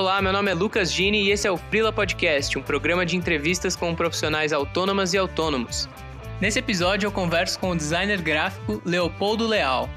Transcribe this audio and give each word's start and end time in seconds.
Olá, 0.00 0.22
meu 0.22 0.32
nome 0.32 0.50
é 0.50 0.54
Lucas 0.54 0.90
Gini 0.90 1.24
e 1.24 1.30
esse 1.30 1.46
é 1.46 1.50
o 1.50 1.58
Frila 1.58 1.92
Podcast, 1.92 2.58
um 2.58 2.62
programa 2.62 3.04
de 3.04 3.18
entrevistas 3.18 3.76
com 3.76 3.94
profissionais 3.94 4.50
autônomas 4.50 5.12
e 5.12 5.18
autônomos. 5.18 5.90
Nesse 6.40 6.58
episódio 6.58 7.06
eu 7.06 7.12
converso 7.12 7.58
com 7.58 7.72
o 7.72 7.76
designer 7.76 8.22
gráfico 8.22 8.80
Leopoldo 8.82 9.46
Leal. 9.46 9.90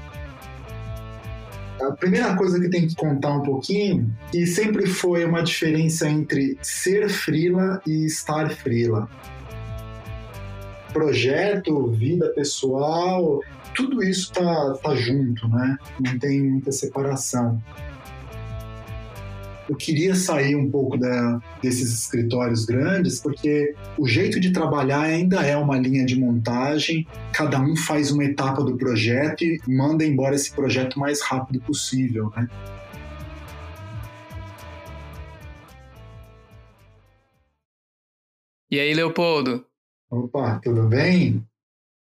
A 1.80 1.90
primeira 1.92 2.36
coisa 2.36 2.60
que 2.60 2.68
tem 2.68 2.86
que 2.86 2.94
contar 2.94 3.30
um 3.30 3.42
pouquinho, 3.42 4.14
que 4.30 4.46
sempre 4.46 4.86
foi 4.86 5.24
uma 5.24 5.42
diferença 5.42 6.06
entre 6.06 6.58
ser 6.60 7.08
frila 7.08 7.80
e 7.86 8.04
estar 8.04 8.50
frila. 8.50 9.08
Projeto, 10.92 11.90
vida 11.92 12.28
pessoal, 12.34 13.40
tudo 13.74 14.02
isso 14.02 14.30
tá, 14.34 14.74
tá 14.82 14.94
junto, 14.94 15.48
né? 15.48 15.78
Não 15.98 16.18
tem 16.18 16.42
muita 16.42 16.70
separação 16.72 17.58
eu 19.68 19.74
queria 19.76 20.14
sair 20.14 20.54
um 20.54 20.70
pouco 20.70 20.98
da, 20.98 21.40
desses 21.62 21.92
escritórios 21.92 22.64
grandes, 22.64 23.20
porque 23.20 23.74
o 23.98 24.06
jeito 24.06 24.38
de 24.38 24.52
trabalhar 24.52 25.02
ainda 25.02 25.42
é 25.42 25.56
uma 25.56 25.78
linha 25.78 26.04
de 26.04 26.18
montagem, 26.18 27.06
cada 27.32 27.60
um 27.60 27.76
faz 27.76 28.10
uma 28.10 28.24
etapa 28.24 28.62
do 28.62 28.76
projeto 28.76 29.42
e 29.42 29.60
manda 29.66 30.04
embora 30.04 30.34
esse 30.34 30.52
projeto 30.52 30.96
o 30.96 31.00
mais 31.00 31.22
rápido 31.22 31.60
possível, 31.60 32.30
né? 32.36 32.48
E 38.70 38.80
aí, 38.80 38.92
Leopoldo? 38.92 39.64
Opa, 40.10 40.60
tudo 40.62 40.88
bem? 40.88 41.44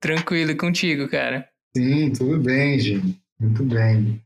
Tranquilo 0.00 0.50
e 0.50 0.56
contigo, 0.56 1.09
cara? 1.09 1.48
Sim, 1.77 2.12
tudo 2.12 2.39
bem, 2.39 2.78
Jim. 2.78 3.17
Muito 3.39 3.62
bem. 3.64 4.20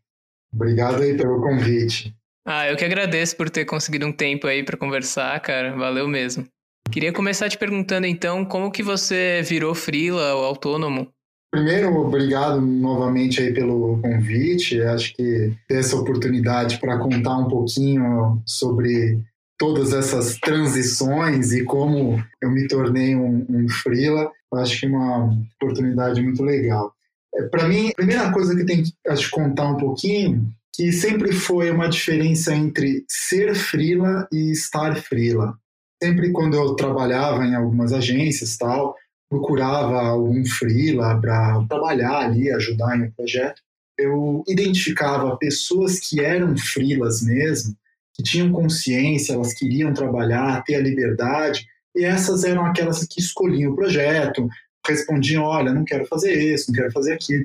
Obrigado 0.52 1.02
aí 1.02 1.16
pelo 1.16 1.42
convite. 1.42 2.14
Ah, 2.46 2.68
eu 2.68 2.76
que 2.76 2.84
agradeço 2.84 3.36
por 3.36 3.50
ter 3.50 3.64
conseguido 3.64 4.06
um 4.06 4.12
tempo 4.12 4.46
aí 4.46 4.64
para 4.64 4.76
conversar, 4.76 5.38
cara. 5.40 5.76
Valeu 5.76 6.08
mesmo. 6.08 6.46
Queria 6.90 7.12
começar 7.12 7.48
te 7.48 7.58
perguntando 7.58 8.06
então, 8.06 8.44
como 8.44 8.70
que 8.70 8.82
você 8.82 9.42
virou 9.42 9.74
freela 9.74 10.34
ou 10.34 10.44
autônomo? 10.44 11.08
Primeiro, 11.52 11.94
obrigado 11.96 12.60
novamente 12.60 13.40
aí 13.40 13.52
pelo 13.52 14.00
convite. 14.00 14.80
Acho 14.82 15.14
que 15.14 15.52
ter 15.68 15.78
essa 15.78 15.96
oportunidade 15.96 16.78
para 16.78 16.98
contar 16.98 17.38
um 17.38 17.48
pouquinho 17.48 18.40
sobre 18.46 19.20
todas 19.58 19.92
essas 19.92 20.36
transições 20.38 21.52
e 21.52 21.64
como 21.64 22.24
eu 22.40 22.50
me 22.50 22.66
tornei 22.66 23.14
um, 23.14 23.44
um 23.48 23.68
freela, 23.68 24.30
acho 24.54 24.80
que 24.80 24.86
é 24.86 24.88
uma 24.88 25.38
oportunidade 25.54 26.22
muito 26.22 26.42
legal. 26.42 26.94
É, 27.34 27.42
para 27.42 27.68
mim, 27.68 27.90
a 27.90 27.94
primeira 27.94 28.32
coisa 28.32 28.56
que 28.56 28.64
tem 28.64 28.82
que 28.82 28.92
acho, 29.06 29.30
contar 29.30 29.68
um 29.70 29.76
pouquinho 29.76 30.50
que 30.80 30.90
sempre 30.92 31.30
foi 31.30 31.70
uma 31.70 31.90
diferença 31.90 32.54
entre 32.54 33.04
ser 33.06 33.54
frila 33.54 34.26
e 34.32 34.50
estar 34.50 34.96
frila. 34.96 35.54
Sempre 36.02 36.32
quando 36.32 36.54
eu 36.54 36.74
trabalhava 36.74 37.44
em 37.44 37.54
algumas 37.54 37.92
agências 37.92 38.56
tal, 38.56 38.96
procurava 39.28 40.00
algum 40.00 40.42
frila 40.46 41.20
para 41.20 41.66
trabalhar 41.68 42.20
ali, 42.20 42.50
ajudar 42.50 42.96
em 42.96 43.02
um 43.02 43.10
projeto, 43.10 43.60
eu 43.98 44.42
identificava 44.48 45.36
pessoas 45.36 46.00
que 46.00 46.18
eram 46.18 46.56
frilas 46.56 47.20
mesmo, 47.20 47.76
que 48.14 48.22
tinham 48.22 48.50
consciência, 48.50 49.34
elas 49.34 49.52
queriam 49.52 49.92
trabalhar, 49.92 50.64
ter 50.64 50.76
a 50.76 50.80
liberdade, 50.80 51.66
e 51.94 52.06
essas 52.06 52.42
eram 52.42 52.64
aquelas 52.64 53.04
que 53.04 53.20
escolhiam 53.20 53.72
o 53.72 53.76
projeto, 53.76 54.48
respondiam, 54.86 55.42
olha, 55.42 55.74
não 55.74 55.84
quero 55.84 56.06
fazer 56.06 56.32
isso, 56.32 56.70
não 56.72 56.78
quero 56.78 56.90
fazer 56.90 57.12
aquilo. 57.12 57.44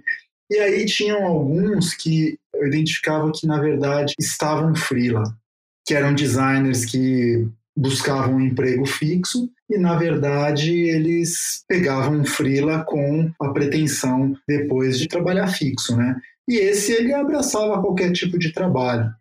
E 0.50 0.58
aí 0.58 0.86
tinham 0.86 1.26
alguns 1.26 1.94
que 1.94 2.38
eu 2.54 2.68
identificava 2.68 3.32
que, 3.32 3.48
na 3.48 3.60
verdade, 3.60 4.14
estavam 4.20 4.76
freela, 4.76 5.24
que 5.86 5.94
eram 5.94 6.14
designers 6.14 6.86
que 6.86 7.48
buscavam 7.76 8.36
um 8.36 8.42
emprego 8.42 8.86
fixo 8.86 9.50
e, 9.70 9.78
na 9.78 9.96
verdade, 9.96 10.72
eles 10.72 11.64
pegavam 11.68 12.24
freela 12.24 12.84
com 12.86 13.32
a 13.40 13.50
pretensão 13.50 14.36
depois 14.48 14.98
de 14.98 15.08
trabalhar 15.08 15.48
fixo, 15.48 15.96
né? 15.96 16.16
E 16.48 16.58
esse 16.58 16.94
ele 16.94 17.14
abraçava 17.14 17.82
qualquer 17.82 18.12
tipo 18.12 18.38
de 18.38 18.54
trabalho. 18.54 19.12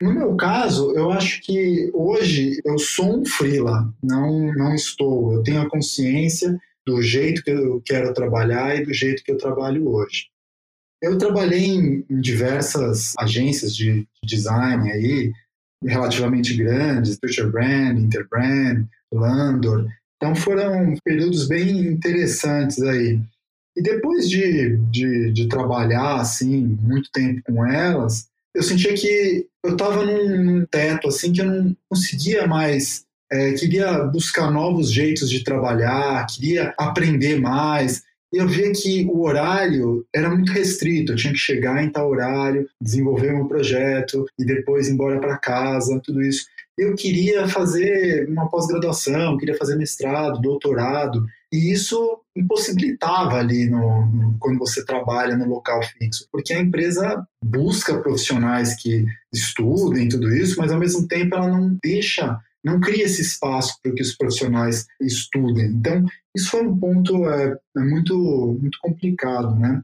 No 0.00 0.12
meu 0.12 0.34
caso, 0.34 0.92
eu 0.96 1.12
acho 1.12 1.40
que 1.42 1.88
hoje 1.94 2.60
eu 2.64 2.76
sou 2.76 3.20
um 3.20 3.24
freela, 3.24 3.88
não, 4.02 4.52
não 4.52 4.74
estou. 4.74 5.32
Eu 5.32 5.42
tenho 5.44 5.62
a 5.62 5.70
consciência 5.70 6.58
do 6.84 7.00
jeito 7.00 7.42
que 7.44 7.50
eu 7.50 7.80
quero 7.84 8.12
trabalhar 8.12 8.74
e 8.74 8.84
do 8.84 8.92
jeito 8.92 9.22
que 9.22 9.30
eu 9.30 9.38
trabalho 9.38 9.88
hoje. 9.88 10.31
Eu 11.02 11.18
trabalhei 11.18 11.64
em, 11.64 12.04
em 12.08 12.20
diversas 12.20 13.12
agências 13.18 13.74
de, 13.74 14.06
de 14.22 14.36
design 14.36 14.90
aí, 14.90 15.32
relativamente 15.84 16.54
grandes, 16.54 17.18
Future 17.18 17.50
Brand, 17.50 17.98
Interbrand, 17.98 18.86
Landor. 19.12 19.88
Então 20.16 20.36
foram 20.36 20.94
períodos 21.04 21.48
bem 21.48 21.80
interessantes 21.80 22.80
aí. 22.80 23.20
E 23.76 23.82
depois 23.82 24.28
de, 24.28 24.76
de, 24.90 25.32
de 25.32 25.48
trabalhar 25.48 26.20
assim 26.20 26.78
muito 26.80 27.10
tempo 27.10 27.42
com 27.44 27.66
elas, 27.66 28.28
eu 28.54 28.62
sentia 28.62 28.94
que 28.94 29.46
eu 29.64 29.72
estava 29.72 30.04
num, 30.04 30.44
num, 30.44 30.66
teto 30.66 31.08
assim 31.08 31.32
que 31.32 31.40
eu 31.40 31.46
não 31.46 31.76
conseguia 31.88 32.46
mais. 32.46 33.04
É, 33.30 33.52
queria 33.54 34.04
buscar 34.04 34.50
novos 34.50 34.92
jeitos 34.92 35.30
de 35.30 35.42
trabalhar, 35.42 36.26
queria 36.26 36.74
aprender 36.78 37.40
mais. 37.40 38.02
Eu 38.32 38.48
via 38.48 38.72
que 38.72 39.04
o 39.04 39.22
horário 39.22 40.06
era 40.14 40.30
muito 40.30 40.52
restrito, 40.52 41.12
eu 41.12 41.16
tinha 41.16 41.32
que 41.32 41.38
chegar 41.38 41.84
em 41.84 41.90
tal 41.90 42.08
horário, 42.08 42.66
desenvolver 42.80 43.32
meu 43.32 43.46
projeto 43.46 44.24
e 44.38 44.44
depois 44.44 44.88
ir 44.88 44.92
embora 44.92 45.20
para 45.20 45.36
casa, 45.36 46.00
tudo 46.02 46.22
isso. 46.22 46.46
Eu 46.78 46.94
queria 46.94 47.46
fazer 47.46 48.26
uma 48.30 48.48
pós-graduação, 48.48 49.36
queria 49.36 49.56
fazer 49.56 49.76
mestrado, 49.76 50.40
doutorado, 50.40 51.26
e 51.52 51.70
isso 51.70 52.18
impossibilitava 52.34 53.36
ali 53.36 53.68
no, 53.68 54.06
no, 54.06 54.36
quando 54.38 54.58
você 54.58 54.82
trabalha 54.82 55.36
no 55.36 55.46
local 55.46 55.82
fixo, 55.82 56.26
porque 56.32 56.54
a 56.54 56.60
empresa 56.60 57.26
busca 57.44 58.00
profissionais 58.00 58.74
que 58.74 59.04
estudem 59.30 60.08
tudo 60.08 60.34
isso, 60.34 60.58
mas 60.58 60.72
ao 60.72 60.78
mesmo 60.78 61.06
tempo 61.06 61.36
ela 61.36 61.48
não 61.48 61.76
deixa 61.82 62.40
não 62.64 62.80
cria 62.80 63.04
esse 63.04 63.22
espaço 63.22 63.76
para 63.82 63.92
que 63.92 64.02
os 64.02 64.16
profissionais 64.16 64.86
estudem. 65.00 65.66
Então, 65.66 66.04
isso 66.36 66.50
foi 66.50 66.66
um 66.66 66.78
ponto 66.78 67.28
é, 67.28 67.56
é 67.76 67.80
muito, 67.80 68.16
muito 68.60 68.78
complicado, 68.80 69.54
né? 69.58 69.82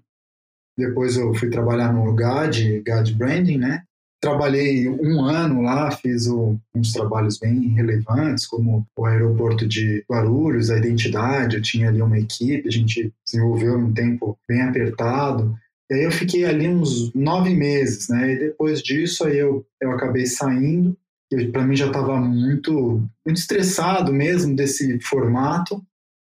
Depois 0.76 1.16
eu 1.16 1.34
fui 1.34 1.50
trabalhar 1.50 1.92
no 1.92 2.14
GAD, 2.14 2.82
GAD 2.82 3.14
Branding, 3.14 3.58
né? 3.58 3.82
Trabalhei 4.20 4.88
um 4.88 5.24
ano 5.24 5.62
lá, 5.62 5.90
fiz 5.90 6.26
o, 6.26 6.56
uns 6.74 6.92
trabalhos 6.92 7.38
bem 7.38 7.68
relevantes, 7.70 8.46
como 8.46 8.86
o 8.96 9.04
aeroporto 9.04 9.66
de 9.66 10.04
Guarulhos, 10.10 10.70
a 10.70 10.78
identidade, 10.78 11.56
eu 11.56 11.62
tinha 11.62 11.88
ali 11.88 12.00
uma 12.00 12.18
equipe, 12.18 12.66
a 12.66 12.70
gente 12.70 13.12
desenvolveu 13.24 13.76
um 13.76 13.92
tempo 13.92 14.38
bem 14.48 14.62
apertado. 14.62 15.56
E 15.90 15.94
aí 15.94 16.04
eu 16.04 16.12
fiquei 16.12 16.44
ali 16.44 16.68
uns 16.68 17.12
nove 17.14 17.54
meses, 17.54 18.08
né? 18.08 18.32
E 18.32 18.38
depois 18.38 18.82
disso 18.82 19.24
aí 19.24 19.38
eu, 19.38 19.66
eu 19.80 19.90
acabei 19.92 20.26
saindo 20.26 20.96
para 21.52 21.66
mim 21.66 21.76
já 21.76 21.86
estava 21.86 22.16
muito, 22.20 23.06
muito 23.24 23.38
estressado 23.38 24.12
mesmo 24.12 24.56
desse 24.56 24.98
formato. 25.00 25.82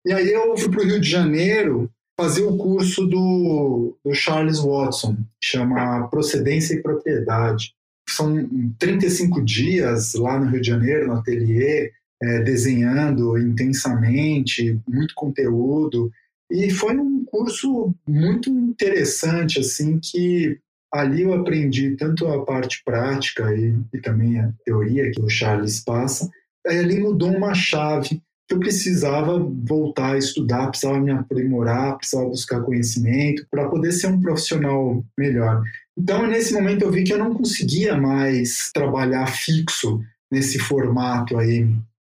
E 0.07 0.13
aí 0.13 0.33
eu 0.33 0.57
fui 0.57 0.71
para 0.71 0.83
o 0.83 0.85
Rio 0.85 1.01
de 1.01 1.09
Janeiro 1.09 1.91
fazer 2.19 2.43
o 2.43 2.57
curso 2.57 3.07
do, 3.07 3.97
do 4.05 4.15
Charles 4.15 4.61
Watson, 4.61 5.17
que 5.41 5.49
chama 5.49 6.09
Procedência 6.09 6.75
e 6.75 6.83
Propriedade. 6.83 7.75
São 8.09 8.49
35 8.79 9.43
dias 9.43 10.15
lá 10.15 10.39
no 10.39 10.51
Rio 10.51 10.61
de 10.61 10.69
Janeiro, 10.69 11.09
no 11.09 11.15
ateliê, 11.15 11.91
é, 12.23 12.41
desenhando 12.41 13.37
intensamente, 13.39 14.79
muito 14.87 15.15
conteúdo. 15.15 16.11
E 16.51 16.71
foi 16.71 16.97
um 16.97 17.25
curso 17.25 17.95
muito 18.07 18.51
interessante, 18.51 19.59
assim, 19.59 19.99
que 19.99 20.59
ali 20.95 21.23
eu 21.23 21.35
aprendi 21.35 21.97
tanto 21.97 22.27
a 22.29 22.45
parte 22.45 22.83
prática 22.85 23.53
e, 23.53 23.77
e 23.93 24.01
também 24.01 24.39
a 24.39 24.53
teoria 24.65 25.11
que 25.11 25.21
o 25.21 25.29
Charles 25.29 25.81
passa. 25.81 26.31
Aí 26.67 26.79
ali 26.79 27.01
mudou 27.01 27.31
uma 27.31 27.53
chave 27.53 28.23
que 28.47 28.55
eu 28.55 28.61
precisava 28.61 29.39
voltar 29.39 30.13
a 30.13 30.19
estudar, 30.19 30.69
precisava 30.69 31.01
me 31.01 31.11
aprimorar, 31.11 31.97
precisava 31.97 32.29
buscar 32.29 32.61
conhecimento 32.61 33.45
para 33.51 33.69
poder 33.69 33.91
ser 33.93 34.07
um 34.07 34.21
profissional 34.21 35.05
melhor. 35.19 35.63
Então, 35.99 36.27
nesse 36.27 36.53
momento, 36.53 36.83
eu 36.83 36.93
vi 36.93 37.05
que 37.05 37.13
eu 37.13 37.19
não 37.19 37.35
conseguia 37.35 37.97
mais 37.97 38.71
trabalhar 38.73 39.27
fixo 39.27 40.01
nesse 40.31 40.59
formato 40.59 41.39
aí 41.39 41.69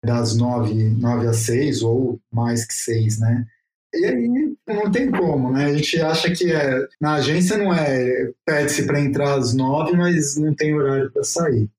das 0.03 0.35
nove, 0.35 0.73
nove 0.73 1.27
às 1.27 1.37
seis 1.37 1.81
ou 1.81 2.19
mais 2.31 2.65
que 2.65 2.73
seis, 2.73 3.19
né? 3.19 3.45
E 3.97 4.05
aí 4.05 4.55
não 4.67 4.91
tem 4.91 5.09
como, 5.11 5.51
né? 5.51 5.65
A 5.65 5.73
gente 5.73 5.99
acha 6.01 6.31
que 6.31 6.51
é, 6.51 6.87
na 7.01 7.15
agência 7.15 7.57
não 7.57 7.73
é 7.73 8.31
pede-se 8.45 8.85
para 8.85 8.99
entrar 8.99 9.35
às 9.35 9.53
nove, 9.53 9.97
mas 9.97 10.37
não 10.37 10.53
tem 10.53 10.73
horário 10.73 11.11
para 11.11 11.23
sair. 11.23 11.69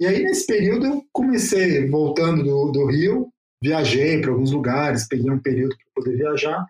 E 0.00 0.06
aí 0.06 0.22
nesse 0.22 0.46
período 0.46 0.86
eu 0.86 1.04
comecei 1.12 1.88
voltando 1.88 2.42
do, 2.42 2.70
do 2.70 2.86
Rio, 2.86 3.28
viajei 3.62 4.20
para 4.20 4.30
alguns 4.30 4.50
lugares, 4.52 5.08
peguei 5.08 5.30
um 5.30 5.38
período 5.38 5.76
para 5.76 6.02
poder 6.02 6.16
viajar, 6.16 6.66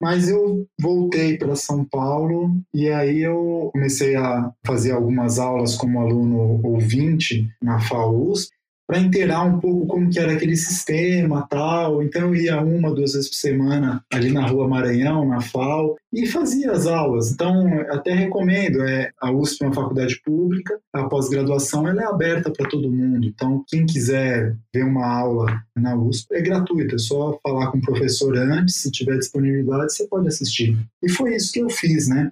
Mas 0.00 0.28
eu 0.28 0.66
voltei 0.80 1.38
para 1.38 1.54
São 1.54 1.84
Paulo 1.84 2.60
e 2.74 2.88
aí 2.90 3.22
eu 3.22 3.70
comecei 3.72 4.16
a 4.16 4.52
fazer 4.66 4.92
algumas 4.92 5.38
aulas 5.38 5.76
como 5.76 6.00
aluno 6.00 6.60
ouvinte 6.64 7.48
na 7.62 7.78
FAUS 7.80 8.50
para 8.92 9.00
inteirar 9.00 9.42
um 9.42 9.58
pouco 9.58 9.86
como 9.86 10.10
que 10.10 10.18
era 10.18 10.34
aquele 10.34 10.54
sistema 10.54 11.46
tal. 11.48 12.02
Então 12.02 12.28
eu 12.28 12.34
ia 12.34 12.60
uma, 12.60 12.94
duas 12.94 13.14
vezes 13.14 13.30
por 13.30 13.36
semana 13.36 14.04
ali 14.12 14.30
na 14.30 14.46
Rua 14.46 14.68
Maranhão, 14.68 15.26
na 15.26 15.40
FAO, 15.40 15.96
e 16.12 16.26
fazia 16.26 16.72
as 16.72 16.86
aulas. 16.86 17.32
Então 17.32 17.66
até 17.88 18.12
recomendo, 18.12 18.82
é 18.82 19.10
a 19.18 19.32
USP 19.32 19.62
é 19.62 19.66
uma 19.68 19.74
faculdade 19.74 20.20
pública, 20.22 20.78
a 20.92 21.04
pós-graduação 21.04 21.88
ela 21.88 22.02
é 22.02 22.04
aberta 22.04 22.50
para 22.50 22.68
todo 22.68 22.92
mundo. 22.92 23.26
Então 23.26 23.64
quem 23.66 23.86
quiser 23.86 24.54
ver 24.74 24.84
uma 24.84 25.06
aula 25.06 25.46
na 25.74 25.96
USP 25.96 26.34
é 26.34 26.42
gratuita, 26.42 26.96
é 26.96 26.98
só 26.98 27.38
falar 27.42 27.68
com 27.68 27.78
o 27.78 27.82
professor 27.82 28.36
antes, 28.36 28.76
se 28.76 28.90
tiver 28.90 29.16
disponibilidade 29.16 29.94
você 29.94 30.06
pode 30.06 30.28
assistir. 30.28 30.76
E 31.02 31.08
foi 31.10 31.34
isso 31.34 31.50
que 31.50 31.60
eu 31.60 31.70
fiz, 31.70 32.08
né? 32.08 32.30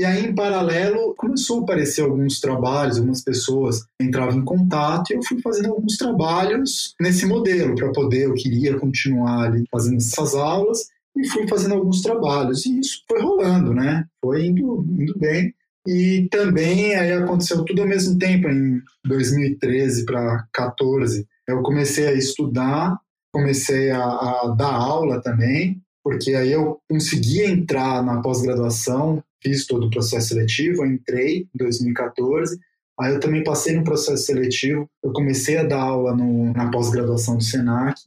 E 0.00 0.04
aí, 0.06 0.24
em 0.24 0.34
paralelo, 0.34 1.14
começou 1.14 1.60
a 1.60 1.62
aparecer 1.62 2.00
alguns 2.00 2.40
trabalhos, 2.40 2.96
algumas 2.96 3.22
pessoas 3.22 3.84
entravam 4.00 4.38
em 4.38 4.44
contato 4.46 5.10
e 5.10 5.14
eu 5.14 5.22
fui 5.22 5.42
fazendo 5.42 5.74
alguns 5.74 5.98
trabalhos 5.98 6.94
nesse 6.98 7.26
modelo 7.26 7.74
para 7.74 7.92
poder, 7.92 8.24
eu 8.24 8.32
queria 8.32 8.78
continuar 8.78 9.42
ali 9.44 9.62
fazendo 9.70 9.98
essas 9.98 10.34
aulas 10.34 10.86
e 11.14 11.28
fui 11.28 11.46
fazendo 11.46 11.74
alguns 11.74 12.00
trabalhos. 12.00 12.64
E 12.64 12.80
isso 12.80 13.02
foi 13.06 13.20
rolando, 13.20 13.74
né? 13.74 14.06
Foi 14.24 14.46
indo, 14.46 14.82
indo 14.98 15.18
bem. 15.18 15.54
E 15.86 16.26
também 16.30 16.94
aí 16.94 17.12
aconteceu 17.12 17.62
tudo 17.62 17.82
ao 17.82 17.88
mesmo 17.88 18.18
tempo, 18.18 18.48
em 18.48 18.80
2013 19.04 20.06
para 20.06 20.46
14. 20.50 21.28
Eu 21.46 21.60
comecei 21.60 22.06
a 22.06 22.14
estudar, 22.14 22.98
comecei 23.34 23.90
a, 23.90 24.02
a 24.02 24.54
dar 24.56 24.72
aula 24.72 25.20
também, 25.20 25.78
porque 26.02 26.34
aí 26.34 26.52
eu 26.52 26.80
conseguia 26.88 27.50
entrar 27.50 28.02
na 28.02 28.22
pós-graduação 28.22 29.22
fiz 29.42 29.66
todo 29.66 29.86
o 29.86 29.90
processo 29.90 30.28
seletivo, 30.28 30.84
entrei 30.84 31.48
em 31.54 31.58
2014. 31.58 32.58
Aí 32.98 33.14
eu 33.14 33.20
também 33.20 33.42
passei 33.42 33.74
no 33.74 33.84
processo 33.84 34.24
seletivo, 34.24 34.88
eu 35.02 35.12
comecei 35.12 35.56
a 35.56 35.64
dar 35.64 35.80
aula 35.80 36.14
no, 36.14 36.52
na 36.52 36.70
pós-graduação 36.70 37.36
do 37.36 37.42
Senac 37.42 38.00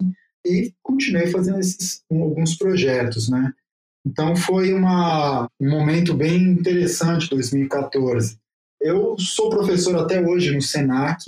e 0.46 0.74
continuei 0.84 1.28
fazendo 1.28 1.60
esses 1.60 2.04
alguns 2.12 2.56
projetos, 2.56 3.30
né? 3.30 3.52
Então 4.06 4.36
foi 4.36 4.74
uma, 4.74 5.48
um 5.60 5.70
momento 5.70 6.14
bem 6.14 6.44
interessante 6.44 7.30
2014. 7.30 8.38
Eu 8.80 9.16
sou 9.18 9.50
professor 9.50 9.96
até 9.96 10.22
hoje 10.22 10.54
no 10.54 10.62
Senac, 10.62 11.24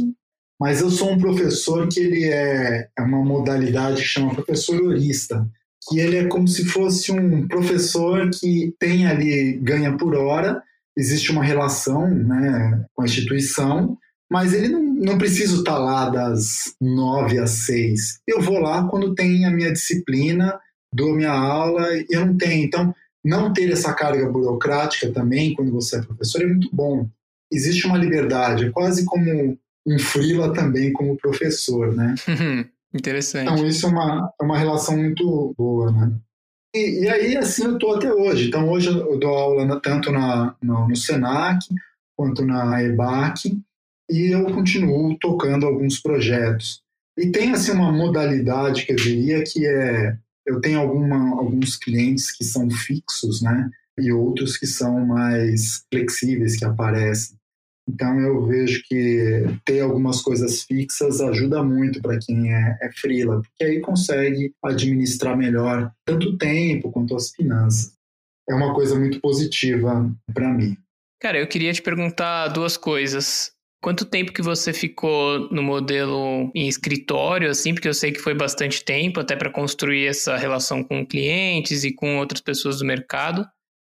mas 0.59 0.81
eu 0.81 0.91
sou 0.91 1.11
um 1.11 1.17
professor 1.17 1.87
que 1.87 1.99
ele 1.99 2.25
é, 2.25 2.89
é 2.97 3.01
uma 3.01 3.23
modalidade 3.23 4.01
que 4.01 4.07
chama 4.07 4.35
professor 4.35 4.81
horista 4.81 5.49
que 5.87 5.99
ele 5.99 6.17
é 6.17 6.27
como 6.27 6.47
se 6.47 6.65
fosse 6.65 7.11
um 7.11 7.47
professor 7.47 8.29
que 8.29 8.73
tem 8.79 9.07
ali 9.07 9.53
ganha 9.61 9.95
por 9.97 10.15
hora, 10.15 10.61
existe 10.97 11.31
uma 11.31 11.43
relação 11.43 12.09
né, 12.09 12.85
com 12.93 13.01
a 13.01 13.05
instituição, 13.05 13.97
mas 14.31 14.53
ele 14.53 14.69
não, 14.69 14.81
não 14.81 15.17
precisa 15.17 15.57
estar 15.57 15.77
lá 15.77 16.09
das 16.09 16.73
nove 16.81 17.37
às 17.37 17.51
seis. 17.65 18.19
Eu 18.27 18.41
vou 18.41 18.59
lá 18.59 18.87
quando 18.87 19.13
tem 19.13 19.45
a 19.45 19.51
minha 19.51 19.71
disciplina, 19.71 20.59
dou 20.93 21.13
minha 21.13 21.31
aula 21.31 21.95
e 21.95 22.05
eu 22.09 22.25
não 22.25 22.37
tenho. 22.37 22.65
Então, 22.65 22.95
não 23.23 23.53
ter 23.53 23.71
essa 23.71 23.93
carga 23.93 24.29
burocrática 24.29 25.11
também, 25.11 25.53
quando 25.53 25.71
você 25.71 25.97
é 25.97 26.01
professor, 26.01 26.41
é 26.41 26.47
muito 26.47 26.69
bom. 26.71 27.07
Existe 27.51 27.85
uma 27.85 27.97
liberdade, 27.97 28.65
é 28.65 28.71
quase 28.71 29.05
como 29.05 29.57
um 29.85 29.99
freela 29.99 30.51
também 30.53 30.91
como 30.91 31.17
professor, 31.17 31.95
né? 31.95 32.15
Interessante. 32.95 33.51
Então, 33.51 33.67
isso 33.67 33.85
é 33.85 33.89
uma, 33.89 34.33
é 34.39 34.43
uma 34.43 34.57
relação 34.57 34.97
muito 34.97 35.53
boa, 35.57 35.91
né? 35.91 36.17
E, 36.73 37.03
e 37.03 37.09
aí, 37.09 37.37
assim, 37.37 37.65
eu 37.65 37.73
estou 37.73 37.95
até 37.95 38.11
hoje. 38.11 38.47
Então, 38.47 38.69
hoje 38.69 38.87
eu 38.87 39.19
dou 39.19 39.35
aula 39.35 39.65
na, 39.65 39.79
tanto 39.79 40.11
na, 40.11 40.55
no, 40.61 40.87
no 40.87 40.95
SENAC 40.95 41.59
quanto 42.17 42.45
na 42.45 42.81
EBAC 42.81 43.61
e 44.09 44.33
eu 44.33 44.45
continuo 44.45 45.17
tocando 45.19 45.65
alguns 45.65 45.99
projetos. 45.99 46.81
E 47.17 47.29
tem, 47.29 47.51
assim, 47.51 47.71
uma 47.71 47.91
modalidade 47.91 48.85
que 48.85 48.93
eu 48.93 48.95
diria 48.95 49.43
que 49.43 49.65
é... 49.65 50.17
Eu 50.45 50.61
tenho 50.61 50.79
alguma, 50.79 51.39
alguns 51.39 51.75
clientes 51.75 52.31
que 52.31 52.43
são 52.43 52.69
fixos, 52.69 53.41
né? 53.41 53.69
E 53.97 54.11
outros 54.11 54.57
que 54.57 54.67
são 54.67 55.05
mais 55.05 55.83
flexíveis, 55.91 56.55
que 56.55 56.63
aparecem. 56.63 57.34
Então 57.87 58.19
eu 58.19 58.45
vejo 58.45 58.81
que 58.87 59.43
ter 59.63 59.81
algumas 59.81 60.21
coisas 60.21 60.63
fixas 60.63 61.21
ajuda 61.21 61.63
muito 61.63 62.01
para 62.01 62.17
quem 62.17 62.53
é, 62.53 62.77
é 62.81 62.91
freela, 62.91 63.41
porque 63.41 63.63
aí 63.63 63.79
consegue 63.79 64.53
administrar 64.63 65.37
melhor 65.37 65.91
tanto 66.05 66.29
o 66.29 66.37
tempo 66.37 66.91
quanto 66.91 67.15
as 67.15 67.29
finanças. 67.29 67.93
É 68.49 68.53
uma 68.53 68.73
coisa 68.73 68.97
muito 68.97 69.19
positiva 69.19 70.11
para 70.33 70.51
mim. 70.51 70.77
Cara, 71.21 71.39
eu 71.39 71.47
queria 71.47 71.73
te 71.73 71.81
perguntar 71.81 72.49
duas 72.49 72.77
coisas. 72.77 73.51
Quanto 73.81 74.05
tempo 74.05 74.33
que 74.33 74.41
você 74.41 74.73
ficou 74.73 75.47
no 75.51 75.61
modelo 75.61 76.51
em 76.55 76.67
escritório, 76.67 77.49
assim, 77.49 77.73
porque 77.73 77.87
eu 77.87 77.93
sei 77.93 78.11
que 78.11 78.19
foi 78.19 78.33
bastante 78.33 78.83
tempo 78.83 79.19
até 79.19 79.35
para 79.35 79.51
construir 79.51 80.07
essa 80.07 80.35
relação 80.37 80.83
com 80.83 81.05
clientes 81.05 81.83
e 81.83 81.93
com 81.93 82.17
outras 82.17 82.41
pessoas 82.41 82.79
do 82.79 82.85
mercado. 82.85 83.47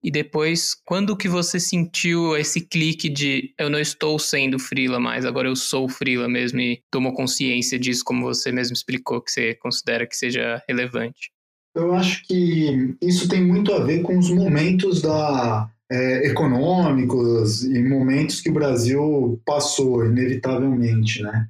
E 0.04 0.10
depois, 0.10 0.76
quando 0.86 1.16
que 1.16 1.28
você 1.28 1.60
sentiu 1.60 2.36
esse 2.36 2.62
clique 2.62 3.08
de 3.08 3.54
eu 3.58 3.70
não 3.70 3.80
estou 3.80 4.18
sendo 4.18 4.58
frila 4.58 5.00
mais, 5.00 5.26
agora 5.26 5.48
eu 5.48 5.56
sou 5.56 5.88
frila 5.88 6.28
mesmo 6.28 6.60
e 6.60 6.82
tomou 6.90 7.14
consciência 7.14 7.78
disso, 7.78 8.04
como 8.04 8.24
você 8.24 8.52
mesmo 8.52 8.74
explicou, 8.74 9.22
que 9.22 9.32
você 9.32 9.54
considera 9.56 10.08
que 10.08 10.16
seja 10.16 10.62
relevante? 10.68 11.32
Eu 11.76 11.94
acho 11.94 12.24
que 12.26 12.96
isso 13.02 13.30
tem 13.30 13.46
muito 13.46 13.72
a 13.74 13.84
ver 13.84 14.02
com 14.02 14.18
os 14.18 14.30
momentos 14.30 15.02
da, 15.02 15.70
é, 15.92 16.28
econômicos 16.28 17.64
e 17.64 17.84
momentos 17.84 18.40
que 18.40 18.50
o 18.50 18.54
Brasil 18.54 19.42
passou, 19.46 20.06
inevitavelmente, 20.06 21.22
né? 21.22 21.50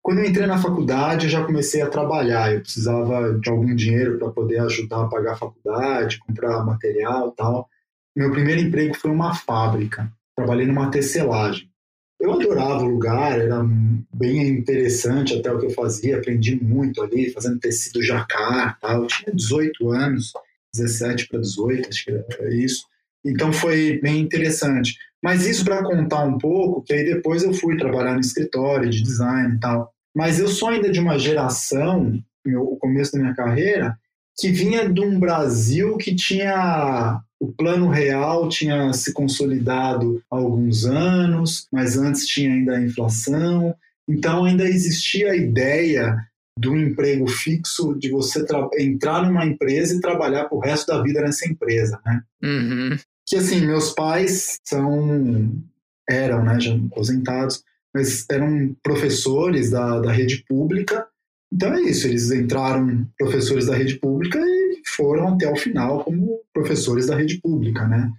Quando 0.00 0.18
eu 0.18 0.24
entrei 0.24 0.46
na 0.46 0.58
faculdade, 0.58 1.26
eu 1.26 1.30
já 1.30 1.44
comecei 1.44 1.82
a 1.82 1.88
trabalhar. 1.88 2.52
Eu 2.52 2.60
precisava 2.60 3.38
de 3.38 3.48
algum 3.50 3.74
dinheiro 3.74 4.18
para 4.18 4.30
poder 4.30 4.58
ajudar 4.60 5.02
a 5.02 5.08
pagar 5.08 5.32
a 5.34 5.36
faculdade, 5.36 6.18
comprar 6.18 6.64
material 6.64 7.30
tal. 7.32 7.68
Meu 8.16 8.30
primeiro 8.30 8.60
emprego 8.60 8.94
foi 8.94 9.10
uma 9.10 9.34
fábrica. 9.34 10.12
Trabalhei 10.36 10.66
numa 10.66 10.90
tecelagem. 10.90 11.70
Eu 12.20 12.32
adorava 12.34 12.84
o 12.84 12.88
lugar, 12.88 13.40
era 13.40 13.64
bem 14.14 14.46
interessante 14.48 15.34
até 15.34 15.50
o 15.50 15.58
que 15.58 15.66
eu 15.66 15.70
fazia, 15.70 16.18
aprendi 16.18 16.54
muito 16.62 17.02
ali, 17.02 17.30
fazendo 17.32 17.58
tecido 17.58 18.02
jacar, 18.02 18.78
tal. 18.80 19.02
Eu 19.02 19.06
tinha 19.08 19.34
18 19.34 19.90
anos, 19.90 20.32
17 20.72 21.26
para 21.26 21.40
18, 21.40 21.88
acho 21.88 22.04
que 22.04 22.10
era 22.12 22.54
isso. 22.54 22.86
Então 23.24 23.52
foi 23.52 23.98
bem 24.00 24.20
interessante. 24.20 24.96
Mas 25.22 25.46
isso 25.46 25.64
para 25.64 25.82
contar 25.82 26.24
um 26.24 26.38
pouco, 26.38 26.82
que 26.82 26.92
aí 26.92 27.04
depois 27.04 27.42
eu 27.42 27.52
fui 27.52 27.76
trabalhar 27.76 28.14
no 28.14 28.20
escritório 28.20 28.90
de 28.90 29.02
design 29.02 29.56
e 29.56 29.60
tal. 29.60 29.92
Mas 30.14 30.38
eu 30.38 30.48
sou 30.48 30.68
ainda 30.68 30.90
de 30.90 31.00
uma 31.00 31.18
geração, 31.18 32.22
o 32.46 32.76
começo 32.76 33.12
da 33.12 33.18
minha 33.18 33.34
carreira, 33.34 33.96
que 34.42 34.50
vinha 34.50 34.88
de 34.88 35.00
um 35.00 35.20
Brasil 35.20 35.96
que 35.96 36.16
tinha 36.16 37.22
o 37.38 37.52
plano 37.52 37.88
real 37.88 38.48
tinha 38.48 38.92
se 38.92 39.12
consolidado 39.12 40.20
há 40.28 40.34
alguns 40.34 40.84
anos, 40.84 41.68
mas 41.70 41.96
antes 41.96 42.26
tinha 42.26 42.52
ainda 42.52 42.76
a 42.76 42.82
inflação. 42.82 43.72
Então 44.08 44.44
ainda 44.44 44.64
existia 44.64 45.30
a 45.30 45.36
ideia 45.36 46.16
do 46.58 46.76
emprego 46.76 47.28
fixo, 47.28 47.94
de 47.96 48.10
você 48.10 48.44
entrar 48.80 49.24
numa 49.24 49.46
empresa 49.46 49.94
e 49.94 50.00
trabalhar 50.00 50.48
o 50.50 50.58
resto 50.58 50.88
da 50.88 51.00
vida 51.00 51.20
nessa 51.20 51.48
empresa, 51.48 52.00
né? 52.04 52.20
Uhum. 52.42 52.96
Que 53.24 53.36
assim, 53.36 53.64
meus 53.64 53.92
pais 53.92 54.58
são 54.64 55.52
eram, 56.10 56.44
né, 56.44 56.58
já 56.58 56.74
aposentados, 56.74 57.62
mas 57.94 58.26
eram 58.28 58.74
professores 58.82 59.70
da, 59.70 60.00
da 60.00 60.10
rede 60.10 60.44
pública. 60.48 61.06
Então 61.52 61.74
é 61.74 61.82
isso, 61.82 62.06
eles 62.06 62.30
entraram 62.30 63.06
professores 63.18 63.66
da 63.66 63.76
rede 63.76 63.98
pública 63.98 64.38
e 64.40 64.80
foram 64.96 65.28
até 65.28 65.50
o 65.50 65.56
final 65.56 66.02
como 66.02 66.40
professores 66.52 67.08
da 67.08 67.16
rede 67.16 67.38
pública, 67.40 67.86
né? 67.86 68.10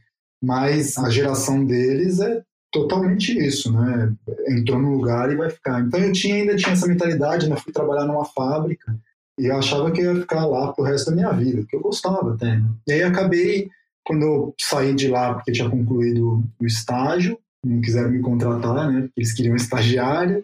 Mas 0.41 0.97
a 0.97 1.09
geração 1.09 1.65
deles 1.65 2.19
é 2.19 2.43
totalmente 2.71 3.35
isso, 3.37 3.73
né? 3.73 4.13
Entrou 4.49 4.79
no 4.79 4.93
lugar 4.93 5.31
e 5.31 5.35
vai 5.35 5.49
ficar. 5.49 5.81
Então 5.81 5.99
eu 5.99 6.11
tinha 6.11 6.35
ainda 6.35 6.55
tinha 6.55 6.73
essa 6.73 6.87
mentalidade, 6.87 7.49
né? 7.49 7.55
Fui 7.55 7.73
trabalhar 7.73 8.05
numa 8.05 8.25
fábrica 8.25 8.95
e 9.39 9.47
eu 9.47 9.57
achava 9.57 9.91
que 9.91 10.01
eu 10.01 10.13
ia 10.13 10.21
ficar 10.21 10.45
lá 10.45 10.71
pro 10.71 10.83
resto 10.83 11.09
da 11.09 11.15
minha 11.15 11.31
vida, 11.31 11.65
que 11.67 11.75
eu 11.75 11.81
gostava 11.81 12.35
até. 12.35 12.61
E 12.87 12.93
aí 12.93 13.01
acabei 13.01 13.67
quando 14.05 14.21
eu 14.21 14.55
saí 14.59 14.93
de 14.93 15.07
lá 15.07 15.33
porque 15.33 15.51
tinha 15.51 15.69
concluído 15.69 16.43
o 16.59 16.65
estágio, 16.65 17.39
não 17.65 17.81
quiseram 17.81 18.11
me 18.11 18.21
contratar, 18.21 18.91
né? 18.91 19.09
Eles 19.17 19.33
queriam 19.33 19.55
estagiário. 19.55 20.43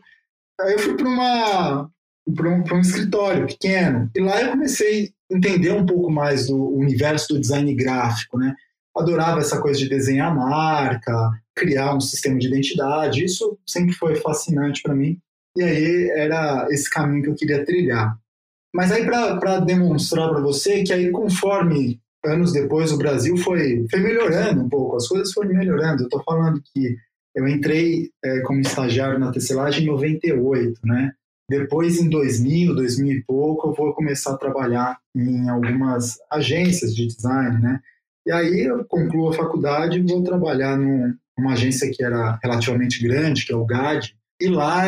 Aí 0.60 0.74
eu 0.74 0.80
fui 0.80 0.96
para 0.96 1.08
uma 1.08 1.90
para 2.34 2.50
um, 2.50 2.64
um 2.72 2.80
escritório 2.80 3.48
pequeno 3.48 4.10
e 4.16 4.20
lá 4.22 4.42
eu 4.42 4.52
comecei 4.52 5.14
entender 5.30 5.72
um 5.72 5.86
pouco 5.86 6.12
mais 6.12 6.48
do 6.48 6.76
universo 6.76 7.34
do 7.34 7.40
design 7.40 7.74
gráfico, 7.76 8.38
né? 8.38 8.56
Adorava 8.98 9.40
essa 9.40 9.62
coisa 9.62 9.80
de 9.80 9.88
desenhar 9.88 10.36
marca, 10.36 11.30
criar 11.56 11.96
um 11.96 12.02
sistema 12.02 12.40
de 12.40 12.48
identidade, 12.48 13.24
isso 13.24 13.58
sempre 13.66 13.94
foi 13.94 14.16
fascinante 14.16 14.82
para 14.82 14.96
mim. 14.96 15.18
E 15.56 15.64
aí 15.64 16.10
era 16.16 16.68
esse 16.72 16.90
caminho 16.90 17.24
que 17.24 17.30
eu 17.30 17.36
queria 17.36 17.64
trilhar. 17.64 18.18
Mas 18.74 18.92
aí 18.92 19.06
para 19.06 19.60
demonstrar 19.60 20.30
para 20.30 20.42
você 20.42 20.84
que 20.84 20.94
aí 20.94 21.12
conforme 21.12 22.00
anos 22.26 22.52
depois 22.52 22.92
o 22.92 22.98
Brasil 22.98 23.38
foi, 23.38 23.86
foi 23.90 24.00
melhorando 24.00 24.62
um 24.62 24.70
pouco, 24.70 24.98
as 24.98 25.08
coisas 25.08 25.32
foram 25.32 25.54
melhorando. 25.54 26.04
Eu 26.04 26.08
estou 26.08 26.24
falando 26.24 26.62
que 26.74 26.98
eu 27.36 27.48
entrei 27.48 28.10
é, 28.24 28.42
como 28.42 28.60
estagiário 28.60 29.20
na 29.20 29.32
tecelagem 29.32 29.84
em 29.84 29.88
98, 29.88 30.80
né? 30.84 31.14
Depois, 31.50 32.00
em 32.00 32.08
2000, 32.08 32.76
2000 32.76 33.18
e 33.18 33.24
pouco, 33.24 33.70
eu 33.70 33.74
vou 33.74 33.94
começar 33.94 34.34
a 34.34 34.38
trabalhar 34.38 34.98
em 35.16 35.50
algumas 35.50 36.18
agências 36.32 36.96
de 36.96 37.08
design, 37.08 37.60
né? 37.60 37.80
E 38.28 38.32
aí 38.32 38.66
eu 38.66 38.86
concluo 38.86 39.30
a 39.30 39.34
faculdade 39.34 39.98
e 39.98 40.04
vou 40.04 40.22
trabalhar 40.24 40.78
numa 40.78 41.54
agência 41.54 41.90
que 41.92 42.04
era 42.04 42.38
relativamente 42.44 43.02
grande, 43.02 43.46
que 43.46 43.52
é 43.52 43.56
o 43.56 43.66
GAD, 43.66 44.16
e 44.40 44.48
lá 44.48 44.86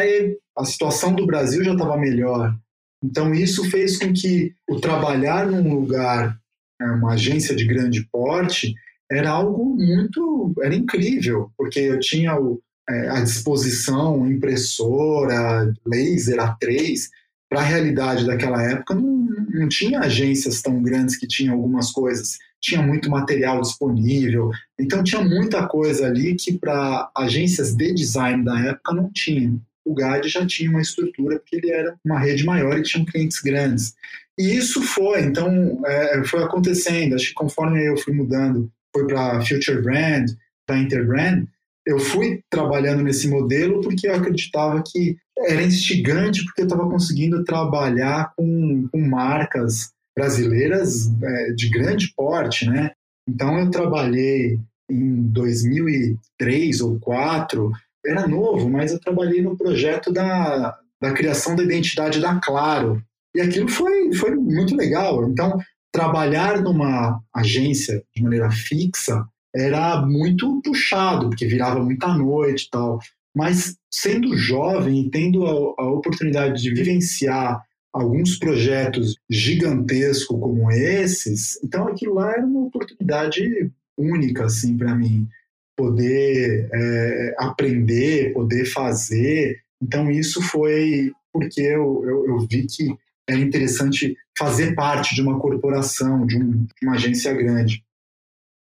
a 0.55 0.63
situação 0.63 1.15
do 1.15 1.25
Brasil 1.25 1.63
já 1.63 1.73
estava 1.73 1.97
melhor. 1.97 2.55
Então 3.03 3.33
isso 3.33 3.67
fez 3.71 3.97
com 3.97 4.13
que 4.13 4.53
o 4.69 4.79
trabalhar 4.79 5.47
num 5.47 5.73
lugar, 5.73 6.37
né, 6.79 6.87
uma 6.91 7.13
agência 7.13 7.55
de 7.55 7.65
grande 7.65 8.07
porte, 8.11 8.75
era 9.11 9.31
algo 9.31 9.75
muito, 9.75 10.53
era 10.61 10.75
incrível, 10.75 11.51
porque 11.57 11.79
eu 11.79 11.99
tinha 11.99 12.39
o, 12.39 12.61
é, 12.91 13.09
à 13.09 13.21
disposição 13.21 14.29
impressora, 14.29 15.73
laser 15.85 16.37
A3, 16.37 17.09
para 17.49 17.59
a 17.59 17.63
realidade 17.63 18.25
daquela 18.25 18.63
época 18.63 18.95
não, 18.95 19.27
não 19.49 19.67
tinha 19.67 19.99
agências 19.99 20.61
tão 20.61 20.81
grandes 20.81 21.17
que 21.17 21.27
tinham 21.27 21.55
algumas 21.55 21.91
coisas, 21.91 22.37
tinha 22.61 22.81
muito 22.81 23.09
material 23.09 23.59
disponível, 23.59 24.51
então 24.79 25.03
tinha 25.03 25.21
muita 25.21 25.67
coisa 25.67 26.05
ali 26.05 26.35
que 26.35 26.57
para 26.57 27.11
agências 27.17 27.75
de 27.75 27.93
design 27.93 28.45
da 28.45 28.57
época 28.59 28.93
não 28.93 29.11
tinha. 29.11 29.53
O 29.83 29.93
GAD 29.93 30.29
já 30.29 30.45
tinha 30.45 30.69
uma 30.69 30.81
estrutura 30.81 31.39
porque 31.39 31.55
ele 31.55 31.71
era 31.71 31.95
uma 32.05 32.19
rede 32.19 32.45
maior 32.45 32.77
e 32.77 32.83
tinha 32.83 33.05
clientes 33.05 33.41
grandes. 33.41 33.95
E 34.37 34.55
isso 34.55 34.81
foi, 34.81 35.23
então, 35.23 35.81
é, 35.85 36.23
foi 36.23 36.43
acontecendo. 36.43 37.15
Acho 37.15 37.29
que 37.29 37.33
conforme 37.33 37.85
eu 37.85 37.97
fui 37.97 38.13
mudando, 38.13 38.71
foi 38.93 39.05
para 39.07 39.41
Future 39.41 39.81
Brand, 39.81 40.29
para 40.65 40.77
Interbrand, 40.77 41.45
eu 41.85 41.99
fui 41.99 42.43
trabalhando 42.49 43.03
nesse 43.03 43.27
modelo 43.27 43.81
porque 43.81 44.07
eu 44.07 44.15
acreditava 44.15 44.81
que 44.85 45.17
era 45.37 45.63
instigante, 45.63 46.43
porque 46.45 46.61
eu 46.61 46.65
estava 46.65 46.87
conseguindo 46.89 47.43
trabalhar 47.43 48.33
com, 48.35 48.87
com 48.91 48.99
marcas 48.99 49.91
brasileiras 50.15 51.09
é, 51.23 51.53
de 51.53 51.69
grande 51.69 52.13
porte, 52.15 52.69
né? 52.69 52.91
Então 53.27 53.59
eu 53.59 53.71
trabalhei 53.71 54.59
em 54.89 55.21
2003 55.31 56.81
ou 56.81 56.89
2004, 56.91 57.71
era 58.05 58.27
novo, 58.27 58.69
mas 58.69 58.91
eu 58.91 58.99
trabalhei 58.99 59.41
no 59.41 59.55
projeto 59.55 60.11
da, 60.11 60.77
da 61.01 61.13
criação 61.13 61.55
da 61.55 61.63
identidade 61.63 62.19
da 62.19 62.39
Claro. 62.39 63.01
E 63.33 63.39
aquilo 63.39 63.69
foi, 63.69 64.13
foi 64.13 64.35
muito 64.35 64.75
legal. 64.75 65.29
Então, 65.29 65.57
trabalhar 65.91 66.61
numa 66.61 67.21
agência 67.33 68.03
de 68.13 68.21
maneira 68.21 68.51
fixa 68.51 69.25
era 69.55 70.05
muito 70.05 70.61
puxado, 70.61 71.29
porque 71.29 71.45
virava 71.45 71.83
muita 71.83 72.07
noite 72.07 72.65
e 72.65 72.69
tal. 72.69 72.99
Mas 73.35 73.77
sendo 73.91 74.35
jovem 74.35 75.01
e 75.01 75.09
tendo 75.09 75.45
a, 75.45 75.51
a 75.83 75.91
oportunidade 75.91 76.61
de 76.61 76.73
vivenciar 76.73 77.61
alguns 77.93 78.37
projetos 78.37 79.15
gigantescos 79.29 80.39
como 80.39 80.71
esses, 80.71 81.61
então 81.63 81.87
aquilo 81.87 82.15
lá 82.15 82.31
era 82.31 82.45
uma 82.45 82.61
oportunidade 82.61 83.69
única 83.97 84.45
assim 84.45 84.77
para 84.77 84.95
mim 84.95 85.27
poder 85.75 86.69
é, 86.73 87.35
aprender, 87.37 88.33
poder 88.33 88.65
fazer. 88.65 89.59
Então 89.81 90.11
isso 90.11 90.41
foi 90.41 91.11
porque 91.33 91.61
eu, 91.61 92.03
eu, 92.05 92.27
eu, 92.27 92.39
vi 92.39 92.67
que 92.67 92.93
é 93.27 93.35
interessante 93.35 94.15
fazer 94.37 94.75
parte 94.75 95.15
de 95.15 95.21
uma 95.21 95.39
corporação, 95.39 96.25
de, 96.25 96.37
um, 96.37 96.65
de 96.65 96.73
uma 96.83 96.95
agência 96.95 97.33
grande. 97.33 97.83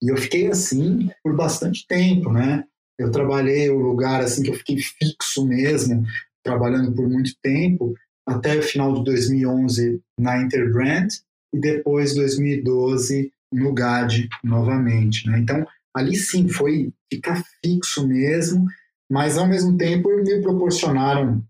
E 0.03 0.11
eu 0.11 0.17
fiquei 0.17 0.49
assim 0.49 1.09
por 1.23 1.35
bastante 1.35 1.87
tempo, 1.87 2.33
né? 2.33 2.65
Eu 2.99 3.11
trabalhei 3.11 3.71
o 3.71 3.79
lugar 3.79 4.21
assim 4.23 4.43
que 4.43 4.50
eu 4.50 4.55
fiquei 4.55 4.79
fixo 4.79 5.47
mesmo, 5.47 6.05
trabalhando 6.43 6.93
por 6.93 7.09
muito 7.09 7.33
tempo, 7.43 7.95
até 8.26 8.57
o 8.57 8.62
final 8.62 8.95
de 8.95 9.05
2011 9.05 10.00
na 10.19 10.43
Interbrand 10.43 11.09
e 11.55 11.61
depois 11.61 12.15
2012 12.15 13.31
no 13.53 13.73
GAD 13.73 14.29
novamente, 14.43 15.29
né? 15.29 15.38
Então, 15.38 15.67
ali 15.95 16.17
sim 16.17 16.49
foi 16.49 16.93
ficar 17.12 17.43
fixo 17.65 18.07
mesmo, 18.07 18.67
mas 19.11 19.38
ao 19.38 19.47
mesmo 19.47 19.76
tempo 19.76 20.09
me 20.23 20.43
proporcionaram 20.43 21.43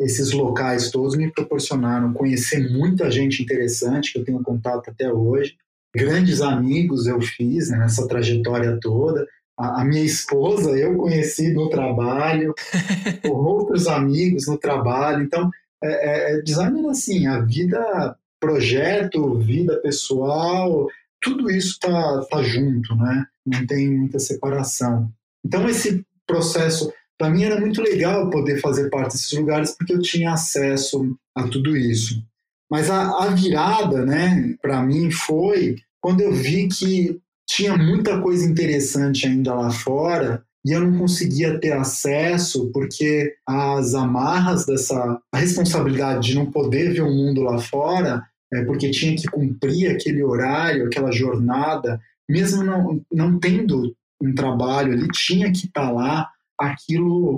esses 0.00 0.32
locais 0.32 0.90
todos 0.90 1.16
me 1.16 1.30
proporcionaram 1.30 2.12
conhecer 2.12 2.70
muita 2.70 3.10
gente 3.10 3.42
interessante 3.42 4.12
que 4.12 4.18
eu 4.18 4.24
tenho 4.24 4.42
contato 4.42 4.90
até 4.90 5.12
hoje 5.12 5.56
grandes 5.94 6.40
amigos 6.40 7.06
eu 7.06 7.20
fiz 7.20 7.70
né, 7.70 7.78
nessa 7.78 8.06
trajetória 8.08 8.78
toda. 8.80 9.26
A, 9.58 9.82
a, 9.82 9.84
minha 9.84 10.02
esposa 10.02 10.70
eu 10.70 10.96
conheci 10.96 11.52
no 11.52 11.68
trabalho, 11.68 12.54
outros 13.28 13.86
amigos 13.86 14.46
no 14.46 14.58
trabalho. 14.58 15.22
Então, 15.22 15.50
é, 15.82 15.88
é, 15.90 16.38
é 16.38 16.42
design 16.42 16.88
assim, 16.88 17.26
a 17.26 17.40
vida, 17.40 18.16
projeto, 18.40 19.38
vida 19.38 19.80
pessoal, 19.80 20.88
tudo 21.20 21.50
isso 21.50 21.78
tá, 21.80 22.24
tá 22.30 22.42
junto, 22.42 22.96
né? 22.96 23.26
Não 23.46 23.66
tem 23.66 23.90
muita 23.90 24.18
separação. 24.18 25.10
Então, 25.44 25.68
esse 25.68 26.04
processo, 26.26 26.92
para 27.18 27.30
mim 27.30 27.44
era 27.44 27.60
muito 27.60 27.82
legal 27.82 28.30
poder 28.30 28.60
fazer 28.60 28.90
parte 28.90 29.12
desses 29.12 29.32
lugares 29.32 29.76
porque 29.76 29.92
eu 29.92 30.00
tinha 30.00 30.32
acesso 30.32 31.16
a 31.34 31.44
tudo 31.44 31.76
isso. 31.76 32.22
Mas 32.72 32.88
a, 32.88 33.24
a 33.24 33.26
virada, 33.26 34.02
né, 34.02 34.54
para 34.62 34.82
mim 34.82 35.10
foi 35.10 35.76
quando 36.00 36.22
eu 36.22 36.32
vi 36.32 36.68
que 36.68 37.20
tinha 37.46 37.76
muita 37.76 38.18
coisa 38.22 38.48
interessante 38.48 39.26
ainda 39.26 39.52
lá 39.52 39.70
fora 39.70 40.42
e 40.64 40.72
eu 40.72 40.80
não 40.80 40.98
conseguia 40.98 41.60
ter 41.60 41.72
acesso 41.72 42.70
porque 42.72 43.34
as 43.46 43.92
amarras 43.94 44.64
dessa 44.64 45.20
responsabilidade 45.34 46.28
de 46.28 46.34
não 46.34 46.50
poder 46.50 46.94
ver 46.94 47.02
o 47.02 47.12
mundo 47.12 47.42
lá 47.42 47.58
fora, 47.58 48.22
é, 48.50 48.64
porque 48.64 48.90
tinha 48.90 49.14
que 49.16 49.28
cumprir 49.28 49.90
aquele 49.90 50.22
horário, 50.24 50.86
aquela 50.86 51.12
jornada, 51.12 52.00
mesmo 52.26 52.64
não, 52.64 53.02
não 53.12 53.38
tendo 53.38 53.94
um 54.18 54.34
trabalho 54.34 54.94
ali, 54.94 55.08
tinha 55.08 55.52
que 55.52 55.66
estar 55.66 55.88
tá 55.88 55.90
lá, 55.90 56.30
aquilo 56.58 57.36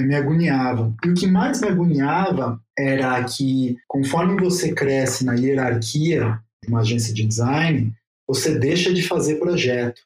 me 0.00 0.14
agoniava. 0.14 0.94
E 1.04 1.08
o 1.08 1.14
que 1.14 1.26
mais 1.26 1.60
me 1.60 1.68
agoniava 1.68 2.60
era 2.78 3.22
que, 3.24 3.76
conforme 3.86 4.40
você 4.40 4.72
cresce 4.72 5.24
na 5.24 5.34
hierarquia 5.34 6.40
de 6.62 6.68
uma 6.68 6.80
agência 6.80 7.14
de 7.14 7.24
design, 7.24 7.92
você 8.26 8.58
deixa 8.58 8.92
de 8.92 9.02
fazer 9.02 9.36
projeto. 9.36 10.00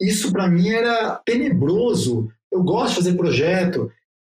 Isso 0.00 0.32
para 0.32 0.48
mim 0.48 0.68
era 0.68 1.16
tenebroso. 1.24 2.30
Eu 2.50 2.62
gosto 2.62 2.90
de 2.90 2.96
fazer 2.96 3.16
projeto. 3.16 3.92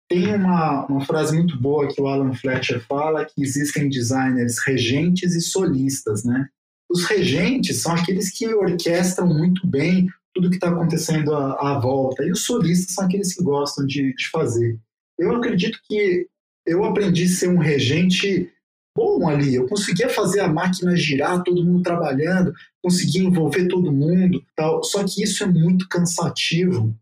Tem 0.09 0.33
uma, 0.35 0.85
uma 0.87 1.05
frase 1.05 1.35
muito 1.35 1.59
boa 1.59 1.87
que 1.87 2.01
o 2.01 2.07
Alan 2.07 2.33
Fletcher 2.33 2.83
fala 2.85 3.25
que 3.25 3.41
existem 3.41 3.89
designers 3.89 4.57
regentes 4.65 5.35
e 5.35 5.41
solistas, 5.41 6.23
né? 6.23 6.47
Os 6.89 7.05
regentes 7.05 7.81
são 7.81 7.93
aqueles 7.93 8.31
que 8.31 8.47
orquestram 8.53 9.27
muito 9.27 9.65
bem 9.65 10.09
tudo 10.33 10.49
que 10.49 10.55
está 10.55 10.69
acontecendo 10.69 11.33
à, 11.33 11.71
à, 11.71 11.79
volta. 11.79 12.23
E 12.23 12.31
os 12.31 12.45
solistas 12.45 12.95
são 12.95 13.05
aqueles 13.05 13.33
que 13.33 13.43
gostam 13.43 13.85
de, 13.85 14.13
de 14.13 14.29
fazer. 14.29 14.79
Eu 15.17 15.35
acredito 15.35 15.79
que 15.87 16.27
eu 16.65 16.83
aprendi 16.83 17.25
a 17.25 17.27
ser 17.27 17.49
um 17.49 17.57
regente 17.57 18.51
bom 18.95 19.27
ali. 19.27 19.55
Eu 19.55 19.67
conseguia 19.67 20.09
fazer 20.09 20.41
a 20.41 20.47
máquina 20.47 20.95
girar, 20.95 21.43
todo 21.43 21.63
mundo 21.63 21.83
trabalhando, 21.83 22.53
conseguia 22.83 23.23
envolver 23.23 23.67
todo 23.67 23.91
mundo, 23.91 24.43
tal. 24.55 24.83
Só 24.83 25.03
que 25.03 25.23
isso 25.23 25.43
é 25.43 25.47
muito 25.47 25.87
cansativo 25.87 26.95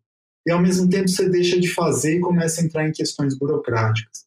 e 0.45 0.51
ao 0.51 0.61
mesmo 0.61 0.89
tempo 0.89 1.07
você 1.07 1.29
deixa 1.29 1.59
de 1.59 1.67
fazer 1.67 2.17
e 2.17 2.21
começa 2.21 2.61
a 2.61 2.63
entrar 2.63 2.87
em 2.87 2.91
questões 2.91 3.37
burocráticas. 3.37 4.25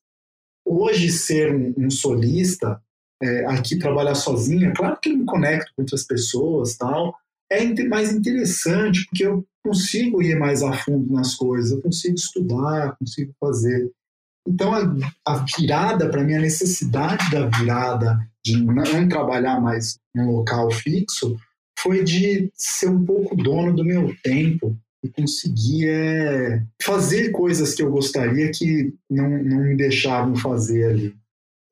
Hoje 0.64 1.10
ser 1.10 1.54
um, 1.54 1.74
um 1.76 1.90
solista, 1.90 2.80
é, 3.20 3.46
aqui 3.46 3.78
trabalhar 3.78 4.14
sozinho, 4.14 4.70
é 4.70 4.74
claro 4.74 4.98
que 5.00 5.10
eu 5.10 5.16
me 5.16 5.24
conecto 5.24 5.72
com 5.74 5.82
outras 5.82 6.04
pessoas, 6.04 6.76
tal. 6.76 7.16
É 7.52 7.84
mais 7.84 8.12
interessante 8.12 9.04
porque 9.06 9.26
eu 9.26 9.44
consigo 9.64 10.22
ir 10.22 10.38
mais 10.38 10.62
a 10.62 10.72
fundo 10.72 11.12
nas 11.12 11.34
coisas, 11.34 11.72
eu 11.72 11.82
consigo 11.82 12.14
estudar, 12.14 12.96
consigo 12.98 13.32
fazer. 13.38 13.90
Então, 14.46 14.74
a, 14.74 14.82
a 15.24 15.44
virada, 15.44 16.08
para 16.08 16.24
mim, 16.24 16.34
a 16.34 16.40
necessidade 16.40 17.30
da 17.30 17.46
virada, 17.46 18.18
de 18.44 18.60
não 18.60 19.08
trabalhar 19.08 19.60
mais 19.60 19.98
num 20.14 20.32
local 20.32 20.70
fixo, 20.70 21.36
foi 21.78 22.02
de 22.02 22.50
ser 22.54 22.88
um 22.88 23.04
pouco 23.04 23.36
dono 23.36 23.74
do 23.74 23.84
meu 23.84 24.14
tempo 24.22 24.76
e 25.04 25.08
conseguir 25.08 25.88
é, 25.88 26.62
fazer 26.82 27.30
coisas 27.30 27.74
que 27.74 27.82
eu 27.82 27.90
gostaria 27.90 28.50
que 28.50 28.94
não, 29.10 29.28
não 29.42 29.58
me 29.64 29.76
deixavam 29.76 30.34
fazer 30.36 30.84
ali. 30.84 31.21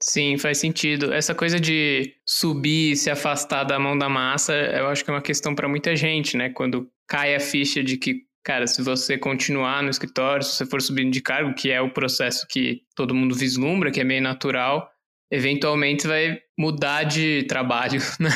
Sim, 0.02 0.38
faz 0.38 0.58
sentido. 0.58 1.12
Essa 1.12 1.34
coisa 1.34 1.60
de 1.60 2.14
subir, 2.26 2.96
se 2.96 3.10
afastar 3.10 3.64
da 3.64 3.78
mão 3.78 3.96
da 3.96 4.08
massa, 4.08 4.54
eu 4.54 4.88
acho 4.88 5.04
que 5.04 5.10
é 5.10 5.14
uma 5.14 5.20
questão 5.20 5.54
para 5.54 5.68
muita 5.68 5.94
gente, 5.94 6.36
né? 6.36 6.48
Quando 6.48 6.90
cai 7.06 7.34
a 7.34 7.40
ficha 7.40 7.82
de 7.82 7.96
que 7.98 8.24
cara, 8.42 8.66
se 8.66 8.82
você 8.82 9.18
continuar 9.18 9.82
no 9.82 9.90
escritório, 9.90 10.42
se 10.42 10.56
você 10.56 10.66
for 10.66 10.80
subindo 10.80 11.12
de 11.12 11.20
cargo, 11.20 11.54
que 11.54 11.70
é 11.70 11.80
o 11.80 11.92
processo 11.92 12.46
que 12.48 12.82
todo 12.96 13.14
mundo 13.14 13.34
vislumbra, 13.34 13.90
que 13.90 14.00
é 14.00 14.04
meio 14.04 14.22
natural, 14.22 14.90
eventualmente 15.30 16.06
vai 16.06 16.40
mudar 16.58 17.04
de 17.04 17.44
trabalho, 17.44 18.00
né? 18.18 18.30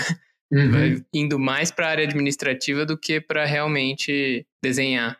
Uhum. 0.52 0.70
Vai 0.70 1.04
indo 1.12 1.38
mais 1.38 1.70
para 1.70 1.86
a 1.86 1.90
área 1.90 2.04
administrativa 2.04 2.84
do 2.86 2.98
que 2.98 3.20
para 3.20 3.44
realmente 3.44 4.46
desenhar. 4.62 5.18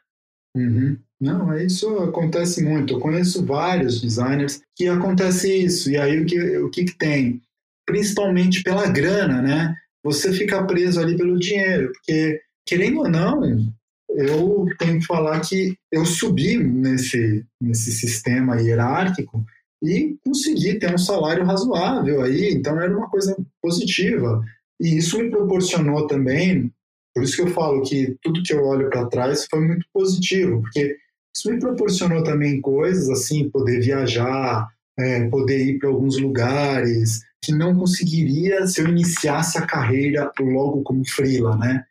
Uhum. 0.57 0.97
Não, 1.21 1.57
isso 1.57 1.89
acontece 1.99 2.63
muito. 2.63 2.95
Eu 2.95 3.01
conheço 3.01 3.45
vários 3.45 4.01
designers 4.01 4.61
que 4.77 4.87
acontece 4.87 5.53
isso. 5.53 5.91
E 5.91 5.97
aí 5.97 6.21
o 6.21 6.27
que, 6.27 6.59
o 6.59 6.71
que, 6.71 6.85
que 6.85 6.99
tem? 6.99 7.41
Principalmente 7.87 8.63
pela 8.63 8.89
grana, 8.89 9.41
né? 9.41 9.75
Você 10.03 10.33
fica 10.33 10.65
preso 10.67 11.01
ali 11.01 11.17
pelo 11.17 11.39
dinheiro, 11.39 11.91
porque 11.93 12.41
querendo 12.67 12.99
ou 13.01 13.09
não, 13.09 13.43
eu 14.11 14.67
tenho 14.79 15.01
que 15.01 15.07
falar 15.07 15.41
que 15.41 15.77
eu 15.91 16.05
subi 16.05 16.59
nesse, 16.59 17.45
nesse 17.61 17.93
sistema 17.93 18.61
hierárquico 18.61 19.45
e 19.83 20.17
consegui 20.25 20.79
ter 20.79 20.95
um 20.95 20.99
salário 20.99 21.45
razoável 21.45 22.23
aí, 22.23 22.53
então 22.53 22.81
era 22.81 22.97
uma 22.97 23.09
coisa 23.09 23.37
positiva. 23.61 24.43
E 24.81 24.97
isso 24.97 25.19
me 25.19 25.31
proporcionou 25.31 26.07
também, 26.07 26.73
por 27.15 27.23
isso 27.23 27.37
que 27.37 27.43
eu 27.43 27.49
falo 27.49 27.83
que 27.83 28.17
tudo 28.23 28.43
que 28.43 28.53
eu 28.53 28.65
olho 28.65 28.91
para 28.91 29.07
trás 29.07 29.47
foi 29.49 29.61
muito 29.61 29.87
positivo, 29.93 30.63
porque 30.63 30.97
isso 31.35 31.51
me 31.51 31.59
proporcionou 31.59 32.23
também 32.23 32.61
coisas 32.61 33.09
assim, 33.09 33.49
poder 33.49 33.81
viajar, 33.81 34.69
é, 34.99 35.29
poder 35.29 35.65
ir 35.65 35.79
para 35.79 35.89
alguns 35.89 36.19
lugares 36.19 37.23
que 37.43 37.53
não 37.53 37.77
conseguiria 37.77 38.67
se 38.67 38.81
eu 38.81 38.89
iniciasse 38.89 39.59
a 39.59 39.67
carreira 39.67 40.33
logo 40.41 40.83
como 40.83 41.09
freela, 41.09 41.57
né? 41.57 41.85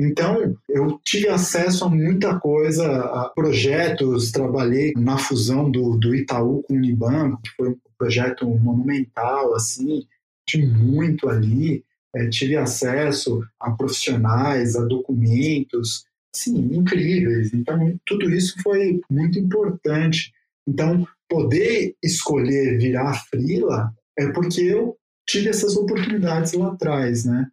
Então, 0.00 0.56
eu 0.68 1.00
tive 1.04 1.28
acesso 1.28 1.84
a 1.84 1.88
muita 1.88 2.38
coisa, 2.38 2.86
a 2.86 3.32
projetos, 3.34 4.30
trabalhei 4.30 4.92
na 4.96 5.18
fusão 5.18 5.68
do, 5.68 5.96
do 5.96 6.14
Itaú 6.14 6.62
com 6.62 6.74
o 6.74 6.76
Unibanco, 6.76 7.42
que 7.42 7.50
foi 7.56 7.70
um 7.70 7.76
projeto 7.98 8.46
monumental, 8.46 9.54
assim, 9.56 10.06
tive 10.46 10.66
muito 10.66 11.28
ali, 11.28 11.84
é, 12.14 12.28
tive 12.28 12.56
acesso 12.56 13.42
a 13.60 13.70
profissionais, 13.70 14.76
a 14.76 14.84
documentos, 14.84 16.04
sim, 16.34 16.56
incríveis. 16.72 17.52
Então, 17.52 17.98
tudo 18.06 18.30
isso 18.30 18.54
foi 18.62 19.00
muito 19.10 19.38
importante. 19.38 20.32
Então, 20.66 21.06
poder 21.28 21.94
escolher 22.02 22.78
virar 22.78 23.14
frila 23.30 23.92
é 24.18 24.30
porque 24.32 24.62
eu 24.62 24.96
tive 25.28 25.48
essas 25.48 25.76
oportunidades 25.76 26.52
lá 26.54 26.72
atrás, 26.72 27.24
né? 27.24 27.46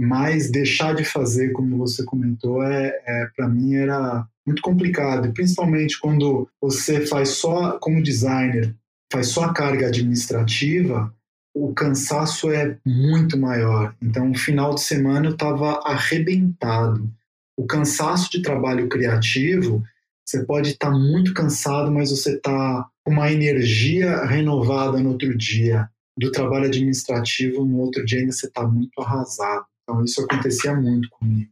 mas 0.00 0.50
deixar 0.50 0.94
de 0.94 1.04
fazer, 1.04 1.52
como 1.52 1.76
você 1.76 2.02
comentou, 2.04 2.62
é, 2.62 2.88
é 3.06 3.26
para 3.36 3.46
mim 3.46 3.74
era 3.74 4.26
muito 4.46 4.62
complicado, 4.62 5.32
principalmente 5.32 5.98
quando 6.00 6.48
você 6.60 7.06
faz 7.06 7.30
só 7.30 7.78
como 7.78 8.02
designer, 8.02 8.74
faz 9.12 9.28
só 9.28 9.44
a 9.44 9.52
carga 9.52 9.88
administrativa, 9.88 11.14
o 11.54 11.74
cansaço 11.74 12.50
é 12.50 12.78
muito 12.84 13.38
maior. 13.38 13.94
Então, 14.00 14.30
o 14.30 14.38
final 14.38 14.74
de 14.74 14.82
semana 14.82 15.26
eu 15.26 15.32
estava 15.32 15.80
arrebentado. 15.84 17.10
O 17.56 17.66
cansaço 17.66 18.30
de 18.30 18.42
trabalho 18.42 18.88
criativo, 18.88 19.82
você 20.24 20.44
pode 20.44 20.70
estar 20.70 20.90
tá 20.90 20.96
muito 20.96 21.34
cansado, 21.34 21.90
mas 21.90 22.10
você 22.10 22.36
está 22.36 22.88
com 23.04 23.12
uma 23.12 23.30
energia 23.32 24.24
renovada 24.24 24.98
no 25.00 25.10
outro 25.10 25.36
dia. 25.36 25.88
Do 26.16 26.30
trabalho 26.30 26.66
administrativo, 26.66 27.64
no 27.64 27.78
outro 27.78 28.04
dia 28.04 28.20
ainda 28.20 28.32
você 28.32 28.46
está 28.46 28.66
muito 28.66 29.00
arrasado. 29.00 29.64
Então 29.82 30.04
isso 30.04 30.22
acontecia 30.22 30.74
muito 30.74 31.08
comigo. 31.10 31.50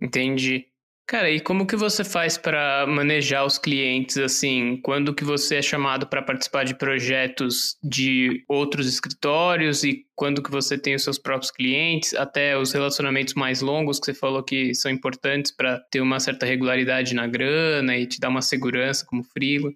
Entendi. 0.00 0.66
Cara, 1.08 1.30
e 1.30 1.40
como 1.40 1.66
que 1.66 1.74
você 1.74 2.04
faz 2.04 2.36
para 2.36 2.86
manejar 2.86 3.46
os 3.46 3.56
clientes 3.56 4.18
assim? 4.18 4.78
Quando 4.82 5.14
que 5.14 5.24
você 5.24 5.56
é 5.56 5.62
chamado 5.62 6.06
para 6.06 6.20
participar 6.20 6.64
de 6.64 6.74
projetos 6.74 7.78
de 7.82 8.44
outros 8.46 8.86
escritórios 8.86 9.84
e 9.84 10.04
quando 10.14 10.42
que 10.42 10.50
você 10.50 10.76
tem 10.76 10.94
os 10.94 11.02
seus 11.02 11.18
próprios 11.18 11.50
clientes, 11.50 12.12
até 12.12 12.58
os 12.58 12.72
relacionamentos 12.72 13.32
mais 13.32 13.62
longos 13.62 13.98
que 13.98 14.04
você 14.04 14.12
falou 14.12 14.42
que 14.42 14.74
são 14.74 14.92
importantes 14.92 15.50
para 15.50 15.80
ter 15.90 16.02
uma 16.02 16.20
certa 16.20 16.44
regularidade 16.44 17.14
na 17.14 17.26
grana 17.26 17.96
e 17.96 18.06
te 18.06 18.20
dar 18.20 18.28
uma 18.28 18.42
segurança 18.42 19.06
como 19.06 19.24
freela? 19.24 19.72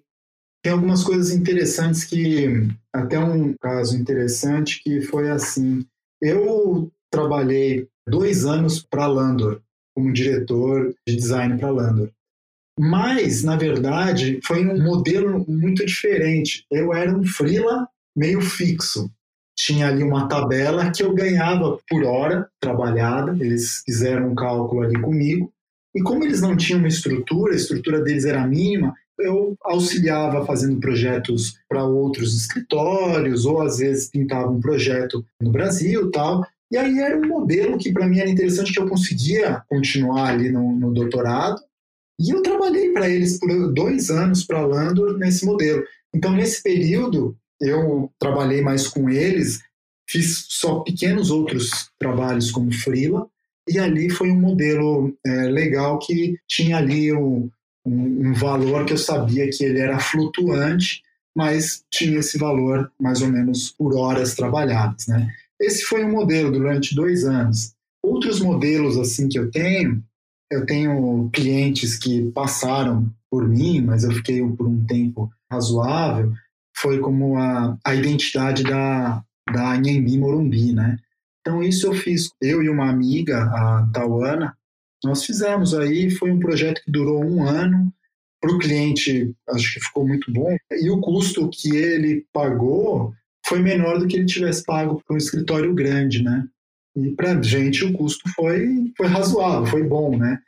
Tem 0.63 0.71
algumas 0.71 1.03
coisas 1.03 1.31
interessantes 1.31 2.03
que 2.03 2.67
até 2.93 3.17
um 3.17 3.55
caso 3.59 3.97
interessante 3.97 4.83
que 4.83 5.01
foi 5.01 5.31
assim, 5.31 5.83
eu 6.21 6.91
trabalhei 7.11 7.87
dois 8.07 8.45
anos 8.45 8.83
para 8.83 9.07
Landor, 9.07 9.63
como 9.95 10.13
diretor 10.13 10.93
de 11.07 11.15
design 11.15 11.57
para 11.57 11.69
Landor. 11.69 12.09
Mas, 12.79 13.43
na 13.43 13.55
verdade, 13.55 14.39
foi 14.43 14.65
um 14.65 14.81
modelo 14.81 15.45
muito 15.47 15.85
diferente. 15.85 16.65
Eu 16.71 16.93
era 16.93 17.15
um 17.15 17.23
freela 17.23 17.87
meio 18.15 18.41
fixo. 18.41 19.11
Tinha 19.55 19.87
ali 19.87 20.03
uma 20.03 20.27
tabela 20.27 20.89
que 20.91 21.03
eu 21.03 21.13
ganhava 21.13 21.77
por 21.87 22.03
hora 22.03 22.49
trabalhada, 22.59 23.37
eles 23.39 23.83
fizeram 23.85 24.31
um 24.31 24.35
cálculo 24.35 24.81
ali 24.81 24.99
comigo. 24.99 25.53
E 25.95 26.01
como 26.01 26.23
eles 26.23 26.41
não 26.41 26.57
tinham 26.57 26.79
uma 26.79 26.87
estrutura, 26.87 27.53
a 27.53 27.55
estrutura 27.55 28.01
deles 28.01 28.25
era 28.25 28.47
mínima, 28.47 28.95
eu 29.19 29.55
auxiliava 29.61 30.43
fazendo 30.43 30.79
projetos 30.79 31.59
para 31.69 31.83
outros 31.83 32.35
escritórios, 32.35 33.45
ou 33.45 33.61
às 33.61 33.77
vezes 33.77 34.09
pintava 34.09 34.49
um 34.49 34.59
projeto 34.59 35.23
no 35.39 35.51
Brasil 35.51 36.09
tal. 36.09 36.43
E 36.73 36.77
aí 36.77 36.97
era 36.97 37.15
um 37.15 37.27
modelo 37.27 37.77
que 37.77 37.93
para 37.93 38.07
mim 38.07 38.17
era 38.17 38.27
interessante, 38.27 38.73
que 38.73 38.79
eu 38.79 38.89
conseguia 38.89 39.61
continuar 39.69 40.29
ali 40.29 40.49
no, 40.49 40.75
no 40.75 40.91
doutorado. 40.91 41.61
E 42.19 42.31
eu 42.31 42.41
trabalhei 42.41 42.91
para 42.91 43.07
eles 43.07 43.37
por 43.39 43.71
dois 43.71 44.09
anos 44.09 44.43
para 44.43 44.65
Landor 44.65 45.19
nesse 45.19 45.45
modelo. 45.45 45.83
Então, 46.11 46.33
nesse 46.33 46.63
período, 46.63 47.37
eu 47.61 48.11
trabalhei 48.19 48.63
mais 48.63 48.87
com 48.87 49.07
eles, 49.07 49.61
fiz 50.09 50.47
só 50.49 50.79
pequenos 50.79 51.29
outros 51.29 51.91
trabalhos 51.99 52.49
como 52.49 52.73
freela, 52.73 53.27
e 53.69 53.77
ali 53.77 54.09
foi 54.09 54.31
um 54.31 54.39
modelo 54.39 55.15
é, 55.23 55.43
legal 55.43 55.99
que 55.99 56.39
tinha 56.47 56.77
ali 56.77 57.13
um, 57.13 57.51
um, 57.85 58.29
um, 58.29 58.33
valor 58.33 58.83
que 58.83 58.93
eu 58.93 58.97
sabia 58.97 59.47
que 59.47 59.63
ele 59.63 59.79
era 59.79 59.99
flutuante, 59.99 61.03
mas 61.35 61.83
tinha 61.91 62.17
esse 62.17 62.39
valor 62.39 62.91
mais 62.99 63.21
ou 63.21 63.27
menos 63.27 63.69
por 63.69 63.95
horas 63.95 64.33
trabalhadas, 64.33 65.05
né? 65.05 65.31
Esse 65.63 65.83
foi 65.83 66.03
um 66.03 66.11
modelo 66.11 66.51
durante 66.51 66.93
dois 66.93 67.23
anos. 67.23 67.73
Outros 68.03 68.41
modelos 68.41 68.97
assim 68.97 69.29
que 69.29 69.39
eu 69.39 69.49
tenho, 69.49 70.03
eu 70.51 70.65
tenho 70.65 71.29
clientes 71.31 71.97
que 71.97 72.29
passaram 72.31 73.09
por 73.31 73.47
mim, 73.47 73.81
mas 73.81 74.03
eu 74.03 74.11
fiquei 74.11 74.45
por 74.45 74.67
um 74.67 74.85
tempo 74.85 75.31
razoável, 75.49 76.33
foi 76.75 76.99
como 76.99 77.37
a, 77.37 77.77
a 77.83 77.95
identidade 77.95 78.63
da, 78.63 79.23
da 79.51 79.71
Anhembi 79.71 80.17
Morumbi, 80.17 80.73
né? 80.73 80.97
Então 81.39 81.63
isso 81.63 81.87
eu 81.87 81.93
fiz, 81.93 82.29
eu 82.41 82.61
e 82.61 82.69
uma 82.69 82.89
amiga, 82.89 83.43
a 83.43 83.89
Tauana, 83.93 84.55
nós 85.03 85.25
fizemos 85.25 85.73
aí, 85.73 86.11
foi 86.11 86.31
um 86.31 86.39
projeto 86.39 86.81
que 86.83 86.91
durou 86.91 87.23
um 87.23 87.43
ano, 87.47 87.93
para 88.41 88.53
o 88.53 88.59
cliente 88.59 89.33
acho 89.49 89.73
que 89.73 89.85
ficou 89.85 90.05
muito 90.05 90.31
bom, 90.31 90.55
e 90.71 90.89
o 90.89 90.99
custo 90.99 91.49
que 91.49 91.73
ele 91.75 92.25
pagou 92.33 93.13
foi 93.45 93.59
menor 93.61 93.99
do 93.99 94.07
que 94.07 94.15
ele 94.15 94.25
tivesse 94.25 94.63
pago 94.63 95.01
para 95.05 95.15
um 95.15 95.17
escritório 95.17 95.73
grande, 95.73 96.23
né? 96.23 96.45
E 96.95 97.09
para 97.11 97.41
gente 97.41 97.83
o 97.83 97.93
custo 97.93 98.29
foi, 98.35 98.91
foi 98.95 99.07
razoável, 99.07 99.65
foi 99.65 99.83
bom, 99.83 100.17
né? 100.17 100.39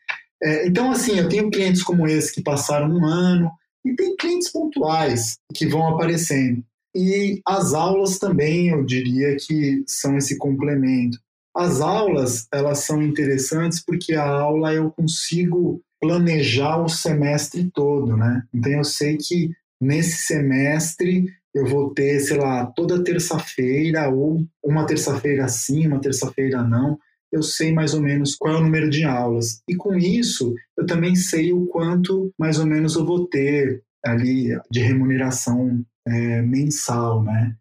É, 0.44 0.68
então, 0.68 0.92
assim, 0.92 1.18
eu 1.18 1.28
tenho 1.28 1.50
clientes 1.50 1.82
como 1.82 2.08
esse 2.08 2.34
que 2.34 2.42
passaram 2.42 2.90
um 2.90 3.06
ano, 3.06 3.52
e 3.86 3.96
tem 3.96 4.16
clientes 4.16 4.52
pontuais 4.52 5.38
que 5.54 5.68
vão 5.68 5.88
aparecendo. 5.88 6.64
E 6.96 7.42
as 7.46 7.74
aulas 7.74 8.18
também, 8.18 8.70
eu 8.70 8.84
diria 8.84 9.36
que 9.36 9.84
são 9.86 10.18
esse 10.18 10.38
complemento. 10.38 11.20
As 11.56 11.80
aulas, 11.82 12.48
elas 12.52 12.80
são 12.80 13.02
interessantes 13.02 13.84
porque 13.84 14.14
a 14.14 14.28
aula 14.28 14.74
eu 14.74 14.90
consigo 14.92 15.82
planejar 16.02 16.82
o 16.82 16.90
semestre 16.90 17.70
todo, 17.74 18.18
né? 18.18 18.44
Então 18.54 18.72
eu 18.72 18.84
sei 18.84 19.18
que 19.18 19.52
nesse 19.80 20.26
semestre 20.26 21.26
eu 21.56 21.66
vou 21.66 21.94
ter, 21.94 22.20
sei 22.20 22.38
lá, 22.38 22.66
toda 22.66 23.02
terça-feira, 23.02 24.10
ou 24.10 24.46
uma 24.62 24.86
terça-feira 24.86 25.48
sim, 25.48 25.88
uma 25.88 26.02
terça-feira 26.02 26.62
não, 26.62 27.00
eu 27.32 27.42
sei 27.42 27.72
mais 27.72 27.94
ou 27.94 28.02
menos 28.02 28.36
qual 28.36 28.56
é 28.56 28.58
o 28.58 28.62
número 28.62 28.90
de 28.90 29.06
aulas. 29.06 29.62
E 29.68 29.74
com 29.74 29.96
isso, 29.96 30.54
eu 30.78 30.86
também 30.86 31.16
sei 31.16 31.54
o 31.54 31.66
quanto 31.68 32.30
mais 32.38 32.60
ou 32.60 32.66
menos 32.66 32.96
eu 32.96 33.06
vou 33.06 33.26
ter 33.26 33.82
ali 34.04 34.50
de 34.70 34.82
remuneração 34.82 35.84
é, 36.06 36.42
mensal, 36.42 37.24
né? 37.24 37.56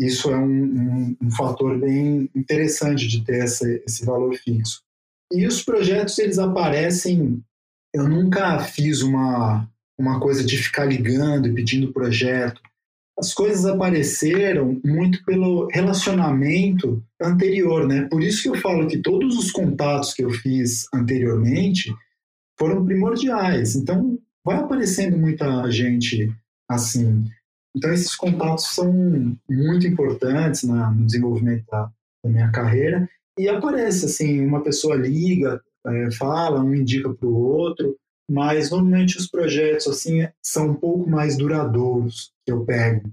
Isso 0.00 0.30
é 0.30 0.36
um, 0.36 0.64
um, 0.64 1.16
um, 1.22 1.30
fator 1.30 1.78
bem 1.78 2.28
interessante 2.34 3.06
de 3.06 3.22
ter 3.24 3.44
essa, 3.44 3.68
esse 3.86 4.04
valor 4.04 4.34
fixo. 4.36 4.82
E 5.30 5.46
os 5.46 5.62
projetos, 5.62 6.18
eles 6.18 6.38
aparecem... 6.38 7.42
Eu 7.94 8.08
nunca 8.08 8.58
fiz 8.58 9.02
uma, 9.02 9.70
uma 9.96 10.18
coisa 10.18 10.42
de 10.42 10.56
ficar 10.56 10.86
ligando 10.86 11.46
e 11.46 11.54
pedindo 11.54 11.92
projeto 11.92 12.60
as 13.18 13.32
coisas 13.32 13.64
apareceram 13.64 14.80
muito 14.84 15.24
pelo 15.24 15.68
relacionamento 15.68 17.02
anterior, 17.20 17.86
né? 17.86 18.08
Por 18.10 18.22
isso 18.22 18.42
que 18.42 18.48
eu 18.48 18.60
falo 18.60 18.88
que 18.88 18.98
todos 18.98 19.38
os 19.38 19.50
contatos 19.50 20.12
que 20.12 20.24
eu 20.24 20.30
fiz 20.30 20.86
anteriormente 20.92 21.94
foram 22.58 22.84
primordiais. 22.84 23.76
Então, 23.76 24.18
vai 24.44 24.56
aparecendo 24.56 25.16
muita 25.16 25.70
gente 25.70 26.32
assim. 26.68 27.24
Então, 27.76 27.92
esses 27.92 28.14
contatos 28.14 28.74
são 28.74 28.92
muito 29.48 29.86
importantes 29.86 30.64
no 30.64 31.06
desenvolvimento 31.06 31.64
da, 31.70 31.90
da 32.24 32.30
minha 32.30 32.50
carreira. 32.50 33.08
e 33.38 33.48
aparece 33.48 34.06
assim, 34.06 34.44
uma 34.44 34.62
pessoa 34.62 34.96
liga, 34.96 35.60
é, 35.86 36.10
fala, 36.12 36.62
um 36.62 36.74
indica 36.74 37.12
para 37.12 37.28
o 37.28 37.36
outro, 37.36 37.96
mas 38.30 38.70
normalmente 38.70 39.18
os 39.18 39.28
projetos 39.28 39.86
assim 39.86 40.26
são 40.42 40.70
um 40.70 40.74
pouco 40.74 41.08
mais 41.08 41.36
duradouros 41.36 42.32
que 42.44 42.52
eu 42.52 42.64
pego. 42.64 43.10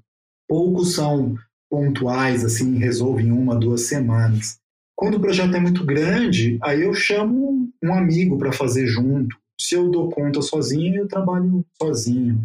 Poucos 0.47 0.95
são 0.95 1.35
pontuais, 1.69 2.43
assim, 2.43 2.77
resolve 2.77 3.23
em 3.23 3.31
uma, 3.31 3.55
duas 3.55 3.83
semanas. 3.83 4.59
Quando 4.95 5.15
o 5.15 5.19
projeto 5.21 5.55
é 5.55 5.59
muito 5.59 5.85
grande, 5.85 6.59
aí 6.61 6.81
eu 6.81 6.93
chamo 6.93 7.69
um 7.81 7.93
amigo 7.93 8.37
para 8.37 8.51
fazer 8.51 8.85
junto. 8.85 9.35
Se 9.59 9.75
eu 9.75 9.89
dou 9.89 10.09
conta 10.09 10.41
sozinho, 10.41 10.97
eu 10.97 11.07
trabalho 11.07 11.65
sozinho. 11.81 12.43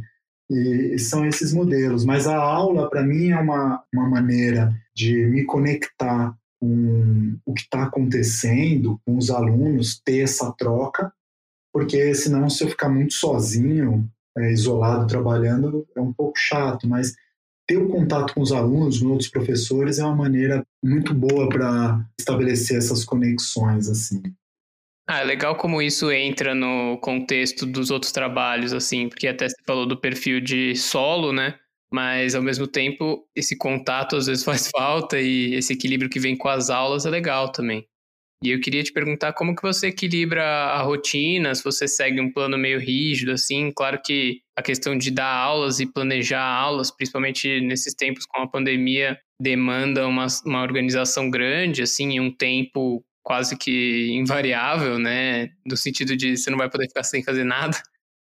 E 0.49 0.99
são 0.99 1.27
esses 1.27 1.53
modelos. 1.53 2.05
Mas 2.05 2.27
a 2.27 2.37
aula, 2.37 2.89
para 2.89 3.03
mim, 3.03 3.31
é 3.31 3.39
uma, 3.39 3.83
uma 3.93 4.09
maneira 4.09 4.73
de 4.95 5.27
me 5.27 5.45
conectar 5.45 6.35
com 6.61 7.37
o 7.45 7.53
que 7.53 7.63
está 7.63 7.83
acontecendo, 7.83 8.99
com 9.05 9.17
os 9.17 9.31
alunos, 9.31 10.01
ter 10.05 10.21
essa 10.21 10.51
troca, 10.53 11.13
porque 11.77 12.15
senão, 12.15 12.49
se 12.49 12.65
eu 12.65 12.71
ficar 12.71 12.89
muito 12.89 13.13
sozinho, 13.13 14.11
é, 14.39 14.51
isolado, 14.51 15.07
trabalhando, 15.07 15.87
é 15.95 16.01
um 16.01 16.11
pouco 16.11 16.33
chato. 16.39 16.89
Mas 16.89 17.15
ter 17.69 17.77
o 17.77 17.91
contato 17.91 18.33
com 18.33 18.41
os 18.41 18.51
alunos, 18.51 18.99
com 18.99 19.09
outros 19.09 19.29
professores, 19.29 19.99
é 19.99 20.05
uma 20.05 20.17
maneira 20.17 20.67
muito 20.83 21.13
boa 21.13 21.51
para 21.51 22.03
estabelecer 22.19 22.79
essas 22.79 23.05
conexões, 23.05 23.91
assim. 23.91 24.23
Ah, 25.07 25.21
é 25.21 25.25
legal 25.25 25.55
como 25.57 25.83
isso 25.83 26.11
entra 26.11 26.55
no 26.55 26.97
contexto 27.03 27.67
dos 27.67 27.91
outros 27.91 28.11
trabalhos, 28.11 28.73
assim, 28.73 29.11
porque 29.11 29.29
até 29.29 29.47
você 29.47 29.57
falou 29.67 29.87
do 29.87 30.01
perfil 30.01 30.41
de 30.41 30.75
solo, 30.77 31.31
né? 31.31 31.59
Mas 31.93 32.35
ao 32.35 32.41
mesmo 32.43 32.67
tempo, 32.67 33.29
esse 33.37 33.55
contato 33.55 34.17
às 34.17 34.29
vezes 34.29 34.43
faz 34.49 34.71
falta 34.71 35.21
e 35.21 35.53
esse 35.53 35.75
equilíbrio 35.75 36.09
que 36.09 36.19
vem 36.19 36.39
com 36.39 36.49
as 36.49 36.71
aulas 36.71 37.05
é 37.05 37.11
legal 37.11 37.53
também. 37.53 37.87
E 38.43 38.51
eu 38.51 38.61
queria 38.61 38.83
te 38.83 38.93
perguntar 38.93 39.33
como 39.33 39.57
que 39.57 39.63
você 39.63 39.89
equilibra 39.89 40.45
a 40.45 40.83
rotina, 40.83 41.55
se 41.55 41.65
você 41.65 41.89
segue 41.89 42.21
um 42.21 42.31
plano 42.31 42.59
meio 42.59 42.79
rígido, 42.79 43.33
assim. 43.33 43.73
Claro 43.73 44.01
que 44.05 44.41
a 44.57 44.63
questão 44.63 44.97
de 44.97 45.11
dar 45.11 45.33
aulas 45.33 45.81
e 45.81 45.87
planejar 45.87 46.43
aulas, 46.43 46.91
principalmente 46.91 47.61
nesses 47.61 47.95
tempos 47.95 48.27
com 48.27 48.43
a 48.43 48.47
pandemia, 48.47 49.19
demanda 49.41 50.07
uma, 50.07 50.27
uma 50.45 50.63
organização 50.63 51.31
grande, 51.31 51.83
assim, 51.83 52.13
e 52.13 52.21
um 52.21 52.31
tempo 52.31 53.03
quase 53.23 53.57
que 53.57 54.11
invariável, 54.13 54.99
né? 54.99 55.51
No 55.67 55.77
sentido 55.77 56.17
de 56.17 56.37
você 56.37 56.51
não 56.51 56.59
vai 56.59 56.71
poder 56.71 56.89
ficar 56.89 57.03
sem 57.03 57.25
fazer 57.25 57.45
nada. 57.45 57.77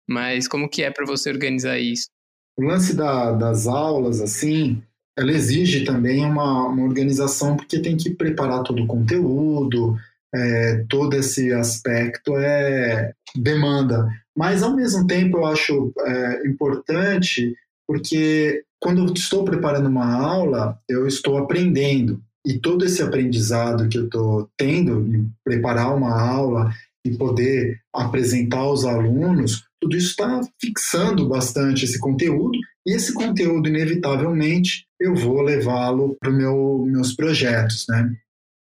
Mas 0.09 0.47
como 0.47 0.69
que 0.69 0.83
é 0.83 0.91
para 0.91 1.07
você 1.07 1.31
organizar 1.31 1.79
isso? 1.79 2.09
O 2.57 2.63
lance 2.63 2.95
da, 2.95 3.33
das 3.33 3.67
aulas, 3.67 4.21
assim, 4.21 4.83
ela 5.17 5.31
exige 5.31 5.85
também 5.85 6.25
uma, 6.25 6.67
uma 6.67 6.83
organização, 6.83 7.57
porque 7.57 7.79
tem 7.79 7.97
que 7.97 8.11
preparar 8.11 8.63
todo 8.63 8.83
o 8.83 8.87
conteúdo, 8.87 9.97
é, 10.35 10.85
todo 10.89 11.15
esse 11.15 11.53
aspecto 11.53 12.37
é 12.37 13.13
demanda. 13.37 14.09
Mas, 14.37 14.63
ao 14.63 14.75
mesmo 14.75 15.07
tempo, 15.07 15.39
eu 15.39 15.47
acho 15.47 15.93
é, 16.01 16.47
importante, 16.47 17.55
porque 17.87 18.65
quando 18.81 19.07
eu 19.07 19.15
estou 19.15 19.45
preparando 19.45 19.89
uma 19.89 20.13
aula, 20.13 20.79
eu 20.89 21.07
estou 21.07 21.39
aprendendo. 21.39 22.21
E 22.47 22.59
todo 22.59 22.85
esse 22.85 23.03
aprendizado 23.03 23.89
que 23.89 23.97
eu 23.97 24.05
estou 24.05 24.51
tendo 24.57 25.01
em 25.07 25.31
preparar 25.45 25.95
uma 25.97 26.21
aula 26.21 26.71
e 27.07 27.17
poder 27.17 27.81
apresentar 27.95 28.59
aos 28.59 28.85
alunos, 28.85 29.65
tudo 29.81 29.97
isso 29.97 30.11
está 30.11 30.41
fixando 30.61 31.29
bastante 31.29 31.85
esse 31.85 31.99
conteúdo 31.99 32.59
e 32.87 32.95
esse 32.95 33.15
conteúdo, 33.15 33.69
inevitavelmente, 33.69 34.87
eu 35.05 35.15
vou 35.15 35.43
levá-lo 35.43 36.17
para 36.19 36.31
os 36.31 36.37
meu, 36.37 36.85
meus 36.87 37.15
projetos, 37.15 37.87
né? 37.89 38.15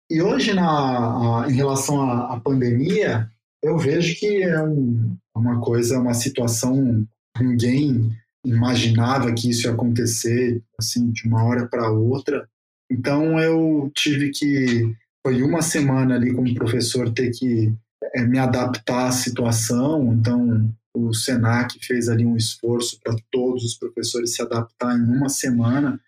E 0.10 0.22
hoje, 0.22 0.54
na, 0.54 1.44
a, 1.44 1.50
em 1.50 1.54
relação 1.54 2.02
à, 2.02 2.34
à, 2.34 2.40
pandemia, 2.40 3.30
eu 3.62 3.78
vejo 3.78 4.20
que 4.20 4.44
é 4.44 4.62
um, 4.62 5.16
uma 5.36 5.62
coisa, 5.62 6.00
uma 6.00 6.14
situação 6.14 7.06
ninguém 7.40 8.12
imaginava 8.46 9.34
que 9.34 9.50
isso 9.50 9.68
ia 9.68 9.74
acontecer 9.74 10.62
assim 10.78 11.12
de 11.12 11.28
uma 11.28 11.44
hora 11.44 11.68
para 11.68 11.90
outra. 11.90 12.48
Então 12.92 13.40
eu 13.40 13.92
tive 13.96 14.30
que 14.32 14.94
foi 15.26 15.42
uma 15.42 15.62
semana 15.62 16.16
ali 16.16 16.34
como 16.34 16.54
professor 16.54 17.12
ter 17.12 17.32
que 17.32 17.74
é, 18.14 18.22
me 18.24 18.38
adaptar 18.38 19.08
à 19.08 19.12
situação. 19.12 20.14
Então 20.14 20.70
o 20.96 21.14
Senac 21.14 21.80
fez 21.84 22.10
ali 22.10 22.26
um 22.26 22.36
esforço 22.36 23.00
para 23.04 23.16
todos 23.32 23.64
os 23.64 23.76
professores 23.76 24.36
se 24.36 24.42
adaptar 24.42 24.96
em 24.96 25.04
uma 25.04 25.30
semana, 25.30 26.00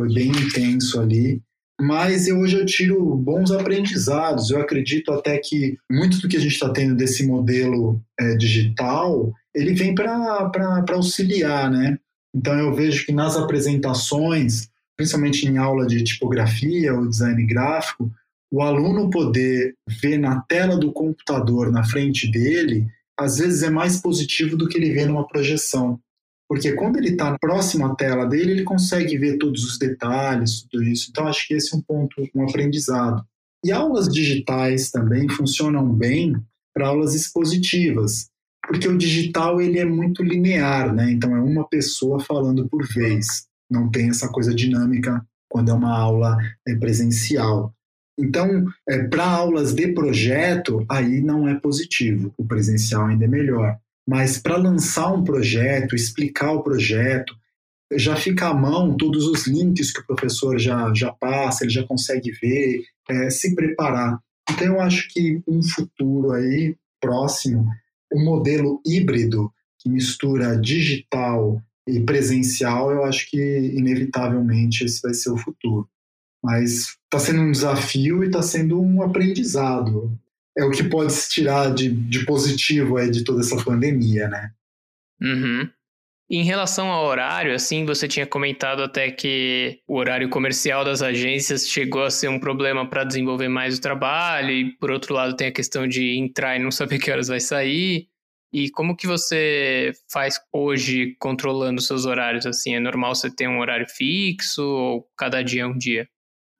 foi 0.00 0.14
bem 0.14 0.30
intenso 0.30 0.98
ali. 0.98 1.42
Mas 1.78 2.26
eu, 2.26 2.38
hoje 2.38 2.58
eu 2.58 2.66
tiro 2.66 3.16
bons 3.16 3.50
aprendizados. 3.50 4.50
Eu 4.50 4.60
acredito 4.60 5.12
até 5.12 5.38
que 5.38 5.76
muito 5.90 6.18
do 6.20 6.28
que 6.28 6.36
a 6.36 6.40
gente 6.40 6.52
está 6.52 6.70
tendo 6.70 6.94
desse 6.94 7.26
modelo 7.26 8.02
é, 8.18 8.34
digital, 8.36 9.32
ele 9.54 9.74
vem 9.74 9.94
para 9.94 10.84
auxiliar, 10.92 11.70
né? 11.70 11.98
Então 12.34 12.58
eu 12.58 12.74
vejo 12.74 13.04
que 13.04 13.12
nas 13.12 13.36
apresentações, 13.36 14.68
principalmente 14.96 15.46
em 15.46 15.58
aula 15.58 15.86
de 15.86 16.02
tipografia 16.04 16.94
ou 16.94 17.08
design 17.08 17.44
gráfico, 17.46 18.10
o 18.52 18.62
aluno 18.62 19.10
poder 19.10 19.74
ver 20.00 20.18
na 20.18 20.40
tela 20.42 20.76
do 20.76 20.92
computador 20.92 21.70
na 21.70 21.84
frente 21.84 22.30
dele 22.30 22.86
às 23.18 23.36
vezes 23.36 23.62
é 23.62 23.68
mais 23.68 24.00
positivo 24.00 24.56
do 24.56 24.66
que 24.66 24.78
ele 24.78 24.92
vê 24.92 25.04
numa 25.04 25.28
projeção. 25.28 26.00
Porque 26.50 26.72
quando 26.72 26.96
ele 26.96 27.10
está 27.10 27.38
próximo 27.38 27.86
à 27.86 27.94
tela 27.94 28.26
dele, 28.26 28.50
ele 28.50 28.64
consegue 28.64 29.16
ver 29.16 29.38
todos 29.38 29.62
os 29.64 29.78
detalhes, 29.78 30.62
tudo 30.62 30.82
isso. 30.82 31.06
Então, 31.08 31.28
acho 31.28 31.46
que 31.46 31.54
esse 31.54 31.72
é 31.72 31.78
um 31.78 31.80
ponto, 31.80 32.28
um 32.34 32.42
aprendizado. 32.42 33.24
E 33.64 33.70
aulas 33.70 34.08
digitais 34.08 34.90
também 34.90 35.28
funcionam 35.28 35.88
bem 35.94 36.34
para 36.74 36.88
aulas 36.88 37.14
expositivas, 37.14 38.28
porque 38.66 38.88
o 38.88 38.98
digital 38.98 39.60
ele 39.60 39.78
é 39.78 39.84
muito 39.84 40.24
linear, 40.24 40.92
né? 40.92 41.12
Então, 41.12 41.36
é 41.36 41.40
uma 41.40 41.68
pessoa 41.68 42.18
falando 42.18 42.68
por 42.68 42.84
vez. 42.84 43.46
Não 43.70 43.88
tem 43.88 44.08
essa 44.08 44.28
coisa 44.28 44.52
dinâmica 44.52 45.24
quando 45.48 45.70
é 45.70 45.72
uma 45.72 45.96
aula 45.96 46.36
é, 46.66 46.74
presencial. 46.74 47.72
Então, 48.18 48.66
é, 48.88 49.04
para 49.04 49.24
aulas 49.24 49.72
de 49.72 49.92
projeto, 49.92 50.84
aí 50.90 51.20
não 51.20 51.48
é 51.48 51.54
positivo, 51.54 52.34
o 52.36 52.44
presencial 52.44 53.06
ainda 53.06 53.24
é 53.24 53.28
melhor. 53.28 53.78
Mas 54.08 54.38
para 54.38 54.56
lançar 54.56 55.12
um 55.12 55.22
projeto, 55.22 55.94
explicar 55.94 56.52
o 56.52 56.62
projeto, 56.62 57.34
já 57.94 58.16
fica 58.16 58.48
à 58.48 58.54
mão 58.54 58.96
todos 58.96 59.26
os 59.26 59.46
links 59.46 59.92
que 59.92 60.00
o 60.00 60.06
professor 60.06 60.58
já, 60.58 60.92
já 60.94 61.12
passa, 61.12 61.64
ele 61.64 61.72
já 61.72 61.84
consegue 61.84 62.30
ver, 62.32 62.82
é, 63.08 63.30
se 63.30 63.54
preparar. 63.54 64.18
Então, 64.50 64.66
eu 64.66 64.80
acho 64.80 65.08
que 65.12 65.42
um 65.46 65.62
futuro 65.62 66.32
aí 66.32 66.76
próximo, 67.00 67.66
um 68.12 68.24
modelo 68.24 68.80
híbrido 68.86 69.52
que 69.78 69.88
mistura 69.88 70.56
digital 70.60 71.60
e 71.88 72.00
presencial, 72.00 72.90
eu 72.90 73.04
acho 73.04 73.28
que 73.30 73.38
inevitavelmente 73.74 74.84
esse 74.84 75.00
vai 75.02 75.14
ser 75.14 75.30
o 75.30 75.38
futuro. 75.38 75.88
Mas 76.42 76.96
está 77.04 77.18
sendo 77.18 77.42
um 77.42 77.52
desafio 77.52 78.22
e 78.22 78.26
está 78.26 78.42
sendo 78.42 78.80
um 78.80 79.02
aprendizado. 79.02 80.18
É 80.56 80.64
o 80.64 80.70
que 80.70 80.82
pode 80.84 81.12
se 81.12 81.30
tirar 81.30 81.72
de, 81.72 81.88
de 81.88 82.24
positivo 82.24 82.96
aí 82.96 83.10
de 83.10 83.24
toda 83.24 83.40
essa 83.40 83.56
pandemia, 83.62 84.28
né? 84.28 84.50
Uhum. 85.20 85.68
Em 86.30 86.44
relação 86.44 86.88
ao 86.88 87.06
horário, 87.06 87.54
assim, 87.54 87.84
você 87.84 88.06
tinha 88.06 88.26
comentado 88.26 88.82
até 88.82 89.10
que 89.10 89.80
o 89.86 89.96
horário 89.96 90.28
comercial 90.28 90.84
das 90.84 91.02
agências 91.02 91.68
chegou 91.68 92.04
a 92.04 92.10
ser 92.10 92.28
um 92.28 92.38
problema 92.38 92.88
para 92.88 93.04
desenvolver 93.04 93.48
mais 93.48 93.78
o 93.78 93.80
trabalho, 93.80 94.50
e 94.50 94.72
por 94.76 94.90
outro 94.92 95.12
lado 95.12 95.34
tem 95.34 95.48
a 95.48 95.52
questão 95.52 95.88
de 95.88 96.16
entrar 96.18 96.56
e 96.56 96.62
não 96.62 96.70
saber 96.70 96.98
que 96.98 97.10
horas 97.10 97.28
vai 97.28 97.40
sair. 97.40 98.06
E 98.52 98.70
como 98.70 98.96
que 98.96 99.06
você 99.06 99.92
faz 100.10 100.40
hoje 100.52 101.16
controlando 101.20 101.80
seus 101.80 102.04
horários 102.04 102.46
assim? 102.46 102.74
É 102.74 102.80
normal 102.80 103.14
você 103.14 103.30
ter 103.30 103.48
um 103.48 103.60
horário 103.60 103.86
fixo 103.88 104.62
ou 104.62 105.08
cada 105.16 105.42
dia 105.42 105.62
é 105.62 105.66
um 105.66 105.76
dia? 105.76 106.08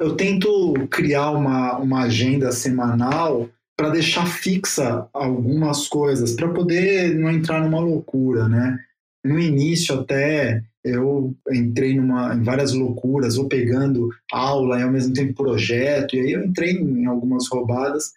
eu 0.00 0.16
tento 0.16 0.72
criar 0.90 1.30
uma, 1.30 1.76
uma 1.76 2.04
agenda 2.04 2.50
semanal 2.50 3.48
para 3.80 3.88
deixar 3.88 4.26
fixa 4.26 5.08
algumas 5.10 5.88
coisas, 5.88 6.34
para 6.34 6.50
poder 6.50 7.14
não 7.14 7.30
entrar 7.30 7.62
numa 7.62 7.80
loucura, 7.80 8.46
né? 8.46 8.78
No 9.24 9.38
início 9.38 9.98
até 9.98 10.62
eu 10.84 11.34
entrei 11.50 11.96
numa, 11.96 12.34
em 12.34 12.42
várias 12.42 12.74
loucuras, 12.74 13.38
ou 13.38 13.48
pegando 13.48 14.10
aula 14.30 14.78
e 14.78 14.82
ao 14.82 14.92
mesmo 14.92 15.14
tempo 15.14 15.32
projeto, 15.32 16.14
e 16.14 16.20
aí 16.20 16.32
eu 16.32 16.44
entrei 16.44 16.72
em 16.72 17.06
algumas 17.06 17.48
roubadas, 17.48 18.12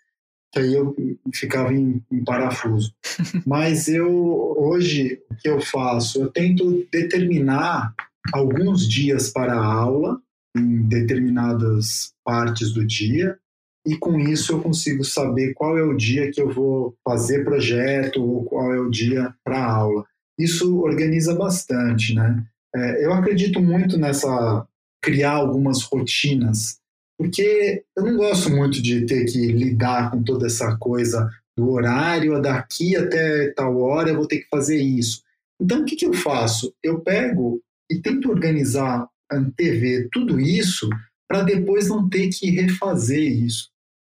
que 0.52 0.60
aí 0.60 0.73
eu 0.73 0.93
ficava 1.34 1.73
em, 1.73 2.04
em 2.12 2.23
parafuso. 2.26 2.93
Mas 3.47 3.88
eu, 3.88 4.12
hoje, 4.58 5.21
o 5.32 5.36
que 5.36 5.47
eu 5.47 5.62
faço? 5.62 6.23
Eu 6.23 6.28
tento 6.30 6.86
determinar 6.91 7.93
alguns 8.34 8.86
dias 8.86 9.30
para 9.30 9.54
a 9.54 9.65
aula, 9.65 10.19
em 10.58 10.82
determinadas 10.82 12.12
partes 12.21 12.73
do 12.73 12.86
dia 12.86 13.39
e 13.86 13.98
com 13.98 14.19
isso 14.19 14.54
eu 14.54 14.62
consigo 14.62 15.04
saber 15.04 15.54
qual 15.54 15.78
é 15.78 15.84
o 15.84 15.96
dia 15.96 16.32
que 16.32 16.41
eu 16.41 16.52
vou 16.52 16.96
fazer 17.04 17.43
projeto 17.43 18.24
ou 18.24 18.43
qual 18.46 18.74
é 18.74 18.80
o 18.80 18.89
dia 18.89 19.34
para 19.43 19.63
aula. 19.63 20.06
Isso 20.38 20.80
organiza 20.80 21.36
bastante, 21.36 22.15
né? 22.15 22.43
É, 22.76 23.06
eu 23.06 23.13
acredito 23.13 23.62
muito 23.62 23.98
nessa 23.98 24.65
criar 25.02 25.34
algumas 25.34 25.84
rotinas 25.84 26.82
porque 27.17 27.84
eu 27.96 28.04
não 28.04 28.17
gosto 28.17 28.50
muito 28.50 28.82
de 28.82 29.06
ter 29.06 29.26
que 29.26 29.48
lidar 29.48 30.12
com 30.12 30.24
toda 30.24 30.48
essa 30.48 30.76
coisa 30.78 31.30
do 31.56 31.69
horário, 31.69 32.41
daqui 32.41 32.96
até 32.96 33.52
tal 33.52 33.78
hora 33.80 34.10
eu 34.10 34.15
vou 34.15 34.28
ter 34.28 34.39
que 34.39 34.50
fazer 34.50 34.82
isso. 34.82 35.22
Então, 35.62 35.82
o 35.82 35.86
que, 35.86 35.96
que 35.96 36.06
eu 36.06 36.13
faço? 36.13 36.74
Eu 36.84 37.00
pego 37.00 37.62
e 37.89 38.00
tento 38.00 38.30
organizar, 38.30 39.08
antever 39.32 40.10
tudo 40.12 40.39
isso 40.39 40.89
para 41.28 41.43
depois 41.43 41.88
não 41.88 42.10
ter 42.10 42.30
que 42.30 42.50
refazer 42.50 43.24
isso. 43.24 43.72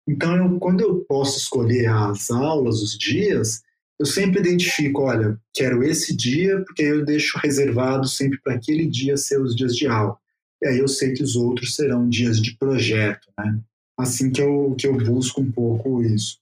Então, 0.09 0.37
eu, 0.37 0.59
quando 0.59 0.81
eu 0.81 1.05
posso 1.09 1.38
escolher 1.38 1.87
as 1.88 2.31
aulas, 2.31 2.81
os 2.81 2.97
dias, 2.97 3.62
eu 3.99 4.07
sempre 4.07 4.40
identifico, 4.40 5.03
olha, 5.03 5.38
quero 5.55 5.83
esse 5.83 6.14
dia, 6.14 6.61
porque 6.64 6.83
eu 6.83 7.05
deixo 7.05 7.38
reservado 7.38 8.07
sempre 8.07 8.38
para 8.40 8.55
aquele 8.55 8.87
dia 8.87 9.16
ser 9.16 9.40
os 9.40 9.57
dias 9.57 9.75
de 9.75 9.87
aula. 9.87 10.16
E 10.62 10.69
aí 10.69 10.79
eu 10.79 10.88
sei 10.88 11.12
que 11.12 11.23
os 11.23 11.35
outros 11.35 11.75
serão 11.75 12.09
dias 12.09 12.40
de 12.40 12.57
projeto, 12.57 13.27
né? 13.38 13.59
Assim 13.99 14.31
que 14.31 14.42
eu, 14.42 14.75
que 14.79 14.87
eu 14.87 14.97
busco 14.97 15.40
um 15.40 15.51
pouco 15.51 16.03
isso. 16.03 16.38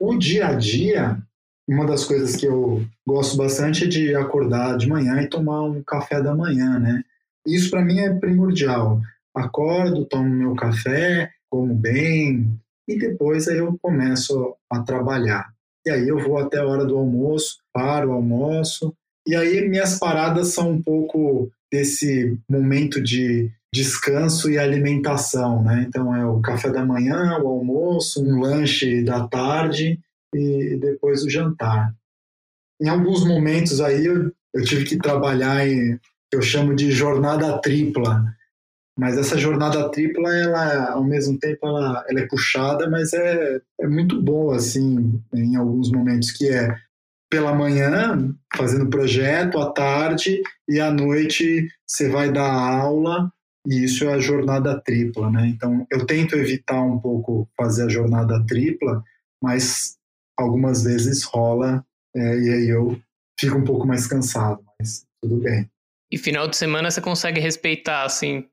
O 0.00 0.16
dia 0.16 0.48
a 0.48 0.54
dia, 0.54 1.20
uma 1.68 1.86
das 1.86 2.04
coisas 2.04 2.36
que 2.36 2.46
eu 2.46 2.84
gosto 3.06 3.36
bastante 3.36 3.84
é 3.84 3.88
de 3.88 4.14
acordar 4.14 4.76
de 4.78 4.88
manhã 4.88 5.20
e 5.20 5.28
tomar 5.28 5.62
um 5.62 5.82
café 5.82 6.22
da 6.22 6.34
manhã, 6.34 6.78
né? 6.78 7.04
Isso 7.46 7.70
para 7.70 7.84
mim 7.84 7.98
é 7.98 8.14
primordial. 8.14 9.00
Acordo, 9.34 10.04
tomo 10.04 10.28
meu 10.28 10.54
café, 10.54 11.30
como 11.50 11.74
bem 11.74 12.60
e 12.88 12.98
depois 12.98 13.48
aí 13.48 13.58
eu 13.58 13.78
começo 13.80 14.56
a 14.70 14.80
trabalhar. 14.82 15.52
E 15.86 15.90
aí 15.90 16.08
eu 16.08 16.18
vou 16.18 16.38
até 16.38 16.58
a 16.58 16.66
hora 16.66 16.84
do 16.84 16.96
almoço, 16.96 17.58
paro 17.72 18.10
o 18.10 18.12
almoço, 18.12 18.94
e 19.26 19.34
aí 19.34 19.68
minhas 19.68 19.98
paradas 19.98 20.48
são 20.48 20.70
um 20.70 20.82
pouco 20.82 21.50
desse 21.70 22.38
momento 22.48 23.02
de 23.02 23.50
descanso 23.74 24.50
e 24.50 24.58
alimentação, 24.58 25.62
né? 25.62 25.86
Então 25.88 26.14
é 26.14 26.26
o 26.26 26.40
café 26.40 26.70
da 26.70 26.84
manhã, 26.84 27.38
o 27.38 27.48
almoço, 27.48 28.22
um 28.22 28.40
lanche 28.40 29.02
da 29.02 29.26
tarde 29.26 29.98
e 30.34 30.76
depois 30.76 31.24
o 31.24 31.30
jantar. 31.30 31.94
Em 32.80 32.88
alguns 32.88 33.24
momentos 33.24 33.80
aí 33.80 34.04
eu, 34.04 34.30
eu 34.52 34.64
tive 34.64 34.84
que 34.84 34.98
trabalhar 34.98 35.66
em 35.66 35.98
eu 36.32 36.40
chamo 36.40 36.74
de 36.74 36.90
jornada 36.90 37.58
tripla, 37.58 38.24
mas 38.98 39.16
essa 39.16 39.38
jornada 39.38 39.88
tripla 39.90 40.34
ela 40.34 40.92
ao 40.92 41.04
mesmo 41.04 41.38
tempo 41.38 41.66
ela, 41.66 42.04
ela 42.08 42.20
é 42.20 42.26
puxada, 42.26 42.88
mas 42.88 43.12
é, 43.12 43.60
é 43.80 43.88
muito 43.88 44.20
boa 44.20 44.56
assim 44.56 45.20
em 45.34 45.56
alguns 45.56 45.90
momentos 45.90 46.30
que 46.30 46.48
é 46.48 46.76
pela 47.30 47.54
manhã 47.54 48.34
fazendo 48.54 48.90
projeto, 48.90 49.58
à 49.58 49.70
tarde 49.70 50.42
e 50.68 50.78
à 50.78 50.90
noite 50.90 51.66
você 51.86 52.08
vai 52.08 52.30
dar 52.30 52.52
aula 52.52 53.32
e 53.66 53.84
isso 53.84 54.04
é 54.04 54.12
a 54.12 54.18
jornada 54.18 54.78
tripla, 54.80 55.30
né? 55.30 55.46
Então 55.46 55.86
eu 55.90 56.04
tento 56.04 56.36
evitar 56.36 56.82
um 56.82 56.98
pouco 56.98 57.48
fazer 57.56 57.84
a 57.84 57.88
jornada 57.88 58.44
tripla, 58.46 59.02
mas 59.42 59.96
algumas 60.38 60.82
vezes 60.82 61.22
rola 61.22 61.84
é, 62.14 62.20
e 62.38 62.50
aí 62.50 62.68
eu 62.68 63.00
fico 63.40 63.56
um 63.56 63.64
pouco 63.64 63.86
mais 63.86 64.06
cansado, 64.06 64.62
mas 64.78 65.06
tudo 65.22 65.36
bem. 65.36 65.68
E 66.10 66.18
final 66.18 66.46
de 66.46 66.56
semana 66.56 66.90
você 66.90 67.00
consegue 67.00 67.40
respeitar, 67.40 68.04
assim? 68.04 68.46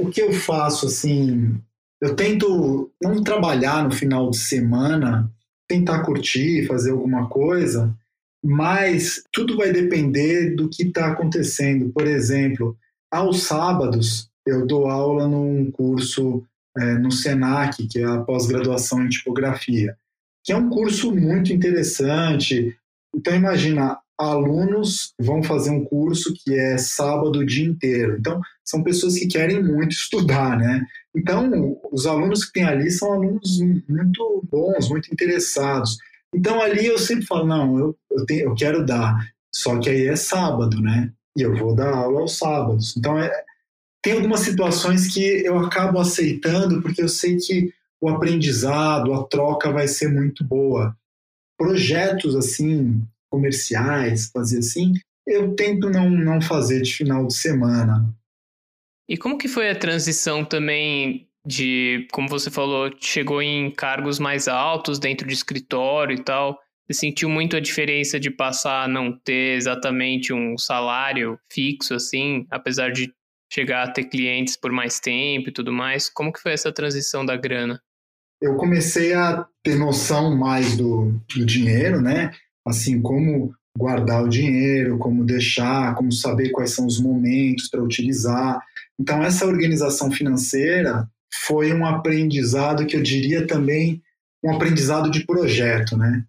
O 0.00 0.08
que 0.08 0.20
eu 0.20 0.32
faço, 0.32 0.86
assim, 0.86 1.60
eu 2.00 2.14
tento 2.14 2.90
não 3.02 3.22
trabalhar 3.22 3.84
no 3.84 3.90
final 3.90 4.30
de 4.30 4.38
semana, 4.38 5.32
tentar 5.68 6.02
curtir, 6.02 6.66
fazer 6.66 6.90
alguma 6.90 7.28
coisa, 7.28 7.96
mas 8.44 9.24
tudo 9.32 9.56
vai 9.56 9.72
depender 9.72 10.54
do 10.54 10.68
que 10.68 10.82
está 10.82 11.12
acontecendo. 11.12 11.90
Por 11.90 12.06
exemplo, 12.06 12.76
aos 13.10 13.44
sábados 13.44 14.28
eu 14.46 14.66
dou 14.66 14.86
aula 14.86 15.26
num 15.26 15.70
curso 15.70 16.44
é, 16.76 16.94
no 16.98 17.10
SENAC, 17.10 17.86
que 17.86 18.00
é 18.00 18.04
a 18.04 18.20
pós-graduação 18.20 19.04
em 19.04 19.08
tipografia, 19.08 19.96
que 20.44 20.52
é 20.52 20.56
um 20.56 20.68
curso 20.68 21.14
muito 21.14 21.52
interessante. 21.52 22.76
Então, 23.14 23.34
imagina, 23.34 23.98
alunos 24.18 25.12
vão 25.20 25.42
fazer 25.42 25.70
um 25.70 25.84
curso 25.84 26.34
que 26.34 26.54
é 26.54 26.78
sábado 26.78 27.40
o 27.40 27.46
dia 27.46 27.66
inteiro. 27.66 28.16
Então, 28.18 28.40
são 28.64 28.82
pessoas 28.82 29.18
que 29.18 29.26
querem 29.26 29.62
muito 29.62 29.92
estudar, 29.96 30.56
né? 30.56 30.84
Então, 31.14 31.78
os 31.92 32.06
alunos 32.06 32.44
que 32.44 32.52
tem 32.52 32.64
ali 32.64 32.90
são 32.90 33.12
alunos 33.12 33.60
muito 33.88 34.44
bons, 34.50 34.88
muito 34.88 35.12
interessados. 35.12 35.98
Então 36.34 36.60
ali 36.60 36.86
eu 36.86 36.98
sempre 36.98 37.24
falo, 37.24 37.46
não, 37.46 37.78
eu, 37.78 37.98
eu, 38.10 38.26
tenho, 38.26 38.40
eu 38.46 38.54
quero 38.54 38.84
dar, 38.84 39.16
só 39.54 39.78
que 39.78 39.88
aí 39.88 40.08
é 40.08 40.16
sábado, 40.16 40.80
né? 40.80 41.12
E 41.36 41.42
eu 41.42 41.54
vou 41.54 41.74
dar 41.74 41.94
aula 41.94 42.20
aos 42.20 42.36
sábados. 42.36 42.96
Então 42.96 43.16
é, 43.16 43.30
tem 44.02 44.14
algumas 44.14 44.40
situações 44.40 45.12
que 45.12 45.20
eu 45.20 45.58
acabo 45.58 45.98
aceitando 46.00 46.82
porque 46.82 47.00
eu 47.00 47.08
sei 47.08 47.36
que 47.36 47.72
o 48.00 48.08
aprendizado, 48.08 49.14
a 49.14 49.24
troca 49.24 49.70
vai 49.70 49.86
ser 49.86 50.08
muito 50.08 50.44
boa. 50.44 50.96
Projetos 51.56 52.34
assim, 52.34 53.00
comerciais, 53.34 54.30
fazer 54.30 54.58
assim, 54.58 54.92
eu 55.26 55.54
tento 55.56 55.90
não, 55.90 56.08
não 56.08 56.40
fazer 56.40 56.82
de 56.82 56.92
final 56.92 57.26
de 57.26 57.34
semana. 57.34 58.14
E 59.08 59.16
como 59.16 59.36
que 59.36 59.48
foi 59.48 59.68
a 59.68 59.78
transição 59.78 60.44
também 60.44 61.28
de, 61.44 62.06
como 62.12 62.28
você 62.28 62.50
falou, 62.50 62.90
chegou 63.00 63.42
em 63.42 63.70
cargos 63.70 64.18
mais 64.18 64.46
altos 64.46 64.98
dentro 64.98 65.26
de 65.26 65.34
escritório 65.34 66.14
e 66.14 66.22
tal. 66.22 66.58
Você 66.86 67.00
sentiu 67.00 67.28
muito 67.28 67.56
a 67.56 67.60
diferença 67.60 68.20
de 68.20 68.30
passar 68.30 68.84
a 68.84 68.88
não 68.88 69.12
ter 69.12 69.56
exatamente 69.56 70.32
um 70.32 70.56
salário 70.56 71.38
fixo, 71.50 71.94
assim, 71.94 72.46
apesar 72.50 72.92
de 72.92 73.12
chegar 73.52 73.82
a 73.82 73.90
ter 73.90 74.04
clientes 74.04 74.56
por 74.56 74.70
mais 74.70 75.00
tempo 75.00 75.48
e 75.48 75.52
tudo 75.52 75.72
mais? 75.72 76.08
Como 76.08 76.32
que 76.32 76.40
foi 76.40 76.52
essa 76.52 76.72
transição 76.72 77.26
da 77.26 77.36
grana? 77.36 77.80
Eu 78.40 78.56
comecei 78.56 79.14
a 79.14 79.46
ter 79.62 79.76
noção 79.76 80.36
mais 80.36 80.76
do, 80.76 81.18
do 81.34 81.46
dinheiro, 81.46 82.00
né? 82.00 82.30
Assim, 82.66 83.00
como 83.00 83.54
guardar 83.76 84.22
o 84.22 84.28
dinheiro, 84.28 84.98
como 84.98 85.24
deixar, 85.24 85.94
como 85.94 86.12
saber 86.12 86.50
quais 86.50 86.70
são 86.70 86.86
os 86.86 87.00
momentos 87.00 87.68
para 87.68 87.82
utilizar. 87.82 88.60
Então, 88.98 89.22
essa 89.22 89.46
organização 89.46 90.10
financeira 90.10 91.08
foi 91.46 91.72
um 91.72 91.84
aprendizado 91.84 92.86
que 92.86 92.96
eu 92.96 93.02
diria 93.02 93.46
também 93.46 94.00
um 94.42 94.54
aprendizado 94.54 95.10
de 95.10 95.26
projeto, 95.26 95.96
né? 95.96 96.24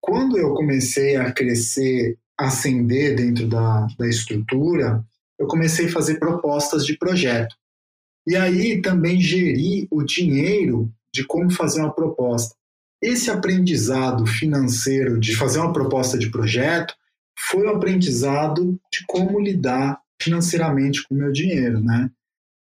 Quando 0.00 0.36
eu 0.38 0.54
comecei 0.54 1.16
a 1.16 1.30
crescer, 1.30 2.16
ascender 2.38 3.14
dentro 3.14 3.46
da, 3.46 3.86
da 3.98 4.08
estrutura, 4.08 5.04
eu 5.38 5.46
comecei 5.46 5.86
a 5.86 5.92
fazer 5.92 6.18
propostas 6.18 6.84
de 6.84 6.96
projeto. 6.96 7.54
E 8.26 8.34
aí 8.34 8.82
também 8.82 9.20
gerir 9.20 9.86
o 9.90 10.02
dinheiro 10.02 10.90
de 11.14 11.24
como 11.24 11.50
fazer 11.50 11.80
uma 11.80 11.92
proposta. 11.92 12.54
Esse 13.02 13.30
aprendizado 13.30 14.26
financeiro 14.26 15.18
de 15.18 15.36
fazer 15.36 15.60
uma 15.60 15.72
proposta 15.72 16.18
de 16.18 16.30
projeto 16.30 16.94
foi 17.38 17.66
o 17.66 17.70
aprendizado 17.70 18.78
de 18.92 19.04
como 19.06 19.38
lidar 19.38 20.00
financeiramente 20.20 21.06
com 21.06 21.14
o 21.14 21.18
meu 21.18 21.30
dinheiro, 21.30 21.80
né? 21.80 22.10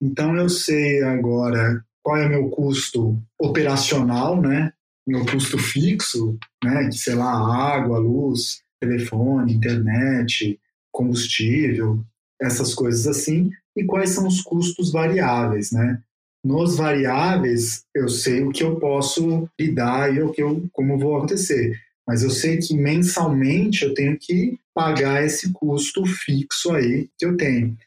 Então 0.02 0.36
eu 0.38 0.48
sei 0.48 1.02
agora 1.04 1.84
qual 2.04 2.18
é 2.18 2.30
meu 2.30 2.50
custo 2.50 3.20
operacional, 3.40 4.40
né? 4.40 4.72
Meu 5.08 5.26
custo 5.26 5.58
fixo, 5.58 6.38
né? 6.64 6.88
Que 6.88 6.98
sei 6.98 7.16
lá, 7.16 7.32
água, 7.76 7.98
luz, 7.98 8.62
telefone, 8.80 9.54
internet, 9.54 10.60
combustível, 10.92 12.04
essas 12.40 12.76
coisas 12.76 13.08
assim, 13.08 13.50
e 13.76 13.84
quais 13.84 14.12
são 14.12 14.28
os 14.28 14.42
custos 14.42 14.92
variáveis, 14.92 15.72
né? 15.72 16.02
Nos 16.44 16.78
variáveis, 16.78 17.84
eu 17.94 18.08
sei 18.08 18.44
o 18.44 18.52
que 18.52 18.64
eu 18.64 18.80
posso 18.80 19.50
lidar 19.60 20.14
e 20.14 20.22
o 20.22 20.32
que 20.32 20.42
eu, 20.42 20.68
como 20.72 20.98
vou 20.98 21.18
acontecer. 21.18 21.78
Mas 22.08 22.24
eu 22.24 22.30
sei 22.30 22.58
que 22.58 22.74
mensalmente 22.74 23.84
eu 23.84 23.94
tenho 23.94 24.18
que 24.18 24.58
pagar 24.74 25.24
esse 25.24 25.52
custo 25.52 26.06
fixo 26.06 26.72
aí 26.72 27.10
que 27.18 27.26
eu 27.26 27.36
tenho. 27.36 27.78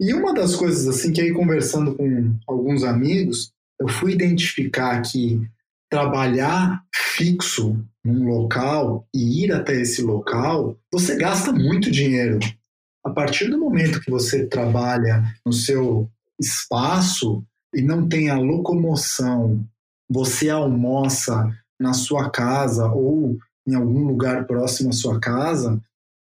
E 0.00 0.12
uma 0.12 0.34
das 0.34 0.56
coisas 0.56 0.88
assim 0.88 1.12
que 1.12 1.20
aí 1.20 1.32
conversando 1.32 1.94
com 1.94 2.34
alguns 2.48 2.82
amigos, 2.82 3.52
eu 3.80 3.86
fui 3.86 4.12
identificar 4.12 5.00
que 5.02 5.40
trabalhar 5.88 6.82
fixo 6.92 7.78
num 8.04 8.26
local 8.26 9.06
e 9.14 9.44
ir 9.44 9.52
até 9.52 9.80
esse 9.80 10.02
local, 10.02 10.76
você 10.90 11.16
gasta 11.16 11.52
muito 11.52 11.90
dinheiro. 11.90 12.40
A 13.04 13.10
partir 13.10 13.48
do 13.48 13.58
momento 13.58 14.00
que 14.00 14.10
você 14.10 14.46
trabalha 14.46 15.22
no 15.44 15.52
seu 15.52 16.10
espaço 16.40 17.44
e 17.74 17.82
não 17.82 18.08
tem 18.08 18.30
a 18.30 18.38
locomoção, 18.38 19.64
você 20.08 20.50
almoça 20.50 21.50
na 21.80 21.92
sua 21.92 22.30
casa 22.30 22.86
ou 22.86 23.38
em 23.66 23.74
algum 23.74 24.04
lugar 24.04 24.46
próximo 24.46 24.90
à 24.90 24.92
sua 24.92 25.20
casa, 25.20 25.80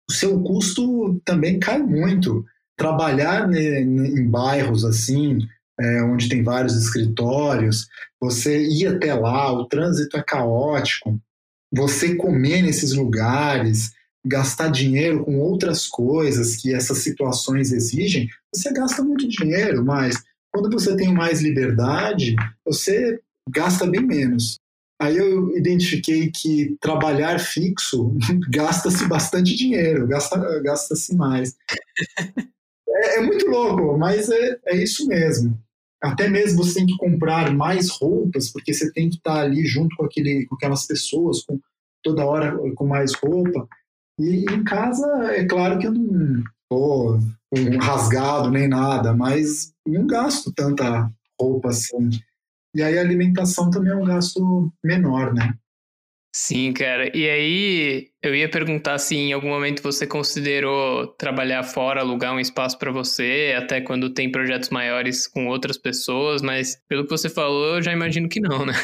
o 0.08 0.12
seu 0.12 0.40
custo 0.42 1.20
também 1.24 1.58
cai 1.58 1.82
muito. 1.82 2.44
Trabalhar 2.76 3.52
em 3.52 4.28
bairros 4.28 4.84
assim, 4.84 5.38
é, 5.80 6.02
onde 6.02 6.28
tem 6.28 6.42
vários 6.42 6.76
escritórios, 6.76 7.88
você 8.20 8.66
ir 8.66 8.87
até 8.87 9.14
lá, 9.14 9.52
o 9.52 9.66
trânsito 9.66 10.16
é 10.16 10.22
caótico, 10.22 11.20
você 11.72 12.14
comer 12.14 12.62
nesses 12.62 12.92
lugares, 12.92 13.92
gastar 14.24 14.68
dinheiro 14.68 15.24
com 15.24 15.38
outras 15.38 15.87
coisas 15.87 16.56
que 16.56 16.74
essas 16.74 16.98
situações 16.98 17.72
exigem, 17.72 18.28
você 18.52 18.72
gasta 18.72 19.02
muito 19.02 19.28
dinheiro, 19.28 19.84
mas 19.84 20.22
Quando 20.59 20.73
você 20.73 20.97
tem 20.97 21.14
mais 21.14 21.40
liberdade, 21.40 22.35
você 22.64 23.21
gasta 23.49 23.87
bem 23.87 24.05
menos. 24.05 24.59
Aí 25.01 25.16
eu 25.16 25.57
identifiquei 25.57 26.33
que 26.33 26.77
trabalhar 26.81 27.38
fixo 27.38 28.16
gasta-se 28.51 29.07
bastante 29.07 29.55
dinheiro, 29.55 30.09
gasta-se 30.09 30.62
gasta 30.62 30.94
mais. 31.16 31.55
É, 32.90 33.18
é, 33.18 33.21
muito 33.21 33.47
louco, 33.47 33.97
mas 33.97 34.29
é, 34.29 34.59
é 34.66 34.77
isso 34.77 35.07
mesmo. 35.07 35.57
Até 36.03 36.29
mesmo 36.29 36.64
você 36.64 36.77
tem 36.77 36.87
que 36.87 36.97
comprar 36.97 37.55
mais 37.55 37.90
roupas, 37.90 38.51
porque 38.51 38.75
você 38.75 38.90
tem 38.92 39.09
que 39.09 39.16
estar 39.16 39.40
ali 39.40 39.64
junto 39.66 39.94
com, 39.94 40.05
aquele, 40.05 40.47
com 40.47 40.57
aquelas 40.57 40.85
pessoas, 40.85 41.44
com 41.44 41.61
toda 42.03 42.27
hora 42.27 42.57
com 42.75 42.87
mais 42.87 43.14
roupa. 43.14 43.68
E 44.18 44.47
em 44.51 44.64
casa, 44.64 45.07
é 45.33 45.44
claro 45.44 45.79
que 45.79 45.87
eu 45.87 45.92
não 45.92 46.42
estou 46.64 47.21
um 47.55 47.79
rasgado 47.79 48.51
nem 48.51 48.66
nada, 48.66 49.14
mas 49.14 49.73
não 49.90 50.07
gasto 50.07 50.53
tanta 50.53 51.11
roupa 51.40 51.68
assim. 51.68 52.11
E 52.74 52.83
aí 52.83 52.98
a 52.98 53.01
alimentação 53.01 53.70
também 53.70 53.92
é 53.92 53.96
um 53.96 54.05
gasto 54.05 54.72
menor, 54.85 55.33
né? 55.33 55.55
Sim, 56.35 56.72
cara. 56.72 57.11
E 57.16 57.29
aí 57.29 58.11
eu 58.22 58.35
ia 58.35 58.51
perguntar 58.51 58.98
se 58.98 59.16
em 59.16 59.33
algum 59.33 59.48
momento 59.48 59.83
você 59.83 60.07
considerou 60.07 61.07
trabalhar 61.07 61.62
fora, 61.62 62.01
alugar 62.01 62.35
um 62.35 62.40
espaço 62.40 62.79
para 62.79 62.92
você, 62.92 63.55
até 63.57 63.81
quando 63.81 64.11
tem 64.11 64.31
projetos 64.31 64.68
maiores 64.68 65.27
com 65.27 65.46
outras 65.48 65.79
pessoas, 65.79 66.42
mas 66.42 66.81
pelo 66.87 67.05
que 67.05 67.11
você 67.11 67.29
falou, 67.29 67.77
eu 67.77 67.83
já 67.83 67.92
imagino 67.92 68.29
que 68.29 68.40
não, 68.40 68.66
né? 68.66 68.74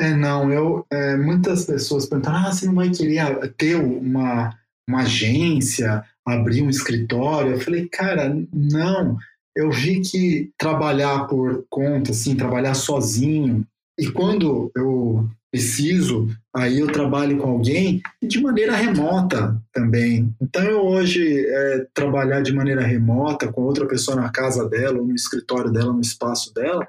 É, 0.00 0.12
não, 0.12 0.52
eu 0.52 0.86
é, 0.92 1.16
muitas 1.16 1.64
pessoas 1.66 2.06
perguntam, 2.06 2.34
ah, 2.34 2.52
você 2.52 2.66
não 2.66 2.74
vai 2.74 2.90
querer 2.90 3.52
ter 3.54 3.76
uma, 3.76 4.56
uma 4.88 5.02
agência, 5.02 6.04
abrir 6.26 6.62
um 6.62 6.70
escritório? 6.70 7.52
Eu 7.52 7.60
falei, 7.60 7.88
cara, 7.88 8.34
não. 8.52 9.16
Eu 9.56 9.70
vi 9.70 10.00
que 10.00 10.50
trabalhar 10.58 11.26
por 11.26 11.64
conta, 11.70 12.10
assim, 12.10 12.34
trabalhar 12.34 12.74
sozinho, 12.74 13.66
e 13.98 14.10
quando 14.10 14.72
eu 14.76 15.28
preciso, 15.52 16.28
aí 16.52 16.80
eu 16.80 16.88
trabalho 16.88 17.38
com 17.38 17.48
alguém 17.48 18.02
de 18.20 18.42
maneira 18.42 18.74
remota 18.74 19.56
também. 19.72 20.34
Então 20.42 20.64
eu 20.64 20.80
hoje 20.84 21.46
é, 21.46 21.86
trabalhar 21.94 22.40
de 22.40 22.52
maneira 22.52 22.82
remota 22.82 23.52
com 23.52 23.62
outra 23.62 23.86
pessoa 23.86 24.16
na 24.16 24.30
casa 24.30 24.68
dela, 24.68 24.98
ou 24.98 25.06
no 25.06 25.14
escritório 25.14 25.70
dela, 25.70 25.92
no 25.92 26.00
espaço 26.00 26.52
dela, 26.52 26.84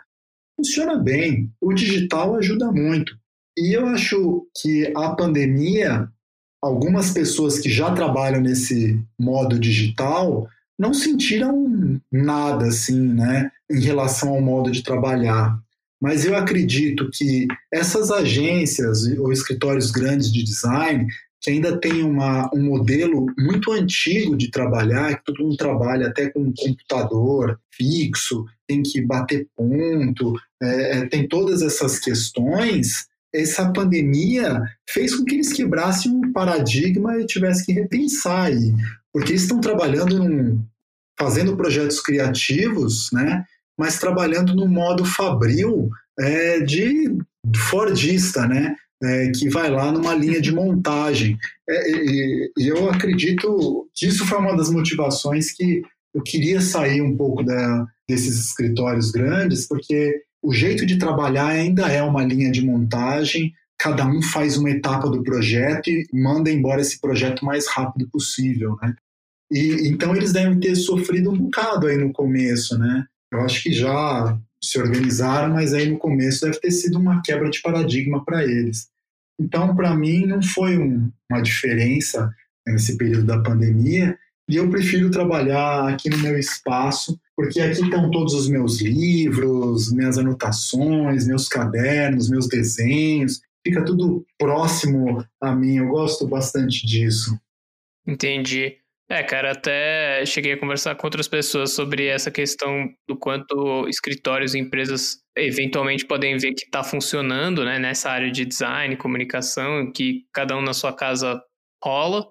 funciona 0.57 0.97
bem. 0.97 1.51
O 1.61 1.73
digital 1.73 2.35
ajuda 2.35 2.71
muito. 2.71 3.15
E 3.55 3.71
eu 3.73 3.85
acho 3.85 4.47
que 4.59 4.91
a 4.97 5.11
pandemia, 5.11 6.09
algumas 6.59 7.11
pessoas 7.11 7.59
que 7.59 7.69
já 7.69 7.93
trabalham 7.93 8.41
nesse 8.41 8.99
modo 9.19 9.59
digital 9.59 10.49
não 10.77 10.93
sentiram 10.93 12.01
nada 12.11 12.67
assim, 12.67 12.99
né, 12.99 13.51
em 13.69 13.79
relação 13.79 14.29
ao 14.29 14.41
modo 14.41 14.71
de 14.71 14.83
trabalhar. 14.83 15.59
Mas 16.01 16.25
eu 16.25 16.35
acredito 16.35 17.09
que 17.11 17.47
essas 17.71 18.11
agências 18.11 19.05
ou 19.17 19.31
escritórios 19.31 19.91
grandes 19.91 20.31
de 20.31 20.43
design 20.43 21.07
que 21.45 21.51
ainda 21.51 21.79
tem 21.79 22.01
uma, 22.01 22.49
um 22.51 22.63
modelo 22.63 23.27
muito 23.37 23.71
antigo 23.71 24.35
de 24.35 24.49
trabalhar, 24.49 25.15
que 25.15 25.25
todo 25.25 25.43
mundo 25.43 25.55
trabalha 25.55 26.07
até 26.07 26.27
com 26.27 26.39
um 26.39 26.51
computador 26.51 27.59
fixo, 27.69 28.45
tem 28.67 28.81
que 28.81 28.99
bater 28.99 29.47
ponto, 29.55 30.33
é, 30.59 30.97
é, 30.97 31.05
tem 31.05 31.27
todas 31.27 31.61
essas 31.61 31.99
questões. 31.99 33.05
Essa 33.41 33.71
pandemia 33.71 34.61
fez 34.89 35.15
com 35.15 35.25
que 35.25 35.35
eles 35.35 35.53
quebrassem 35.53 36.11
um 36.11 36.31
paradigma 36.31 37.17
e 37.19 37.25
tivessem 37.25 37.65
que 37.65 37.73
repensar 37.73 38.45
aí, 38.45 38.73
porque 39.11 39.31
eles 39.31 39.43
estão 39.43 39.59
trabalhando 39.59 40.17
num, 40.17 40.63
fazendo 41.17 41.55
projetos 41.57 41.99
criativos, 42.01 43.09
né? 43.11 43.43
Mas 43.77 43.99
trabalhando 43.99 44.55
no 44.55 44.67
modo 44.67 45.03
fabril 45.03 45.89
é, 46.19 46.59
de 46.61 47.17
Fordista, 47.69 48.47
né? 48.47 48.75
É, 49.03 49.29
que 49.31 49.49
vai 49.49 49.69
lá 49.69 49.91
numa 49.91 50.15
linha 50.15 50.39
de 50.39 50.53
montagem. 50.53 51.37
É, 51.69 51.91
e, 51.91 52.51
e, 52.57 52.67
eu 52.69 52.89
acredito 52.89 53.89
que 53.93 54.07
isso 54.07 54.25
foi 54.25 54.37
uma 54.37 54.55
das 54.55 54.69
motivações 54.69 55.51
que 55.51 55.81
eu 56.13 56.23
queria 56.23 56.61
sair 56.61 57.01
um 57.01 57.15
pouco 57.15 57.43
da, 57.43 57.85
desses 58.07 58.39
escritórios 58.39 59.11
grandes, 59.11 59.67
porque 59.67 60.21
o 60.45 60.53
jeito 60.53 60.85
de 60.85 60.97
trabalhar 60.97 61.47
ainda 61.47 61.87
é 61.87 62.03
uma 62.03 62.23
linha 62.23 62.51
de 62.51 62.63
montagem, 62.63 63.51
cada 63.77 64.05
um 64.05 64.21
faz 64.21 64.57
uma 64.57 64.69
etapa 64.69 65.09
do 65.09 65.23
projeto 65.23 65.89
e 65.89 66.07
manda 66.13 66.51
embora 66.51 66.81
esse 66.81 67.01
projeto 67.01 67.41
o 67.41 67.45
mais 67.45 67.67
rápido 67.67 68.07
possível, 68.09 68.77
né? 68.81 68.93
E 69.51 69.87
então 69.87 70.15
eles 70.15 70.31
devem 70.31 70.59
ter 70.59 70.75
sofrido 70.75 71.31
um 71.31 71.37
bocado 71.37 71.87
aí 71.87 71.97
no 71.97 72.13
começo, 72.13 72.77
né? 72.77 73.05
Eu 73.31 73.41
acho 73.41 73.63
que 73.63 73.73
já 73.73 74.37
se 74.63 74.79
organizaram, 74.79 75.53
mas 75.53 75.73
aí 75.73 75.89
no 75.89 75.97
começo 75.97 76.45
deve 76.45 76.59
ter 76.59 76.71
sido 76.71 76.99
uma 76.99 77.21
quebra 77.23 77.49
de 77.49 77.61
paradigma 77.61 78.23
para 78.23 78.43
eles. 78.43 78.87
Então, 79.39 79.75
para 79.75 79.95
mim, 79.95 80.25
não 80.25 80.41
foi 80.41 80.77
um, 80.77 81.11
uma 81.29 81.41
diferença 81.41 82.31
nesse 82.67 82.97
período 82.97 83.25
da 83.25 83.41
pandemia, 83.41 84.17
e 84.49 84.55
eu 84.55 84.69
prefiro 84.69 85.11
trabalhar 85.11 85.89
aqui 85.89 86.09
no 86.09 86.17
meu 86.19 86.37
espaço, 86.37 87.19
porque 87.35 87.59
aqui 87.59 87.81
estão 87.81 88.09
todos 88.09 88.33
os 88.33 88.47
meus 88.47 88.81
livros, 88.81 89.91
minhas 89.91 90.17
anotações, 90.17 91.27
meus 91.27 91.47
cadernos, 91.47 92.29
meus 92.29 92.47
desenhos, 92.47 93.41
fica 93.65 93.83
tudo 93.83 94.25
próximo 94.37 95.25
a 95.41 95.55
mim, 95.55 95.77
eu 95.77 95.87
gosto 95.87 96.27
bastante 96.27 96.85
disso. 96.85 97.37
Entendi. 98.07 98.77
É, 99.07 99.21
cara, 99.21 99.51
até 99.51 100.25
cheguei 100.25 100.53
a 100.53 100.59
conversar 100.59 100.95
com 100.95 101.05
outras 101.05 101.27
pessoas 101.27 101.71
sobre 101.71 102.07
essa 102.07 102.31
questão 102.31 102.89
do 103.07 103.15
quanto 103.15 103.87
escritórios 103.87 104.55
e 104.55 104.59
empresas 104.59 105.19
eventualmente 105.37 106.05
podem 106.05 106.37
ver 106.37 106.53
que 106.53 106.65
está 106.65 106.83
funcionando 106.83 107.63
né, 107.63 107.77
nessa 107.77 108.09
área 108.09 108.31
de 108.31 108.45
design, 108.45 108.97
comunicação, 108.97 109.91
que 109.91 110.25
cada 110.33 110.57
um 110.57 110.61
na 110.61 110.73
sua 110.73 110.91
casa 110.91 111.39
rola, 111.83 112.27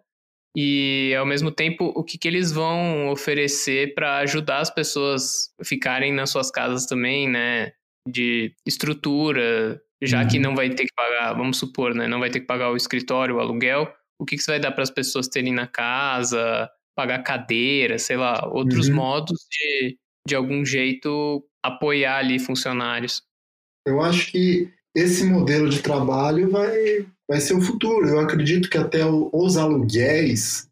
e 0.57 1.15
ao 1.19 1.27
mesmo 1.27 1.51
tempo 1.51 1.93
o 1.97 2.05
que, 2.05 2.17
que 2.17 2.29
eles 2.29 2.53
vão 2.53 3.11
oferecer 3.11 3.95
para 3.95 4.19
ajudar 4.19 4.59
as 4.59 4.71
pessoas 4.71 5.53
a 5.61 5.65
ficarem 5.65 6.13
nas 6.13 6.31
suas 6.31 6.51
casas 6.51 6.87
também, 6.87 7.29
né? 7.29 7.73
De 8.09 8.55
estrutura, 8.67 9.81
já 10.03 10.23
uhum. 10.23 10.29
que 10.29 10.39
não 10.39 10.55
vai 10.55 10.71
ter 10.71 10.85
que 10.85 10.95
pagar, 10.95 11.33
vamos 11.33 11.57
supor, 11.57 11.95
né? 11.95 12.07
Não 12.07 12.21
vai 12.21 12.31
ter 12.31 12.41
que 12.41 12.47
pagar 12.47 12.71
o 12.71 12.77
escritório, 12.77 13.37
o 13.37 13.41
aluguel 13.41 13.93
o 14.21 14.25
que, 14.25 14.37
que 14.37 14.43
você 14.43 14.53
vai 14.53 14.61
dar 14.61 14.73
para 14.73 14.83
as 14.83 14.91
pessoas 14.91 15.29
terem 15.29 15.53
na 15.53 15.67
casa, 15.67 16.71
pagar 16.97 17.23
cadeira, 17.23 17.99
sei 17.99 18.17
lá, 18.17 18.49
outros 18.49 18.89
uhum. 18.89 18.95
modos 18.95 19.39
de, 19.51 19.99
de 20.27 20.35
algum 20.35 20.65
jeito 20.65 21.45
apoiar 21.65 22.19
ali 22.19 22.39
funcionários. 22.39 23.23
Eu 23.87 24.01
acho 24.01 24.31
que 24.31 24.73
esse 24.95 25.25
modelo 25.25 25.69
de 25.69 25.83
trabalho 25.83 26.51
vai, 26.51 27.07
vai 27.29 27.41
ser 27.41 27.55
o 27.55 27.61
futuro. 27.61 28.09
Eu 28.09 28.21
acredito 28.21 28.69
que 28.69 28.79
até 28.79 29.05
os 29.05 29.57
aluguéis 29.57 30.69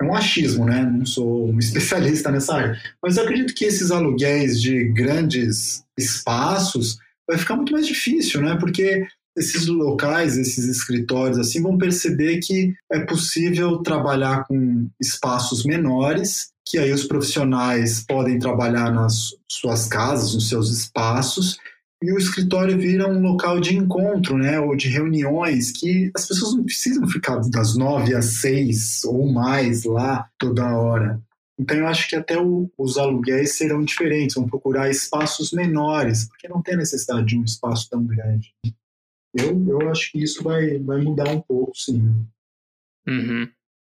é 0.00 0.04
um 0.04 0.14
achismo, 0.14 0.64
né? 0.64 0.82
Não 0.82 1.06
sou 1.06 1.48
um 1.48 1.58
especialista 1.60 2.30
nessa 2.30 2.54
área, 2.54 2.80
mas 3.02 3.16
eu 3.16 3.24
acredito 3.24 3.54
que 3.54 3.64
esses 3.64 3.90
aluguéis 3.90 4.60
de 4.60 4.84
grandes 4.92 5.84
espaços 5.98 6.98
vai 7.28 7.38
ficar 7.38 7.56
muito 7.56 7.72
mais 7.72 7.86
difícil, 7.86 8.40
né? 8.40 8.56
Porque 8.58 9.06
esses 9.36 9.66
locais, 9.66 10.38
esses 10.38 10.64
escritórios 10.64 11.38
assim 11.38 11.60
vão 11.60 11.76
perceber 11.76 12.38
que 12.38 12.74
é 12.90 13.00
possível 13.00 13.78
trabalhar 13.78 14.44
com 14.44 14.88
espaços 15.00 15.64
menores, 15.64 16.50
que 16.66 16.78
aí 16.78 16.90
os 16.92 17.04
profissionais 17.04 18.04
podem 18.06 18.38
trabalhar 18.38 18.90
nas 18.90 19.34
suas 19.50 19.86
casas, 19.86 20.34
nos 20.34 20.48
seus 20.48 20.70
espaços, 20.70 21.58
e 22.02 22.12
o 22.12 22.18
escritório 22.18 22.78
vira 22.78 23.08
um 23.08 23.22
local 23.22 23.58
de 23.58 23.76
encontro, 23.76 24.36
né, 24.36 24.60
ou 24.60 24.76
de 24.76 24.88
reuniões, 24.88 25.72
que 25.72 26.10
as 26.14 26.26
pessoas 26.26 26.54
não 26.54 26.64
precisam 26.64 27.06
ficar 27.08 27.40
das 27.50 27.76
nove 27.76 28.14
às 28.14 28.40
seis 28.40 29.02
ou 29.04 29.26
mais 29.32 29.84
lá 29.84 30.28
toda 30.38 30.76
hora. 30.76 31.20
Então 31.58 31.76
eu 31.76 31.86
acho 31.86 32.06
que 32.08 32.14
até 32.14 32.38
o, 32.38 32.70
os 32.76 32.98
aluguéis 32.98 33.56
serão 33.56 33.82
diferentes, 33.82 34.36
vão 34.36 34.46
procurar 34.46 34.90
espaços 34.90 35.52
menores, 35.52 36.28
porque 36.28 36.48
não 36.48 36.62
tem 36.62 36.76
necessidade 36.76 37.26
de 37.26 37.38
um 37.38 37.44
espaço 37.44 37.88
tão 37.88 38.04
grande. 38.04 38.54
Eu, 39.32 39.66
eu 39.68 39.90
acho 39.90 40.12
que 40.12 40.22
isso 40.22 40.42
vai, 40.42 40.78
vai 40.78 41.00
mudar 41.00 41.28
um 41.30 41.40
pouco, 41.40 41.72
sim. 41.74 42.26
Uhum. 43.08 43.48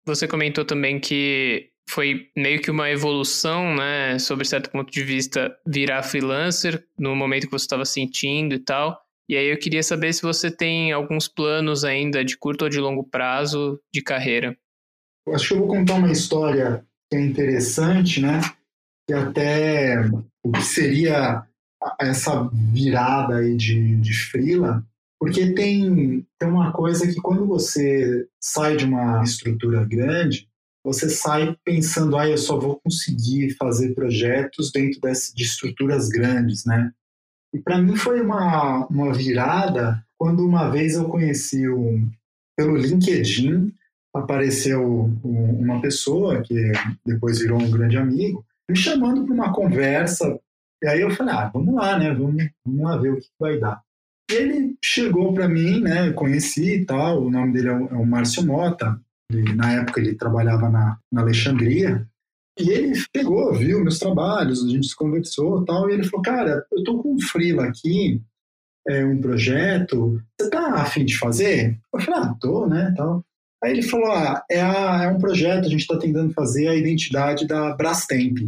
Você 0.06 0.28
comentou 0.28 0.64
também 0.64 1.00
que 1.00 1.70
foi 1.90 2.28
meio 2.38 2.62
que 2.62 2.70
uma 2.70 2.90
evolução, 2.90 3.76
né, 3.76 4.20
sobre 4.20 4.46
certo 4.46 4.70
ponto 4.70 4.92
de 4.92 5.04
vista, 5.04 5.56
virar 5.66 6.04
freelancer 6.04 6.86
no 6.98 7.16
momento 7.16 7.46
que 7.46 7.52
você 7.52 7.66
estava 7.66 7.86
sentindo 7.86 8.54
e 8.54 8.60
tal. 8.60 9.02
E 9.28 9.36
aí 9.36 9.48
eu 9.48 9.58
queria 9.58 9.82
saber 9.82 10.14
se 10.14 10.22
você 10.22 10.52
tem 10.52 10.92
alguns 10.92 11.28
planos 11.28 11.84
ainda 11.84 12.24
de 12.24 12.38
curto 12.38 12.64
ou 12.64 12.70
de 12.70 12.80
longo 12.80 13.04
prazo 13.04 13.80
de 13.94 14.02
carreira. 14.02 14.56
Eu 15.28 15.36
acho 15.36 15.48
que 15.48 15.54
eu 15.54 15.60
vou 15.60 15.68
contar 15.68 15.96
uma 15.96 16.12
história 16.12 16.86
que 17.12 17.18
é 17.18 17.22
interessante, 17.22 18.22
né? 18.22 18.42
Que 19.08 19.14
até 19.14 19.98
o 20.44 20.52
que 20.52 20.62
seria 20.62 21.44
essa 22.00 22.50
virada 22.54 23.38
aí 23.38 23.56
de, 23.56 23.96
de 23.96 24.14
freela 24.14 24.84
porque 25.20 25.54
tem, 25.54 26.26
tem 26.40 26.50
uma 26.50 26.72
coisa 26.72 27.06
que 27.06 27.20
quando 27.22 27.46
você 27.46 28.26
sai 28.42 28.78
de 28.78 28.86
uma 28.86 29.22
estrutura 29.22 29.84
grande, 29.84 30.49
você 30.84 31.10
sai 31.10 31.56
pensando, 31.64 32.18
ah, 32.18 32.28
eu 32.28 32.38
só 32.38 32.58
vou 32.58 32.80
conseguir 32.80 33.56
fazer 33.58 33.94
projetos 33.94 34.72
dentro 34.72 35.00
desse, 35.02 35.36
de 35.36 35.44
estruturas 35.44 36.10
grandes, 36.10 36.66
né? 36.66 36.92
E 37.54 37.60
para 37.60 37.80
mim 37.80 37.96
foi 37.96 38.22
uma, 38.22 38.86
uma 38.88 39.14
virada 39.14 40.04
quando 40.18 40.46
uma 40.46 40.70
vez 40.70 40.96
eu 40.96 41.06
conheci 41.06 41.68
um, 41.70 42.10
pelo 42.58 42.76
LinkedIn, 42.76 43.74
apareceu 44.14 45.10
uma 45.24 45.82
pessoa 45.82 46.42
que 46.42 46.72
depois 47.06 47.40
virou 47.40 47.60
um 47.60 47.72
grande 47.72 47.98
amigo, 47.98 48.46
me 48.70 48.76
chamando 48.76 49.26
para 49.26 49.34
uma 49.34 49.54
conversa. 49.54 50.38
E 50.84 50.88
aí 50.88 51.02
eu 51.02 51.12
falei, 51.12 51.34
ah, 51.34 51.50
vamos 51.54 51.74
lá, 51.74 51.98
né? 51.98 52.14
Vamos, 52.14 52.50
vamos 52.66 52.82
lá 52.82 52.98
ver 52.98 53.14
o 53.14 53.18
que 53.18 53.28
vai 53.40 53.58
dar. 53.58 53.82
E 54.30 54.34
ele 54.34 54.78
chegou 54.84 55.34
para 55.34 55.48
mim, 55.48 55.80
né? 55.82 56.12
Conheci 56.12 56.82
e 56.82 56.86
tal. 56.86 57.24
O 57.24 57.32
nome 57.32 57.54
dele 57.54 57.70
é 57.70 57.74
o, 57.74 57.88
é 57.88 57.96
o 57.96 58.06
Márcio 58.06 58.46
Mota. 58.46 59.00
Na 59.32 59.74
época 59.74 60.00
ele 60.00 60.16
trabalhava 60.16 60.70
na, 60.70 60.98
na 61.12 61.22
Alexandria. 61.22 62.06
E 62.60 62.70
ele 62.70 62.94
pegou, 63.14 63.54
viu 63.54 63.82
meus 63.82 64.00
trabalhos, 64.00 64.64
a 64.66 64.70
gente 64.70 64.88
se 64.88 64.96
conversou 64.96 65.64
tal. 65.64 65.90
E 65.90 65.94
ele 65.94 66.04
falou, 66.04 66.22
cara, 66.22 66.66
eu 66.72 66.84
tô 66.84 67.02
com 67.02 67.14
um 67.16 67.22
freela 67.22 67.66
aqui, 67.66 68.22
é, 68.88 69.06
um 69.06 69.22
projeto. 69.22 70.22
Você 70.40 70.50
tá 70.50 70.74
afim 70.76 71.06
de 71.06 71.18
fazer? 71.18 71.80
Eu 71.94 72.02
falei, 72.02 72.20
ah, 72.22 72.36
tô, 72.40 72.68
né? 72.68 72.94
Tal. 72.98 73.24
Aí 73.64 73.72
ele 73.72 73.82
falou: 73.82 74.12
ah, 74.12 74.44
é, 74.50 74.62
a, 74.62 75.04
é 75.04 75.08
um 75.10 75.18
projeto, 75.18 75.66
a 75.66 75.70
gente 75.70 75.82
está 75.82 75.98
tentando 75.98 76.34
fazer 76.34 76.68
a 76.68 76.76
identidade 76.76 77.46
da 77.46 77.76
Brastemp. 77.76 78.40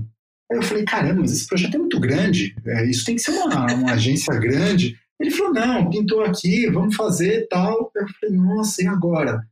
Aí 0.51 0.57
eu 0.57 0.63
falei: 0.63 0.85
caramba, 0.85 1.21
mas 1.21 1.33
esse 1.33 1.47
projeto 1.47 1.75
é 1.75 1.79
muito 1.79 1.99
grande, 1.99 2.55
é, 2.65 2.89
isso 2.89 3.05
tem 3.05 3.15
que 3.15 3.21
ser 3.21 3.31
uma, 3.31 3.73
uma 3.73 3.91
agência 3.91 4.33
grande. 4.39 4.97
Ele 5.19 5.31
falou: 5.31 5.53
não, 5.53 5.89
pintou 5.89 6.23
aqui, 6.23 6.69
vamos 6.69 6.95
fazer 6.95 7.47
tal. 7.49 7.91
Eu 7.95 8.07
falei: 8.19 8.35
nossa, 8.35 8.81
e 8.81 8.87
agora? 8.87 9.45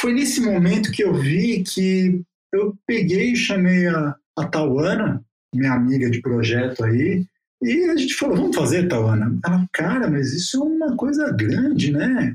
Foi 0.00 0.14
nesse 0.14 0.40
momento 0.40 0.90
que 0.90 1.04
eu 1.04 1.12
vi 1.12 1.62
que 1.62 2.22
eu 2.54 2.74
peguei 2.86 3.32
e 3.32 3.36
chamei 3.36 3.86
a, 3.86 4.16
a 4.38 4.46
Tauana, 4.46 5.22
minha 5.54 5.74
amiga 5.74 6.10
de 6.10 6.22
projeto 6.22 6.82
aí, 6.82 7.26
e 7.62 7.84
a 7.84 7.96
gente 7.96 8.14
falou: 8.14 8.36
vamos 8.36 8.56
fazer, 8.56 8.88
Tauana? 8.88 9.38
Ela, 9.44 9.68
cara, 9.70 10.10
mas 10.10 10.32
isso 10.32 10.56
é 10.56 10.60
uma 10.60 10.96
coisa 10.96 11.30
grande, 11.30 11.92
né? 11.92 12.34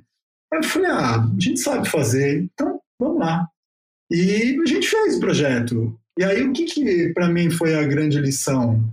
Aí 0.53 0.59
eu 0.59 0.63
falei, 0.63 0.91
ah, 0.91 1.15
a 1.15 1.39
gente 1.39 1.59
sabe 1.59 1.89
fazer, 1.89 2.43
então 2.43 2.79
vamos 2.99 3.19
lá. 3.19 3.47
E 4.11 4.59
a 4.61 4.65
gente 4.67 4.87
fez 4.87 5.17
o 5.17 5.19
projeto. 5.19 5.99
E 6.19 6.23
aí 6.23 6.43
o 6.43 6.53
que, 6.53 6.65
que 6.65 7.13
para 7.13 7.27
mim 7.27 7.49
foi 7.49 7.73
a 7.73 7.83
grande 7.83 8.19
lição? 8.19 8.87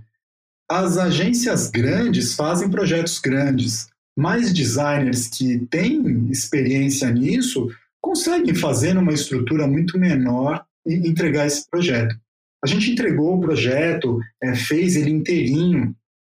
As 0.67 0.97
agências 0.97 1.69
grandes 1.69 2.33
fazem 2.33 2.71
projetos 2.71 3.19
grandes, 3.19 3.87
mas 4.17 4.51
designers 4.51 5.27
que 5.27 5.59
têm 5.67 6.27
experiência 6.31 7.11
nisso 7.11 7.69
conseguem 8.03 8.53
fazer 8.53 8.93
numa 8.93 9.13
estrutura 9.13 9.65
muito 9.65 9.97
menor 9.97 10.61
e 10.85 11.07
entregar 11.07 11.47
esse 11.47 11.67
projeto. 11.69 12.13
A 12.61 12.67
gente 12.67 12.91
entregou 12.91 13.37
o 13.37 13.39
projeto, 13.39 14.19
é, 14.43 14.53
fez 14.53 14.97
ele 14.97 15.09
inteirinho. 15.09 15.95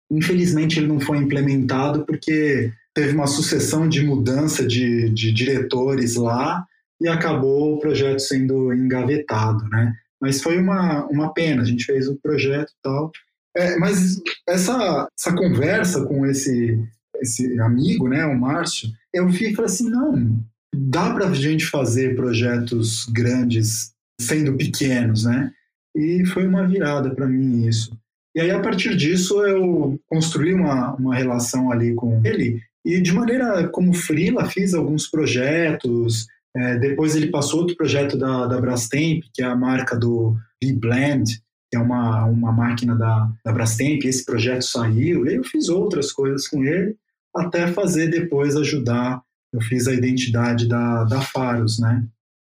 Infelizmente 0.09 0.80
ele 0.80 0.88
não 0.88 1.01
foi 1.01 1.18
implementado 1.18 2.05
porque 2.05 2.72
teve 2.93 3.13
uma 3.13 3.28
sucessão 3.28 3.88
de 3.88 4.01
mudança 4.01 4.65
de, 4.65 5.09
de 5.09 5.32
diretores 5.34 6.15
lá 6.15 6.65
e 7.01 7.07
acabou 7.07 7.74
o 7.74 7.80
projeto 7.80 8.20
sendo 8.20 8.74
engavetado, 8.74 9.68
né? 9.70 9.93
Mas 10.22 10.41
foi 10.41 10.57
uma, 10.57 11.05
uma 11.07 11.34
pena, 11.34 11.61
a 11.61 11.65
gente 11.65 11.84
fez 11.84 12.07
o 12.07 12.15
projeto 12.15 12.70
e 12.70 12.82
tal. 12.82 13.11
É, 13.55 13.78
mas 13.78 14.22
essa, 14.47 15.07
essa 15.20 15.36
conversa 15.36 16.05
com 16.05 16.26
esse, 16.26 16.80
esse 17.18 17.59
amigo, 17.59 18.07
né, 18.07 18.26
o 18.26 18.39
Márcio, 18.39 18.89
eu 19.13 19.30
e 19.30 19.53
falei 19.53 19.65
assim, 19.65 19.89
não, 19.89 20.43
dá 20.78 21.13
para 21.13 21.28
a 21.28 21.34
gente 21.34 21.65
fazer 21.65 22.15
projetos 22.15 23.05
grandes 23.09 23.91
sendo 24.19 24.55
pequenos, 24.55 25.25
né? 25.25 25.51
E 25.95 26.25
foi 26.25 26.47
uma 26.47 26.67
virada 26.67 27.13
para 27.13 27.28
mim 27.28 27.67
isso. 27.67 27.97
E 28.36 28.39
aí, 28.39 28.51
a 28.51 28.59
partir 28.59 28.95
disso, 28.95 29.41
eu 29.45 29.99
construí 30.05 30.53
uma, 30.53 30.93
uma 30.95 31.15
relação 31.15 31.71
ali 31.71 31.95
com 31.95 32.21
ele 32.23 32.61
e 32.88 33.01
de 33.01 33.11
maneira 33.11 33.67
como 33.67 33.93
freela, 33.93 34.45
fiz 34.45 34.73
alguns 34.73 35.07
projetos. 35.07 36.25
É, 36.55 36.78
depois 36.78 37.17
ele 37.17 37.28
passou 37.28 37.59
outro 37.59 37.75
projeto 37.75 38.17
da, 38.17 38.47
da 38.47 38.61
Brastemp, 38.61 39.23
que 39.34 39.41
é 39.41 39.45
a 39.45 39.57
marca 39.57 39.93
do 39.93 40.38
V-Blend, 40.63 41.41
que 41.69 41.75
é 41.75 41.80
uma, 41.80 42.23
uma 42.23 42.49
máquina 42.53 42.95
da, 42.95 43.30
da 43.43 43.51
Brastemp. 43.51 44.05
Esse 44.05 44.23
projeto 44.23 44.61
saiu. 44.61 45.28
E 45.28 45.36
eu 45.36 45.43
fiz 45.43 45.67
outras 45.67 46.13
coisas 46.13 46.47
com 46.47 46.63
ele, 46.63 46.95
até 47.36 47.67
fazer 47.67 48.07
depois 48.07 48.55
ajudar. 48.55 49.21
Eu 49.58 49.62
fiz 49.62 49.88
a 49.88 49.93
identidade 49.93 50.68
da, 50.68 51.03
da 51.03 51.20
Faros, 51.20 51.80
né? 51.80 52.05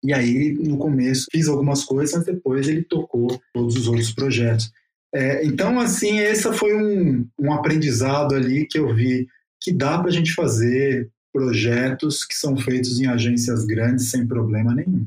E 0.04 0.12
aí, 0.12 0.52
no 0.52 0.76
começo, 0.76 1.26
fiz 1.30 1.48
algumas 1.48 1.84
coisas, 1.84 2.14
mas 2.14 2.26
depois 2.26 2.68
ele 2.68 2.82
tocou 2.82 3.40
todos 3.54 3.76
os 3.76 3.88
outros 3.88 4.12
projetos. 4.12 4.70
É, 5.14 5.44
então, 5.44 5.80
assim, 5.80 6.18
esse 6.18 6.50
foi 6.52 6.74
um, 6.74 7.26
um 7.38 7.52
aprendizado 7.52 8.34
ali 8.34 8.66
que 8.66 8.78
eu 8.78 8.94
vi 8.94 9.26
que 9.60 9.72
dá 9.72 9.98
para 9.98 10.08
a 10.08 10.12
gente 10.12 10.34
fazer 10.34 11.10
projetos 11.32 12.24
que 12.24 12.34
são 12.34 12.56
feitos 12.56 13.00
em 13.00 13.06
agências 13.06 13.64
grandes 13.64 14.10
sem 14.10 14.26
problema 14.26 14.74
nenhum. 14.74 15.06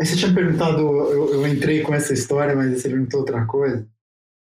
Aí 0.00 0.06
você 0.06 0.16
tinha 0.16 0.34
perguntado, 0.34 0.80
eu, 0.80 1.34
eu 1.34 1.46
entrei 1.46 1.82
com 1.82 1.94
essa 1.94 2.12
história, 2.12 2.54
mas 2.54 2.80
você 2.80 2.88
perguntou 2.88 3.20
outra 3.20 3.46
coisa. 3.46 3.88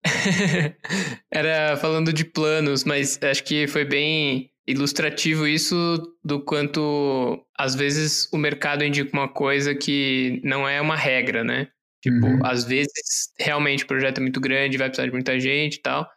Era 1.31 1.75
falando 1.77 2.13
de 2.13 2.23
planos, 2.23 2.83
mas 2.83 3.19
acho 3.21 3.43
que 3.43 3.67
foi 3.67 3.83
bem 3.83 4.51
ilustrativo 4.67 5.47
isso 5.47 5.75
do 6.23 6.39
quanto 6.41 7.39
às 7.57 7.75
vezes 7.75 8.27
o 8.31 8.37
mercado 8.37 8.83
indica 8.83 9.15
uma 9.15 9.27
coisa 9.27 9.75
que 9.75 10.41
não 10.43 10.67
é 10.67 10.81
uma 10.81 10.95
regra, 10.95 11.43
né? 11.43 11.67
Tipo, 12.01 12.25
uhum. 12.25 12.45
às 12.45 12.63
vezes 12.63 13.31
realmente 13.39 13.83
o 13.83 13.87
projeto 13.87 14.19
é 14.19 14.21
muito 14.21 14.39
grande, 14.39 14.77
vai 14.77 14.89
precisar 14.89 15.07
de 15.07 15.13
muita 15.13 15.39
gente 15.39 15.75
e 15.75 15.81
tal, 15.81 16.07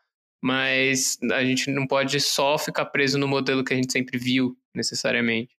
mas 0.42 1.18
a 1.32 1.44
gente 1.44 1.70
não 1.70 1.86
pode 1.86 2.20
só 2.20 2.58
ficar 2.58 2.86
preso 2.86 3.18
no 3.18 3.26
modelo 3.26 3.64
que 3.64 3.72
a 3.72 3.76
gente 3.76 3.92
sempre 3.92 4.18
viu, 4.18 4.56
necessariamente. 4.74 5.50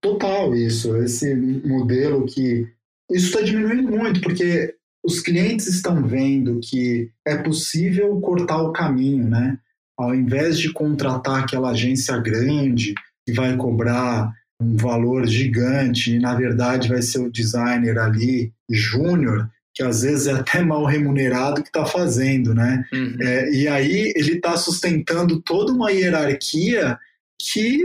Total, 0.00 0.54
isso. 0.54 0.96
Esse 0.96 1.34
modelo 1.34 2.26
que. 2.26 2.66
Isso 3.10 3.26
está 3.26 3.40
diminuindo 3.40 3.90
muito, 3.90 4.20
porque 4.20 4.74
os 5.04 5.20
clientes 5.20 5.68
estão 5.68 6.04
vendo 6.04 6.58
que 6.60 7.10
é 7.24 7.36
possível 7.36 8.20
cortar 8.20 8.60
o 8.62 8.72
caminho, 8.72 9.28
né? 9.28 9.58
Ao 9.98 10.14
invés 10.14 10.58
de 10.58 10.72
contratar 10.72 11.40
aquela 11.40 11.70
agência 11.70 12.16
grande 12.18 12.94
que 13.26 13.32
vai 13.32 13.56
cobrar 13.56 14.32
um 14.60 14.76
valor 14.76 15.26
gigante 15.26 16.14
e 16.14 16.18
na 16.18 16.34
verdade 16.34 16.88
vai 16.88 17.02
ser 17.02 17.18
o 17.18 17.30
designer 17.30 17.98
ali 17.98 18.52
júnior, 18.70 19.50
que 19.74 19.82
às 19.82 20.02
vezes 20.02 20.26
é 20.26 20.32
até 20.32 20.62
mal 20.62 20.84
remunerado 20.86 21.62
que 21.62 21.68
está 21.68 21.84
fazendo, 21.84 22.54
né? 22.54 22.82
Uhum. 22.92 23.16
É, 23.20 23.50
e 23.52 23.68
aí 23.68 24.12
ele 24.16 24.34
está 24.34 24.56
sustentando 24.56 25.42
toda 25.42 25.72
uma 25.72 25.90
hierarquia 25.90 26.98
que, 27.38 27.78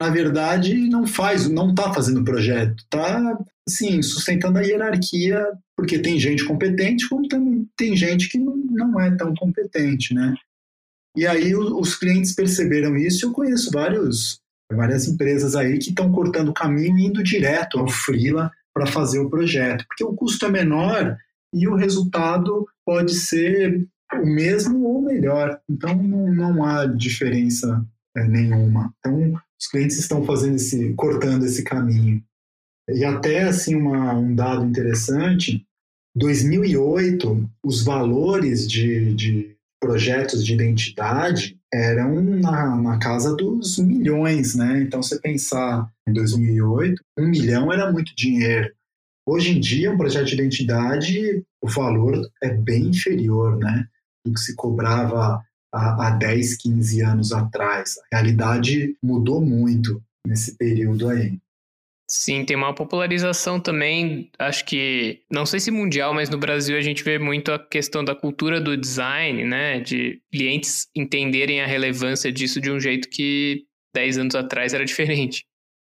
na 0.00 0.10
verdade, 0.10 0.74
não 0.74 1.06
faz, 1.06 1.48
não 1.48 1.70
está 1.70 1.92
fazendo 1.92 2.20
o 2.20 2.24
projeto, 2.24 2.76
está, 2.82 3.38
assim, 3.66 4.02
sustentando 4.02 4.58
a 4.58 4.62
hierarquia, 4.62 5.42
porque 5.74 5.98
tem 5.98 6.20
gente 6.20 6.44
competente, 6.44 7.08
como 7.08 7.26
também 7.26 7.66
tem 7.76 7.96
gente 7.96 8.28
que 8.28 8.38
não 8.38 9.00
é 9.00 9.10
tão 9.16 9.34
competente, 9.34 10.12
né? 10.12 10.34
E 11.16 11.26
aí 11.26 11.54
os 11.54 11.96
clientes 11.96 12.34
perceberam 12.34 12.96
isso, 12.96 13.26
eu 13.26 13.32
conheço 13.32 13.70
vários, 13.72 14.40
várias 14.72 15.08
empresas 15.08 15.56
aí 15.56 15.78
que 15.78 15.90
estão 15.90 16.12
cortando 16.12 16.50
o 16.50 16.54
caminho 16.54 16.98
e 16.98 17.06
indo 17.06 17.22
direto 17.22 17.78
ao 17.78 17.88
freela 17.88 18.50
para 18.74 18.86
fazer 18.86 19.18
o 19.18 19.28
projeto, 19.28 19.84
porque 19.88 20.04
o 20.04 20.14
custo 20.14 20.46
é 20.46 20.50
menor 20.50 21.16
e 21.52 21.66
o 21.66 21.74
resultado 21.74 22.66
pode 22.84 23.14
ser 23.14 23.86
o 24.14 24.26
mesmo 24.26 24.84
ou 24.84 25.02
melhor. 25.02 25.60
Então 25.68 25.94
não, 26.00 26.32
não 26.32 26.64
há 26.64 26.86
diferença 26.86 27.84
é, 28.16 28.24
nenhuma. 28.24 28.94
Então 28.98 29.34
os 29.60 29.66
clientes 29.66 29.98
estão 29.98 30.24
fazendo 30.24 30.56
esse, 30.56 30.94
cortando 30.94 31.44
esse 31.44 31.64
caminho. 31.64 32.22
E 32.88 33.04
até 33.04 33.42
assim 33.42 33.74
uma, 33.74 34.14
um 34.14 34.34
dado 34.34 34.64
interessante, 34.64 35.66
2008 36.16 37.50
os 37.62 37.84
valores 37.84 38.66
de, 38.66 39.14
de 39.14 39.56
projetos 39.80 40.44
de 40.44 40.54
identidade 40.54 41.58
eram 41.72 42.20
na, 42.20 42.76
na, 42.76 42.98
casa 42.98 43.34
dos 43.36 43.78
milhões, 43.78 44.54
né? 44.54 44.80
Então, 44.80 45.02
você 45.02 45.20
pensar 45.20 45.88
em 46.08 46.12
2008, 46.12 47.02
um 47.18 47.28
milhão 47.28 47.72
era 47.72 47.90
muito 47.92 48.14
dinheiro. 48.16 48.72
Hoje 49.26 49.56
em 49.56 49.60
dia, 49.60 49.92
um 49.92 49.98
projeto 49.98 50.26
de 50.26 50.34
identidade, 50.34 51.44
o 51.62 51.68
valor 51.68 52.28
é 52.42 52.50
bem 52.50 52.88
inferior, 52.88 53.58
né? 53.58 53.86
Do 54.24 54.32
que 54.32 54.40
se 54.40 54.56
cobrava 54.56 55.42
há, 55.72 56.06
há 56.06 56.10
10, 56.10 56.56
15 56.56 57.02
anos 57.02 57.32
atrás. 57.32 57.96
A 58.12 58.16
realidade 58.16 58.96
mudou 59.02 59.40
muito 59.40 60.02
nesse 60.26 60.56
período 60.56 61.08
aí. 61.08 61.38
Sim, 62.10 62.42
tem 62.42 62.56
uma 62.56 62.74
popularização 62.74 63.60
também, 63.60 64.30
acho 64.38 64.64
que, 64.64 65.20
não 65.30 65.44
sei 65.44 65.60
se 65.60 65.70
mundial, 65.70 66.14
mas 66.14 66.30
no 66.30 66.38
Brasil 66.38 66.76
a 66.76 66.80
gente 66.80 67.04
vê 67.04 67.18
muito 67.18 67.52
a 67.52 67.58
questão 67.58 68.02
da 68.02 68.14
cultura 68.14 68.58
do 68.58 68.74
design, 68.78 69.44
né? 69.44 69.78
De 69.80 70.18
clientes 70.32 70.88
entenderem 70.96 71.60
a 71.60 71.66
relevância 71.66 72.32
disso 72.32 72.62
de 72.62 72.70
um 72.70 72.80
jeito 72.80 73.10
que 73.10 73.64
10 73.94 74.18
anos 74.18 74.34
atrás 74.34 74.72
era 74.72 74.86
diferente. 74.86 75.44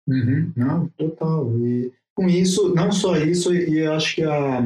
Uhum, 0.07 0.53
não, 0.55 0.89
total. 0.89 1.59
E 1.59 1.91
com 2.14 2.29
isso, 2.29 2.75
não 2.75 2.93
só 2.93 3.16
isso, 3.16 3.55
e 3.55 3.87
acho 3.87 4.16
que 4.16 4.23
a, 4.23 4.62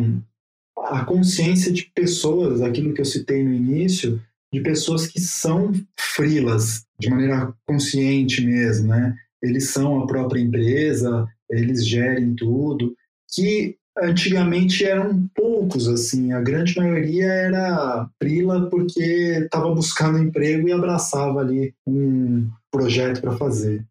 a 0.77 1.05
consciência 1.05 1.73
de 1.73 1.85
pessoas, 1.95 2.63
aquilo 2.63 2.93
que 2.93 3.01
eu 3.01 3.05
citei 3.05 3.45
no 3.45 3.53
início, 3.53 4.21
de 4.53 4.61
pessoas 4.61 5.07
que 5.07 5.21
são 5.21 5.73
frilas, 5.97 6.85
de 6.99 7.11
maneira 7.11 7.55
consciente 7.65 8.45
mesmo, 8.45 8.89
né? 8.89 9.15
Eles 9.41 9.71
são 9.71 10.01
a 10.01 10.07
própria 10.07 10.41
empresa, 10.41 11.29
eles 11.51 11.87
gerem 11.87 12.35
tudo, 12.35 12.95
que 13.33 13.77
antigamente 14.03 14.85
eram 14.85 15.29
poucos, 15.35 15.89
assim, 15.89 16.33
a 16.33 16.41
grande 16.41 16.77
maioria 16.77 17.27
era 17.27 18.09
frila 18.21 18.69
porque 18.69 19.03
estava 19.03 19.73
buscando 19.73 20.19
emprego 20.19 20.69
e 20.69 20.73
abraçava 20.73 21.41
ali 21.41 21.73
um 21.87 22.51
projeto 22.71 23.21
para 23.21 23.37
fazer. 23.37 23.85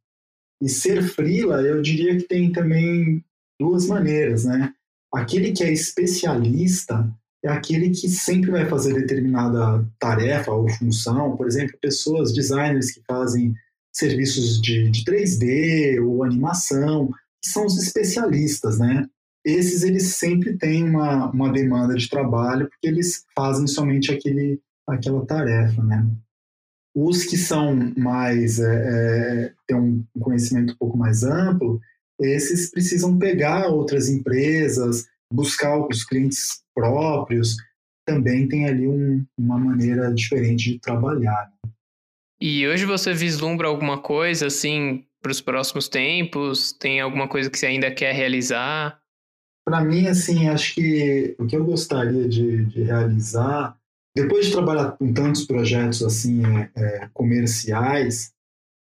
E 0.61 0.67
ser 0.69 1.01
frila, 1.03 1.61
eu 1.61 1.81
diria 1.81 2.17
que 2.17 2.23
tem 2.23 2.51
também 2.51 3.23
duas 3.59 3.87
maneiras, 3.87 4.45
né? 4.45 4.73
Aquele 5.13 5.51
que 5.51 5.63
é 5.63 5.71
especialista 5.71 7.09
é 7.43 7.49
aquele 7.49 7.89
que 7.89 8.07
sempre 8.07 8.51
vai 8.51 8.65
fazer 8.65 8.93
determinada 8.93 9.85
tarefa 9.99 10.51
ou 10.51 10.69
função, 10.69 11.35
por 11.35 11.45
exemplo, 11.45 11.77
pessoas, 11.81 12.33
designers 12.33 12.91
que 12.91 13.01
fazem 13.05 13.53
serviços 13.91 14.61
de, 14.61 14.89
de 14.89 15.03
3D 15.03 16.01
ou 16.03 16.23
animação, 16.23 17.11
que 17.43 17.49
são 17.49 17.65
os 17.65 17.77
especialistas, 17.77 18.79
né? 18.79 19.05
Esses 19.45 19.83
eles 19.83 20.15
sempre 20.15 20.57
têm 20.57 20.83
uma, 20.83 21.29
uma 21.29 21.51
demanda 21.51 21.93
de 21.95 22.09
trabalho 22.09 22.69
porque 22.69 22.87
eles 22.87 23.25
fazem 23.35 23.67
somente 23.67 24.11
aquele, 24.11 24.61
aquela 24.87 25.25
tarefa, 25.25 25.83
né? 25.83 26.07
Os 26.95 27.25
que 27.25 27.35
são 27.35 27.91
mais 27.97 28.59
é, 28.59 29.47
é, 29.47 29.53
têm 29.67 29.77
um 29.77 30.05
conhecimento 30.19 30.73
um 30.73 30.77
pouco 30.77 30.97
mais 30.97 31.23
amplo, 31.23 31.81
esses 32.19 32.69
precisam 32.69 33.17
pegar 33.17 33.67
outras 33.67 34.07
empresas, 34.07 35.07
buscar 35.31 35.77
os 35.87 36.05
clientes 36.05 36.61
próprios, 36.73 37.57
também 38.05 38.47
tem 38.47 38.65
ali 38.67 38.87
um, 38.87 39.25
uma 39.37 39.57
maneira 39.57 40.13
diferente 40.13 40.73
de 40.73 40.79
trabalhar. 40.79 41.51
E 42.45 42.67
hoje 42.67 42.85
você 42.85 43.13
vislumbra 43.13 43.69
alguma 43.69 43.97
coisa 43.97 44.47
assim 44.47 45.05
para 45.21 45.31
os 45.31 45.39
próximos 45.39 45.87
tempos? 45.87 46.73
Tem 46.73 46.99
alguma 46.99 47.25
coisa 47.25 47.49
que 47.49 47.57
você 47.57 47.67
ainda 47.67 47.89
quer 47.89 48.13
realizar? 48.13 48.99
Para 49.65 49.79
mim, 49.79 50.07
assim, 50.07 50.49
acho 50.49 50.75
que 50.75 51.37
o 51.39 51.45
que 51.45 51.55
eu 51.55 51.63
gostaria 51.63 52.27
de, 52.27 52.65
de 52.65 52.83
realizar, 52.83 53.77
depois 54.13 54.47
de 54.47 54.51
trabalhar 54.51 54.91
com 54.91 55.13
tantos 55.13 55.45
projetos 55.45 56.03
assim 56.03 56.41
é, 56.45 56.69
é, 56.75 57.09
comerciais, 57.13 58.33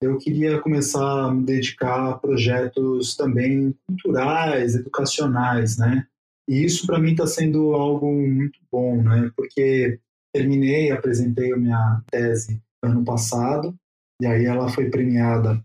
eu 0.00 0.16
queria 0.16 0.58
começar 0.62 1.26
a 1.26 1.30
me 1.30 1.44
dedicar 1.44 2.12
a 2.12 2.16
projetos 2.16 3.14
também 3.14 3.76
culturais, 3.86 4.74
educacionais, 4.74 5.76
né? 5.76 6.06
E 6.48 6.64
isso 6.64 6.86
para 6.86 6.98
mim 6.98 7.10
está 7.10 7.26
sendo 7.26 7.74
algo 7.74 8.10
muito 8.10 8.58
bom, 8.72 9.02
né? 9.02 9.30
Porque 9.36 10.00
terminei, 10.32 10.90
apresentei 10.90 11.52
a 11.52 11.58
minha 11.58 12.02
tese 12.10 12.58
ano 12.82 13.04
passado, 13.04 13.74
e 14.20 14.26
aí 14.26 14.44
ela 14.44 14.68
foi 14.68 14.90
premiada, 14.90 15.60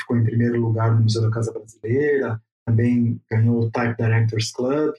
ficou 0.00 0.16
em 0.16 0.24
primeiro 0.24 0.60
lugar 0.60 0.94
no 0.94 1.02
Museu 1.02 1.22
da 1.22 1.30
Casa 1.30 1.52
Brasileira, 1.52 2.40
também 2.66 3.20
ganhou 3.30 3.62
o 3.62 3.70
Type 3.70 3.96
Directors 3.96 4.52
Club, 4.52 4.94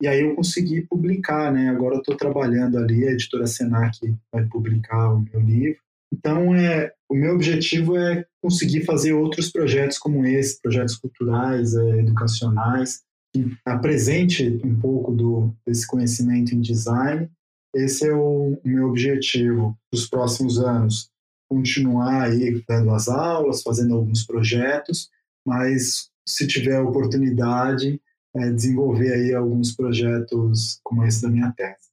e 0.00 0.06
aí 0.06 0.20
eu 0.20 0.34
consegui 0.34 0.82
publicar, 0.82 1.52
né? 1.52 1.68
Agora 1.68 1.96
eu 1.96 1.98
estou 1.98 2.16
trabalhando 2.16 2.78
ali, 2.78 3.06
a 3.06 3.10
editora 3.10 3.46
Senac 3.46 3.98
vai 4.32 4.44
publicar 4.46 5.12
o 5.12 5.20
meu 5.20 5.40
livro. 5.40 5.80
Então, 6.12 6.54
é, 6.54 6.92
o 7.10 7.14
meu 7.14 7.34
objetivo 7.34 7.96
é 7.96 8.24
conseguir 8.42 8.84
fazer 8.84 9.12
outros 9.12 9.50
projetos 9.50 9.98
como 9.98 10.24
esse, 10.24 10.60
projetos 10.62 10.96
culturais, 10.96 11.74
é, 11.74 11.98
educacionais, 11.98 13.02
que 13.34 13.56
apresente 13.66 14.60
um 14.64 14.78
pouco 14.80 15.12
do, 15.12 15.54
desse 15.66 15.86
conhecimento 15.86 16.54
em 16.54 16.60
design. 16.60 17.28
Esse 17.74 18.08
é 18.08 18.14
o, 18.14 18.58
meu 18.64 18.88
objetivo 18.88 19.78
dos 19.92 20.08
próximos 20.08 20.58
anos. 20.58 21.10
Continuar 21.48 22.24
aí 22.24 22.62
dando 22.68 22.90
as 22.90 23.08
aulas, 23.08 23.62
fazendo 23.62 23.94
alguns 23.94 24.24
projetos, 24.26 25.08
mas 25.46 26.10
se 26.26 26.46
tiver 26.46 26.80
oportunidade, 26.80 28.00
é, 28.36 28.50
desenvolver 28.50 29.12
aí 29.12 29.34
alguns 29.34 29.74
projetos 29.74 30.78
como 30.82 31.04
esse 31.04 31.22
da 31.22 31.30
minha 31.30 31.52
tese. 31.56 31.88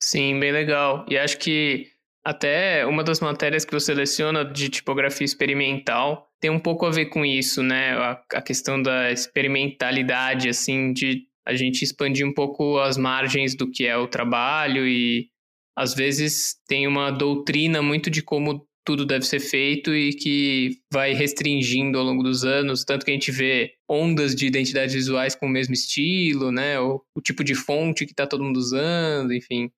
Sim, 0.00 0.38
bem 0.38 0.52
legal. 0.52 1.04
E 1.08 1.18
acho 1.18 1.38
que 1.38 1.88
até 2.24 2.86
uma 2.86 3.02
das 3.02 3.20
matérias 3.20 3.64
que 3.64 3.72
você 3.72 3.86
seleciona 3.86 4.44
de 4.44 4.68
tipografia 4.68 5.24
experimental 5.24 6.28
tem 6.40 6.50
um 6.50 6.58
pouco 6.58 6.86
a 6.86 6.90
ver 6.90 7.06
com 7.06 7.24
isso, 7.24 7.62
né? 7.62 7.92
A, 7.92 8.22
a 8.34 8.42
questão 8.42 8.80
da 8.80 9.12
experimentalidade, 9.12 10.48
assim, 10.48 10.92
de 10.92 11.26
a 11.46 11.54
gente 11.54 11.82
expandir 11.82 12.26
um 12.26 12.32
pouco 12.32 12.78
as 12.78 12.96
margens 12.96 13.54
do 13.54 13.70
que 13.70 13.86
é 13.86 13.96
o 13.96 14.08
trabalho 14.08 14.86
e 14.86 15.28
às 15.76 15.94
vezes 15.94 16.56
tem 16.68 16.86
uma 16.86 17.10
doutrina 17.10 17.82
muito 17.82 18.10
de 18.10 18.22
como 18.22 18.66
tudo 18.84 19.06
deve 19.06 19.24
ser 19.24 19.40
feito 19.40 19.94
e 19.94 20.12
que 20.12 20.78
vai 20.92 21.12
restringindo 21.12 21.98
ao 21.98 22.04
longo 22.04 22.22
dos 22.22 22.44
anos, 22.44 22.84
tanto 22.84 23.04
que 23.04 23.12
a 23.12 23.14
gente 23.14 23.30
vê 23.30 23.74
ondas 23.88 24.34
de 24.34 24.46
identidades 24.46 24.94
visuais 24.94 25.34
com 25.36 25.46
o 25.46 25.50
mesmo 25.50 25.72
estilo, 25.72 26.50
né? 26.50 26.80
O, 26.80 27.00
o 27.16 27.20
tipo 27.20 27.44
de 27.44 27.54
fonte 27.54 28.04
que 28.04 28.12
está 28.12 28.26
todo 28.26 28.42
mundo 28.42 28.56
usando, 28.56 29.32
enfim. 29.32 29.70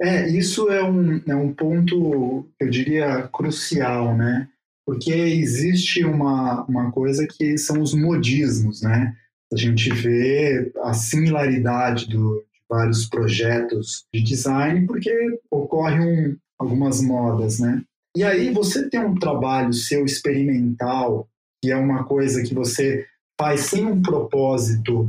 É, 0.00 0.28
isso 0.28 0.70
é 0.70 0.82
um, 0.82 1.22
é 1.28 1.36
um 1.36 1.52
ponto, 1.52 2.48
eu 2.58 2.70
diria, 2.70 3.28
crucial, 3.28 4.16
né? 4.16 4.48
porque 4.86 5.12
existe 5.12 6.04
uma, 6.04 6.64
uma 6.64 6.92
coisa 6.92 7.26
que 7.26 7.56
são 7.56 7.80
os 7.80 7.94
modismos, 7.94 8.82
né? 8.82 9.16
A 9.52 9.56
gente 9.56 9.90
vê 9.90 10.72
a 10.82 10.92
similaridade 10.94 12.08
do, 12.08 12.44
de 12.52 12.60
vários 12.68 13.06
projetos 13.06 14.04
de 14.12 14.22
design 14.22 14.86
porque 14.86 15.12
ocorrem 15.50 16.00
um, 16.00 16.36
algumas 16.58 17.00
modas, 17.00 17.60
né? 17.60 17.82
E 18.16 18.22
aí 18.22 18.52
você 18.52 18.88
tem 18.88 19.00
um 19.00 19.16
trabalho 19.16 19.72
seu 19.72 20.04
experimental, 20.04 21.28
que 21.62 21.70
é 21.70 21.76
uma 21.76 22.04
coisa 22.04 22.42
que 22.42 22.54
você 22.54 23.06
faz 23.38 23.62
sem 23.62 23.84
um 23.84 24.00
propósito 24.00 25.08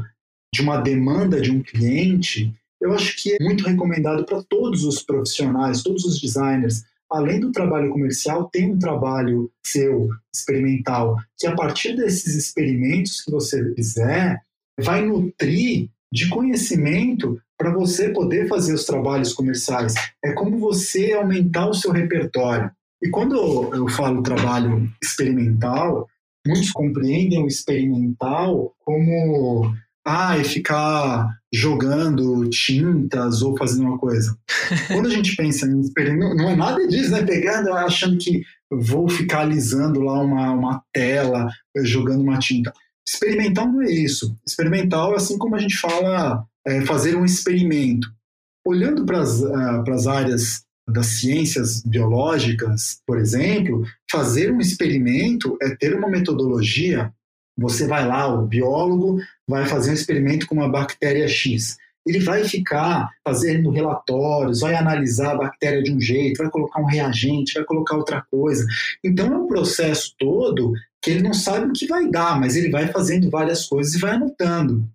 de 0.53 0.61
uma 0.61 0.77
demanda 0.77 1.39
de 1.39 1.51
um 1.51 1.61
cliente, 1.61 2.53
eu 2.81 2.93
acho 2.93 3.15
que 3.17 3.33
é 3.33 3.43
muito 3.43 3.65
recomendado 3.65 4.25
para 4.25 4.43
todos 4.43 4.83
os 4.83 5.01
profissionais, 5.01 5.83
todos 5.83 6.05
os 6.05 6.19
designers, 6.19 6.83
além 7.11 7.39
do 7.39 7.51
trabalho 7.51 7.91
comercial, 7.91 8.49
tem 8.49 8.73
um 8.73 8.79
trabalho 8.79 9.51
seu, 9.65 10.09
experimental, 10.33 11.17
que 11.37 11.47
a 11.47 11.55
partir 11.55 11.95
desses 11.95 12.35
experimentos 12.35 13.21
que 13.21 13.31
você 13.31 13.73
fizer, 13.73 14.41
vai 14.79 15.05
nutrir 15.05 15.89
de 16.11 16.29
conhecimento 16.29 17.39
para 17.57 17.71
você 17.71 18.09
poder 18.09 18.47
fazer 18.47 18.73
os 18.73 18.85
trabalhos 18.85 19.33
comerciais. 19.33 19.93
É 20.23 20.33
como 20.33 20.57
você 20.59 21.13
aumentar 21.13 21.67
o 21.67 21.73
seu 21.73 21.91
repertório. 21.91 22.69
E 23.01 23.09
quando 23.09 23.35
eu 23.73 23.87
falo 23.89 24.23
trabalho 24.23 24.89
experimental, 25.01 26.07
muitos 26.45 26.71
compreendem 26.71 27.43
o 27.43 27.47
experimental 27.47 28.73
como 28.79 29.73
ah, 30.05 30.37
e 30.37 30.43
ficar 30.43 31.27
jogando 31.51 32.47
tintas 32.49 33.41
ou 33.41 33.57
fazendo 33.57 33.87
uma 33.87 33.97
coisa. 33.97 34.37
Quando 34.87 35.07
a 35.07 35.09
gente 35.09 35.35
pensa 35.35 35.65
em 35.65 35.81
experimento, 35.81 36.35
não 36.35 36.49
é 36.49 36.55
nada 36.55 36.87
disso, 36.87 37.11
né? 37.11 37.23
Pegando, 37.23 37.73
achando 37.73 38.17
que 38.17 38.43
vou 38.69 39.09
ficar 39.09 39.41
alisando 39.41 40.01
lá 40.01 40.21
uma, 40.21 40.51
uma 40.51 40.83
tela, 40.93 41.49
jogando 41.83 42.21
uma 42.21 42.37
tinta. 42.37 42.71
Experimental 43.07 43.67
não 43.67 43.81
é 43.81 43.91
isso. 43.91 44.37
Experimental 44.47 45.13
é 45.13 45.15
assim 45.15 45.37
como 45.37 45.55
a 45.55 45.59
gente 45.59 45.77
fala 45.77 46.45
é, 46.67 46.81
fazer 46.81 47.15
um 47.15 47.25
experimento. 47.25 48.07
Olhando 48.67 49.05
para 49.05 49.21
as 49.21 50.07
áreas 50.07 50.65
das 50.87 51.07
ciências 51.07 51.81
biológicas, 51.83 52.99
por 53.07 53.17
exemplo, 53.19 53.83
fazer 54.11 54.51
um 54.51 54.59
experimento 54.59 55.57
é 55.61 55.75
ter 55.75 55.95
uma 55.95 56.07
metodologia 56.07 57.11
você 57.57 57.87
vai 57.87 58.05
lá, 58.05 58.27
o 58.27 58.45
biólogo 58.45 59.19
vai 59.47 59.65
fazer 59.65 59.91
um 59.91 59.93
experimento 59.93 60.47
com 60.47 60.55
uma 60.55 60.69
bactéria 60.69 61.27
X. 61.27 61.77
Ele 62.05 62.19
vai 62.19 62.43
ficar 62.43 63.09
fazendo 63.23 63.71
relatórios, 63.71 64.59
vai 64.59 64.75
analisar 64.75 65.31
a 65.31 65.37
bactéria 65.37 65.81
de 65.81 65.91
um 65.91 65.99
jeito, 65.99 66.37
vai 66.37 66.51
colocar 66.51 66.79
um 66.79 66.85
reagente, 66.85 67.55
vai 67.55 67.63
colocar 67.63 67.97
outra 67.97 68.21
coisa. 68.29 68.65
Então 69.03 69.33
é 69.33 69.37
um 69.37 69.47
processo 69.47 70.13
todo 70.19 70.73
que 71.01 71.11
ele 71.11 71.23
não 71.23 71.33
sabe 71.33 71.67
o 71.67 71.73
que 71.73 71.87
vai 71.87 72.07
dar, 72.09 72.39
mas 72.39 72.55
ele 72.55 72.69
vai 72.69 72.87
fazendo 72.87 73.29
várias 73.29 73.65
coisas 73.65 73.95
e 73.95 73.99
vai 73.99 74.11
anotando. 74.11 74.87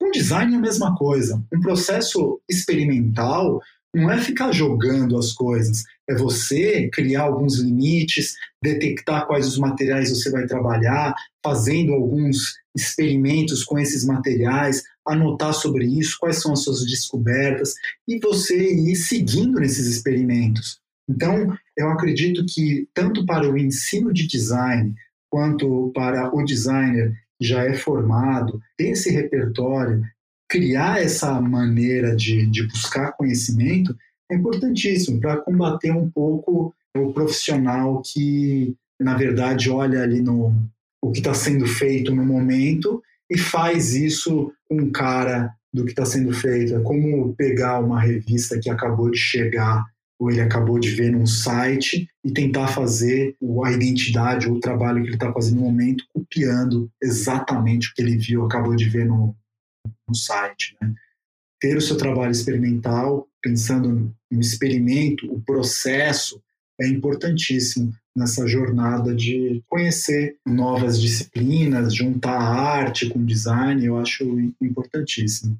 Com 0.00 0.10
design 0.10 0.54
é 0.54 0.56
a 0.56 0.60
mesma 0.60 0.96
coisa. 0.96 1.42
Um 1.52 1.60
processo 1.60 2.40
experimental 2.48 3.60
não 3.94 4.10
é 4.10 4.18
ficar 4.18 4.52
jogando 4.52 5.16
as 5.16 5.32
coisas, 5.32 5.84
é 6.08 6.14
você 6.14 6.88
criar 6.90 7.22
alguns 7.22 7.58
limites, 7.58 8.34
detectar 8.62 9.26
quais 9.26 9.46
os 9.46 9.58
materiais 9.58 10.10
você 10.10 10.30
vai 10.30 10.46
trabalhar, 10.46 11.14
fazendo 11.44 11.92
alguns 11.92 12.54
experimentos 12.74 13.64
com 13.64 13.78
esses 13.78 14.04
materiais, 14.04 14.82
anotar 15.06 15.52
sobre 15.52 15.86
isso, 15.86 16.16
quais 16.18 16.40
são 16.40 16.52
as 16.52 16.60
suas 16.62 16.84
descobertas 16.84 17.74
e 18.06 18.18
você 18.18 18.56
ir 18.56 18.96
seguindo 18.96 19.60
nesses 19.60 19.86
experimentos. 19.86 20.80
Então, 21.08 21.56
eu 21.76 21.88
acredito 21.88 22.44
que 22.46 22.88
tanto 22.94 23.24
para 23.24 23.50
o 23.50 23.56
ensino 23.56 24.12
de 24.12 24.26
design 24.26 24.94
quanto 25.30 25.90
para 25.94 26.34
o 26.34 26.44
designer 26.44 27.12
que 27.38 27.46
já 27.46 27.64
é 27.64 27.74
formado, 27.74 28.60
ter 28.76 28.90
esse 28.90 29.10
repertório 29.10 30.02
criar 30.48 31.02
essa 31.02 31.38
maneira 31.40 32.16
de, 32.16 32.46
de 32.46 32.66
buscar 32.66 33.12
conhecimento 33.12 33.94
é 34.30 34.34
importantíssimo 34.34 35.20
para 35.20 35.38
combater 35.38 35.90
um 35.92 36.10
pouco 36.10 36.74
o 36.96 37.12
profissional 37.12 38.02
que, 38.02 38.74
na 39.00 39.16
verdade, 39.16 39.70
olha 39.70 40.02
ali 40.02 40.20
no 40.20 40.54
o 41.00 41.12
que 41.12 41.18
está 41.18 41.32
sendo 41.32 41.64
feito 41.66 42.12
no 42.14 42.24
momento 42.24 43.00
e 43.30 43.38
faz 43.38 43.94
isso 43.94 44.52
com 44.68 44.90
cara 44.90 45.54
do 45.72 45.84
que 45.84 45.90
está 45.90 46.04
sendo 46.04 46.32
feito. 46.32 46.74
É 46.74 46.80
como 46.80 47.34
pegar 47.34 47.78
uma 47.78 48.00
revista 48.00 48.58
que 48.58 48.68
acabou 48.68 49.10
de 49.10 49.18
chegar 49.18 49.84
ou 50.18 50.30
ele 50.30 50.40
acabou 50.40 50.78
de 50.80 50.90
ver 50.90 51.12
num 51.12 51.26
site 51.26 52.08
e 52.24 52.32
tentar 52.32 52.66
fazer 52.68 53.36
a 53.64 53.72
identidade 53.72 54.48
ou 54.48 54.56
o 54.56 54.60
trabalho 54.60 55.00
que 55.02 55.08
ele 55.08 55.14
está 55.14 55.32
fazendo 55.32 55.60
no 55.60 55.66
momento, 55.66 56.04
copiando 56.12 56.90
exatamente 57.00 57.88
o 57.88 57.94
que 57.94 58.02
ele 58.02 58.16
viu, 58.16 58.44
acabou 58.44 58.74
de 58.74 58.88
ver 58.88 59.06
no, 59.06 59.36
no 60.08 60.14
site. 60.14 60.76
Né? 60.82 60.92
Ter 61.60 61.76
o 61.76 61.80
seu 61.80 61.96
trabalho 61.96 62.32
experimental, 62.32 63.27
pensando 63.42 64.14
no 64.30 64.40
experimento, 64.40 65.32
o 65.32 65.40
processo, 65.40 66.42
é 66.80 66.86
importantíssimo 66.86 67.92
nessa 68.14 68.46
jornada 68.46 69.14
de 69.14 69.62
conhecer 69.68 70.36
novas 70.46 71.00
disciplinas, 71.00 71.94
juntar 71.94 72.38
arte 72.38 73.08
com 73.08 73.24
design, 73.24 73.84
eu 73.84 73.96
acho 73.96 74.24
importantíssimo. 74.60 75.58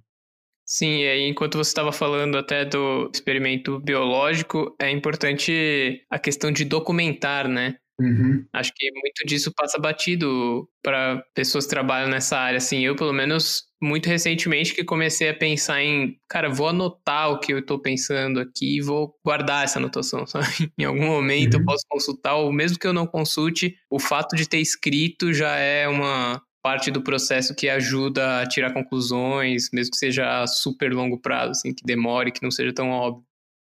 Sim, 0.67 0.99
e 0.99 1.09
aí 1.09 1.23
enquanto 1.29 1.57
você 1.57 1.71
estava 1.71 1.93
falando 1.93 2.37
até 2.37 2.65
do 2.65 3.11
experimento 3.13 3.79
biológico, 3.81 4.77
é 4.79 4.91
importante 4.91 6.05
a 6.11 6.19
questão 6.19 6.53
de 6.53 6.65
documentar, 6.65 7.49
né? 7.49 7.77
Uhum. 7.99 8.45
Acho 8.53 8.73
que 8.75 8.91
muito 8.93 9.27
disso 9.27 9.53
passa 9.57 9.79
batido 9.79 10.69
para 10.83 11.25
pessoas 11.35 11.65
que 11.65 11.71
trabalham 11.71 12.09
nessa 12.09 12.39
área. 12.39 12.59
Assim, 12.59 12.85
eu, 12.85 12.95
pelo 12.95 13.13
menos, 13.13 13.65
muito 13.81 14.09
recentemente 14.09 14.75
que 14.75 14.85
comecei 14.85 15.29
a 15.29 15.35
pensar 15.35 15.83
em, 15.83 16.19
cara, 16.29 16.49
vou 16.49 16.69
anotar 16.69 17.31
o 17.31 17.39
que 17.39 17.53
eu 17.53 17.61
estou 17.61 17.79
pensando 17.79 18.41
aqui 18.41 18.79
e 18.79 18.81
vou 18.81 19.15
guardar 19.25 19.65
essa 19.65 19.79
anotação, 19.79 20.27
sabe? 20.29 20.73
Em 20.77 20.85
algum 20.85 21.07
momento 21.07 21.55
uhum. 21.55 21.61
eu 21.61 21.67
posso 21.67 21.85
consultar, 21.89 22.35
ou 22.35 22.53
mesmo 22.53 22.79
que 22.79 22.87
eu 22.87 22.93
não 22.93 23.07
consulte, 23.07 23.77
o 23.91 23.99
fato 23.99 24.35
de 24.35 24.49
ter 24.49 24.59
escrito 24.59 25.33
já 25.33 25.57
é 25.57 25.87
uma 25.89 26.43
parte 26.63 26.91
do 26.91 27.03
processo 27.03 27.55
que 27.55 27.69
ajuda 27.69 28.41
a 28.41 28.47
tirar 28.47 28.73
conclusões, 28.73 29.71
mesmo 29.73 29.93
que 29.93 29.97
seja 29.97 30.43
a 30.43 30.47
super 30.47 30.93
longo 30.93 31.19
prazo, 31.19 31.53
assim, 31.53 31.73
que 31.73 31.85
demore, 31.85 32.33
que 32.33 32.43
não 32.43 32.51
seja 32.51 32.73
tão 32.73 32.91
óbvio. 32.91 33.25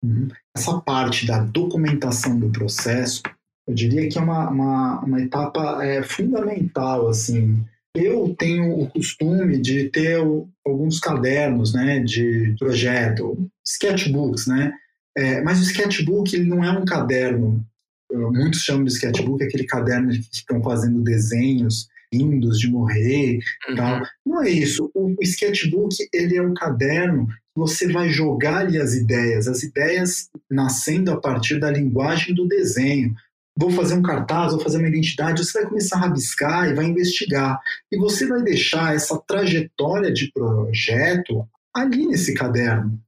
Uhum. 0.03 0.27
Essa 0.55 0.79
parte 0.81 1.25
da 1.25 1.39
documentação 1.39 2.37
do 2.37 2.51
processo, 2.51 3.23
eu 3.67 3.73
diria 3.73 4.07
que 4.09 4.17
é 4.17 4.21
uma, 4.21 4.49
uma, 4.49 4.99
uma 4.99 5.21
etapa 5.21 5.83
é, 5.83 6.03
fundamental, 6.03 7.07
assim. 7.07 7.65
Eu 7.95 8.35
tenho 8.37 8.79
o 8.79 8.89
costume 8.89 9.61
de 9.61 9.89
ter 9.89 10.17
alguns 10.65 10.99
cadernos, 10.99 11.73
né, 11.73 11.99
de 11.99 12.55
projeto, 12.57 13.49
sketchbooks, 13.65 14.47
né, 14.47 14.73
é, 15.15 15.41
mas 15.41 15.59
o 15.59 15.63
sketchbook 15.63 16.35
ele 16.35 16.45
não 16.45 16.63
é 16.63 16.71
um 16.71 16.85
caderno, 16.85 17.63
muitos 18.11 18.61
chamam 18.61 18.83
de 18.83 18.93
sketchbook 18.93 19.43
aquele 19.43 19.65
caderno 19.65 20.09
que 20.11 20.29
estão 20.31 20.61
fazendo 20.63 21.03
desenhos 21.03 21.87
lindos 22.13 22.59
de 22.59 22.69
morrer 22.69 23.39
uhum. 23.69 23.75
tal. 23.75 24.01
Não 24.25 24.43
é 24.43 24.49
isso. 24.49 24.91
O 24.93 25.15
sketchbook 25.21 25.95
ele 26.13 26.37
é 26.37 26.41
um 26.41 26.53
caderno 26.53 27.27
que 27.27 27.33
você 27.55 27.91
vai 27.91 28.09
jogar 28.09 28.59
ali 28.59 28.77
as 28.77 28.93
ideias, 28.93 29.47
as 29.47 29.63
ideias 29.63 30.29
nascendo 30.49 31.11
a 31.11 31.19
partir 31.19 31.59
da 31.59 31.71
linguagem 31.71 32.33
do 32.35 32.47
desenho. 32.47 33.15
Vou 33.57 33.69
fazer 33.69 33.93
um 33.93 34.01
cartaz, 34.01 34.53
vou 34.53 34.61
fazer 34.61 34.79
uma 34.79 34.87
identidade, 34.87 35.43
você 35.43 35.59
vai 35.59 35.69
começar 35.69 35.97
a 35.97 36.01
rabiscar 36.01 36.69
e 36.69 36.73
vai 36.73 36.85
investigar. 36.85 37.59
E 37.91 37.97
você 37.97 38.25
vai 38.25 38.41
deixar 38.41 38.95
essa 38.95 39.17
trajetória 39.27 40.11
de 40.11 40.31
projeto 40.31 41.47
ali 41.75 42.07
nesse 42.07 42.33
caderno. 42.33 42.99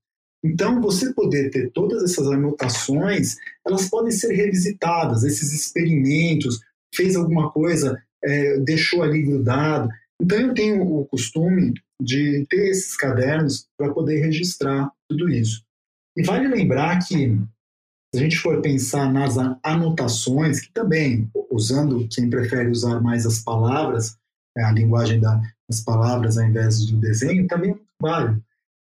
Então, 0.43 0.79
você 0.79 1.11
poder 1.13 1.49
ter 1.49 1.71
todas 1.71 2.03
essas 2.03 2.27
anotações, 2.27 3.35
elas 3.65 3.89
podem 3.89 4.11
ser 4.11 4.31
revisitadas, 4.33 5.23
esses 5.23 5.51
experimentos, 5.51 6.59
fez 6.93 7.15
alguma 7.15 7.51
coisa, 7.51 7.99
é, 8.23 8.59
deixou 8.59 9.03
ali 9.03 9.21
grudado. 9.23 9.89
Então 10.21 10.39
eu 10.39 10.53
tenho 10.53 10.81
o 10.81 11.05
costume 11.05 11.73
de 12.01 12.45
ter 12.49 12.69
esses 12.69 12.95
cadernos 12.95 13.67
para 13.77 13.93
poder 13.93 14.19
registrar 14.21 14.89
tudo 15.09 15.29
isso. 15.29 15.63
E 16.17 16.23
vale 16.23 16.47
lembrar 16.47 16.99
que 17.05 17.37
se 18.16 18.20
a 18.20 18.24
gente 18.24 18.38
for 18.38 18.61
pensar 18.61 19.11
nas 19.11 19.36
anotações, 19.61 20.61
que 20.61 20.72
também, 20.72 21.30
usando 21.51 22.07
quem 22.07 22.30
prefere 22.30 22.70
usar 22.70 23.01
mais 23.01 23.26
as 23.26 23.39
palavras, 23.39 24.16
é, 24.57 24.63
a 24.63 24.72
linguagem 24.72 25.20
das 25.20 25.84
palavras 25.84 26.38
ao 26.38 26.45
invés 26.45 26.86
do 26.86 26.97
desenho, 26.97 27.45
também. 27.45 27.78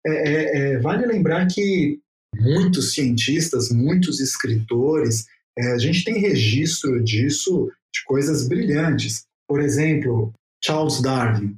É, 0.07 0.11
é, 0.11 0.59
é, 0.74 0.78
vale 0.78 1.07
lembrar 1.07 1.49
que 1.49 1.99
muitos 2.37 2.95
cientistas, 2.95 3.70
muitos 3.70 4.20
escritores, 4.20 5.26
é, 5.59 5.72
a 5.72 5.78
gente 5.78 6.05
tem 6.05 6.20
registro 6.20 7.03
disso 7.03 7.72
de 7.93 8.05
coisas 8.05 8.47
brilhantes. 8.47 9.24
Por 9.49 9.61
exemplo, 9.61 10.32
Charles 10.64 11.01
Darwin. 11.01 11.57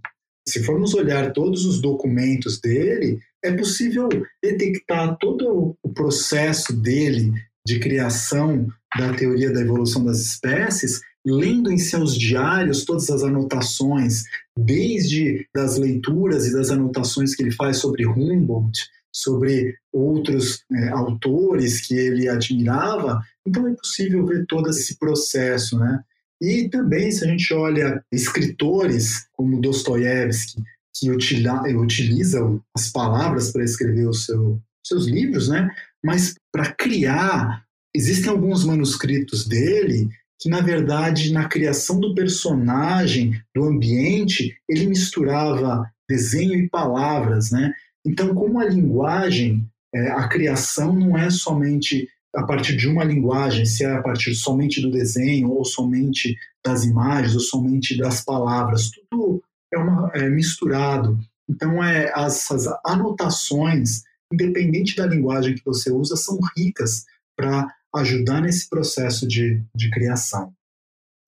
Se 0.49 0.64
formos 0.64 0.95
olhar 0.95 1.33
todos 1.33 1.66
os 1.66 1.83
documentos 1.83 2.59
dele, 2.59 3.18
é 3.45 3.53
possível 3.53 4.09
detectar 4.43 5.18
todo 5.18 5.77
o 5.83 5.93
processo 5.93 6.72
dele 6.72 7.33
de 7.67 7.81
criação 7.81 8.69
da 8.97 9.12
teoria 9.12 9.53
da 9.53 9.61
evolução 9.61 10.05
das 10.05 10.21
espécies, 10.21 11.01
lendo 11.27 11.71
em 11.71 11.79
seus 11.79 12.17
diários 12.17 12.85
todas 12.85 13.11
as 13.11 13.25
anotações, 13.25 14.23
desde 14.57 15.47
das 15.53 15.77
leituras 15.77 16.47
e 16.47 16.53
das 16.53 16.71
anotações 16.71 17.35
que 17.35 17.43
ele 17.43 17.51
faz 17.51 17.79
sobre 17.79 18.07
Humboldt, 18.07 18.89
sobre 19.12 19.75
outros 19.93 20.62
é, 20.73 20.91
autores 20.91 21.81
que 21.81 21.95
ele 21.95 22.29
admirava, 22.29 23.21
então 23.45 23.67
é 23.67 23.75
possível 23.75 24.25
ver 24.25 24.47
todo 24.47 24.71
esse 24.71 24.97
processo, 24.99 25.79
né? 25.79 26.01
E 26.41 26.69
também, 26.69 27.11
se 27.11 27.25
a 27.25 27.29
gente 27.29 27.53
olha 27.55 28.05
escritores 28.12 29.27
como 29.33 29.61
Dostoiévski, 29.61 30.62
que 30.95 31.11
utiliza, 31.11 32.41
as 32.75 32.91
palavras 32.91 33.51
para 33.51 33.64
escrever 33.64 34.12
seu, 34.14 34.61
seus 34.85 35.07
livros, 35.07 35.49
né? 35.49 35.69
Mas 36.07 36.36
para 36.52 36.72
criar, 36.72 37.64
existem 37.92 38.30
alguns 38.30 38.64
manuscritos 38.64 39.44
dele 39.44 40.09
que, 40.38 40.48
na 40.48 40.61
verdade, 40.61 41.32
na 41.32 41.48
criação 41.48 41.98
do 41.98 42.14
personagem, 42.14 43.32
do 43.52 43.64
ambiente, 43.64 44.57
ele 44.68 44.86
misturava 44.86 45.90
desenho 46.09 46.54
e 46.54 46.68
palavras. 46.68 47.50
Né? 47.50 47.72
Então, 48.07 48.32
como 48.36 48.61
a 48.61 48.64
linguagem, 48.64 49.68
é, 49.92 50.11
a 50.12 50.28
criação 50.28 50.94
não 50.94 51.18
é 51.18 51.28
somente 51.28 52.09
a 52.32 52.44
partir 52.44 52.76
de 52.76 52.86
uma 52.86 53.02
linguagem, 53.02 53.66
se 53.66 53.82
é 53.82 53.92
a 53.92 54.02
partir 54.02 54.32
somente 54.36 54.80
do 54.80 54.92
desenho, 54.92 55.50
ou 55.50 55.64
somente 55.64 56.36
das 56.64 56.84
imagens, 56.84 57.34
ou 57.34 57.40
somente 57.40 57.98
das 57.98 58.22
palavras, 58.24 58.90
tudo 59.11 59.42
é, 59.74 59.78
uma, 59.78 60.12
é 60.14 60.28
misturado. 60.28 61.18
Então, 61.50 61.82
é, 61.82 62.12
essas 62.14 62.68
anotações, 62.84 64.02
independente 64.33 64.97
da 64.97 65.07
linguagem 65.07 65.55
que 65.55 65.64
você 65.64 65.91
usa, 65.91 66.16
são 66.16 66.39
ricas 66.57 67.05
para 67.37 67.66
ajudar 67.95 68.41
nesse 68.41 68.68
processo 68.68 69.27
de, 69.27 69.62
de 69.74 69.91
criação. 69.91 70.53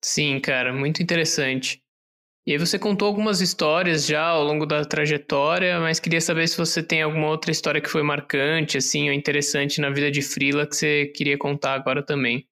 Sim, 0.03 0.39
cara, 0.39 0.73
muito 0.73 1.01
interessante. 1.03 1.81
E 2.47 2.53
aí 2.53 2.57
você 2.57 2.79
contou 2.79 3.07
algumas 3.07 3.41
histórias 3.41 4.05
já 4.05 4.25
ao 4.25 4.43
longo 4.43 4.65
da 4.65 4.83
trajetória, 4.83 5.79
mas 5.79 5.99
queria 5.99 6.21
saber 6.21 6.47
se 6.47 6.57
você 6.57 6.81
tem 6.81 7.01
alguma 7.01 7.27
outra 7.27 7.51
história 7.51 7.81
que 7.81 7.89
foi 7.89 8.01
marcante, 8.01 8.77
assim, 8.77 9.09
ou 9.09 9.13
interessante 9.13 9.79
na 9.79 9.89
vida 9.89 10.09
de 10.09 10.21
Frila 10.21 10.65
que 10.65 10.75
você 10.75 11.05
queria 11.07 11.37
contar 11.37 11.73
agora 11.73 12.01
também. 12.01 12.47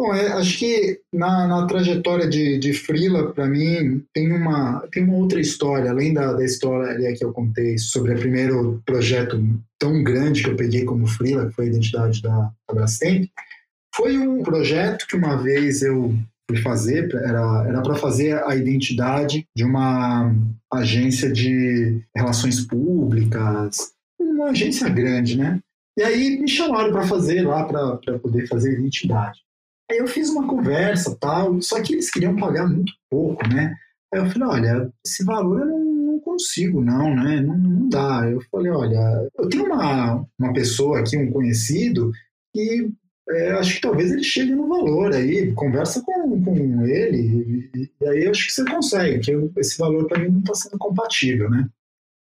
Bom, 0.00 0.14
é, 0.14 0.32
acho 0.32 0.58
que 0.58 0.98
na, 1.12 1.46
na 1.46 1.66
trajetória 1.66 2.26
de, 2.26 2.58
de 2.58 2.72
Frila, 2.72 3.34
para 3.34 3.46
mim, 3.46 4.02
tem 4.14 4.32
uma, 4.32 4.80
tem 4.90 5.04
uma 5.04 5.16
outra 5.16 5.38
história, 5.38 5.90
além 5.90 6.14
da, 6.14 6.32
da 6.32 6.42
história 6.42 7.14
que 7.14 7.22
eu 7.22 7.34
contei 7.34 7.76
sobre 7.76 8.14
o 8.14 8.18
primeiro 8.18 8.82
projeto 8.86 9.38
tão 9.78 10.02
grande 10.02 10.42
que 10.42 10.48
eu 10.48 10.56
peguei 10.56 10.86
como 10.86 11.06
Frila, 11.06 11.48
que 11.48 11.54
foi 11.54 11.66
a 11.66 11.68
identidade 11.68 12.22
da, 12.22 12.50
da 12.66 12.74
Brastemp. 12.74 13.28
Foi 13.94 14.16
um 14.16 14.42
projeto 14.42 15.06
que 15.06 15.16
uma 15.16 15.36
vez 15.36 15.82
eu 15.82 16.14
fui 16.50 16.62
fazer, 16.62 17.14
era 17.16 17.82
para 17.82 17.96
fazer 17.96 18.42
a 18.44 18.56
identidade 18.56 19.46
de 19.54 19.64
uma 19.64 20.34
agência 20.72 21.30
de 21.30 22.00
relações 22.16 22.62
públicas, 22.62 23.92
uma 24.18 24.48
agência 24.48 24.88
grande, 24.88 25.36
né? 25.36 25.60
E 25.98 26.02
aí 26.02 26.40
me 26.40 26.48
chamaram 26.48 26.90
para 26.90 27.06
fazer 27.06 27.42
lá, 27.42 27.64
para 27.64 28.18
poder 28.18 28.46
fazer 28.46 28.78
identidade. 28.78 29.40
Aí 29.90 29.98
eu 29.98 30.06
fiz 30.06 30.28
uma 30.30 30.46
conversa 30.46 31.16
tal, 31.20 31.60
só 31.60 31.82
que 31.82 31.94
eles 31.94 32.10
queriam 32.10 32.36
pagar 32.36 32.68
muito 32.68 32.92
pouco, 33.10 33.46
né? 33.48 33.74
Aí 34.14 34.20
eu 34.20 34.30
falei, 34.30 34.48
olha, 34.48 34.92
esse 35.04 35.24
valor 35.24 35.62
eu 35.62 35.66
não, 35.66 35.84
não 35.84 36.20
consigo, 36.20 36.80
não, 36.80 37.12
né? 37.12 37.40
Não, 37.40 37.58
não, 37.58 37.88
dá. 37.88 38.22
Eu 38.30 38.40
falei, 38.52 38.70
olha, 38.70 39.28
eu 39.36 39.48
tenho 39.48 39.64
uma, 39.64 40.24
uma 40.38 40.52
pessoa 40.52 41.00
aqui, 41.00 41.16
um 41.16 41.32
conhecido, 41.32 42.12
que 42.54 42.88
é, 43.30 43.50
acho 43.52 43.74
que 43.74 43.80
talvez 43.80 44.12
ele 44.12 44.22
chegue 44.22 44.54
no 44.54 44.68
valor 44.68 45.12
aí, 45.12 45.52
conversa 45.54 46.00
com, 46.02 46.40
com 46.40 46.86
ele, 46.86 47.68
e, 47.74 47.90
e 48.00 48.06
aí 48.06 48.28
acho 48.28 48.46
que 48.46 48.52
você 48.52 48.64
consegue, 48.64 49.18
que 49.18 49.60
esse 49.60 49.76
valor 49.76 50.06
para 50.06 50.20
mim 50.20 50.28
não 50.28 50.40
está 50.40 50.54
sendo 50.54 50.78
compatível, 50.78 51.50
né? 51.50 51.68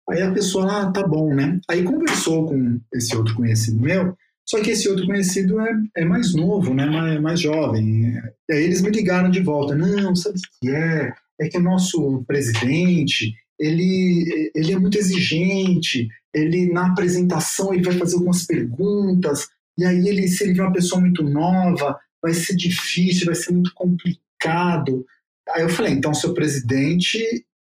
Aí 0.09 0.21
a 0.23 0.31
pessoa 0.31 0.81
ah, 0.81 0.91
tá 0.91 1.07
bom, 1.07 1.33
né? 1.33 1.59
Aí 1.69 1.83
conversou 1.83 2.47
com 2.47 2.79
esse 2.91 3.15
outro 3.15 3.35
conhecido 3.35 3.79
meu, 3.79 4.17
só 4.45 4.61
que 4.61 4.71
esse 4.71 4.89
outro 4.89 5.05
conhecido 5.05 5.59
é, 5.59 5.71
é 5.97 6.05
mais 6.05 6.33
novo, 6.33 6.73
né? 6.73 6.85
Mais, 6.85 7.21
mais 7.21 7.39
jovem. 7.39 8.13
E 8.49 8.53
aí 8.53 8.63
eles 8.63 8.81
me 8.81 8.89
ligaram 8.89 9.29
de 9.29 9.41
volta. 9.41 9.75
Não, 9.75 10.15
sabe 10.15 10.37
o 10.37 10.41
que 10.61 10.69
é? 10.69 11.13
É 11.39 11.47
que 11.47 11.57
o 11.57 11.63
nosso 11.63 12.23
presidente, 12.27 13.33
ele, 13.59 14.51
ele 14.53 14.73
é 14.73 14.79
muito 14.79 14.97
exigente, 14.97 16.07
ele 16.33 16.71
na 16.71 16.87
apresentação 16.87 17.73
ele 17.73 17.83
vai 17.83 17.97
fazer 17.97 18.15
algumas 18.15 18.45
perguntas, 18.45 19.47
e 19.77 19.85
aí 19.85 20.07
ele, 20.07 20.27
se 20.27 20.43
ele 20.43 20.53
vê 20.53 20.61
uma 20.61 20.73
pessoa 20.73 21.01
muito 21.01 21.23
nova, 21.23 21.97
vai 22.21 22.33
ser 22.33 22.55
difícil, 22.55 23.25
vai 23.25 23.35
ser 23.35 23.51
muito 23.53 23.73
complicado. 23.73 25.05
Aí 25.49 25.63
eu 25.63 25.69
falei, 25.69 25.93
então 25.93 26.13
seu 26.13 26.33
presidente, 26.33 27.19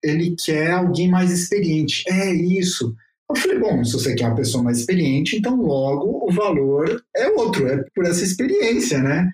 ele 0.02 0.36
quer 0.36 0.72
alguém 0.72 1.10
mais 1.10 1.30
experiente. 1.30 2.04
É 2.08 2.32
isso. 2.32 2.94
Eu 3.28 3.36
falei, 3.36 3.58
bom, 3.58 3.84
se 3.84 3.92
você 3.92 4.14
quer 4.14 4.28
uma 4.28 4.36
pessoa 4.36 4.62
mais 4.62 4.78
experiente, 4.78 5.36
então 5.36 5.56
logo 5.56 6.28
o 6.28 6.32
valor 6.32 7.02
é 7.16 7.28
outro, 7.30 7.66
é 7.66 7.84
por 7.94 8.04
essa 8.04 8.22
experiência, 8.22 9.02
né? 9.02 9.30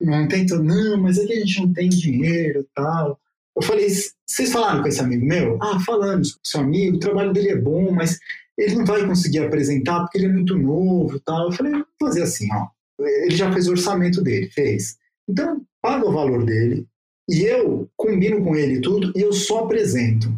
Não 0.00 0.26
tem, 0.28 0.44
não, 0.46 0.98
mas 0.98 1.18
é 1.18 1.24
que 1.24 1.32
a 1.32 1.40
gente 1.40 1.60
não 1.60 1.72
tem 1.72 1.88
dinheiro 1.88 2.66
tal. 2.74 3.18
Eu 3.56 3.62
falei, 3.62 3.88
vocês 4.26 4.52
falaram 4.52 4.82
com 4.82 4.88
esse 4.88 5.00
amigo 5.00 5.24
meu? 5.24 5.58
Ah, 5.62 5.80
falamos 5.80 6.32
com 6.32 6.40
seu 6.44 6.60
amigo, 6.60 6.96
o 6.96 7.00
trabalho 7.00 7.32
dele 7.32 7.50
é 7.50 7.56
bom, 7.56 7.90
mas 7.92 8.18
ele 8.58 8.74
não 8.74 8.84
vai 8.84 9.06
conseguir 9.06 9.38
apresentar 9.38 10.00
porque 10.00 10.18
ele 10.18 10.26
é 10.26 10.32
muito 10.32 10.56
novo 10.56 11.18
tal. 11.20 11.46
Eu 11.46 11.52
falei, 11.52 11.72
vou 11.72 11.86
fazer 12.00 12.22
assim, 12.22 12.46
ó. 12.52 12.66
Ele 13.00 13.34
já 13.34 13.50
fez 13.52 13.68
o 13.68 13.72
orçamento 13.72 14.22
dele, 14.22 14.50
fez. 14.50 14.96
Então, 15.28 15.62
paga 15.80 16.06
o 16.06 16.12
valor 16.12 16.44
dele 16.44 16.86
e 17.28 17.42
eu 17.42 17.90
combino 17.96 18.42
com 18.42 18.54
ele 18.54 18.80
tudo 18.80 19.12
e 19.16 19.20
eu 19.20 19.32
só 19.32 19.64
apresento. 19.64 20.28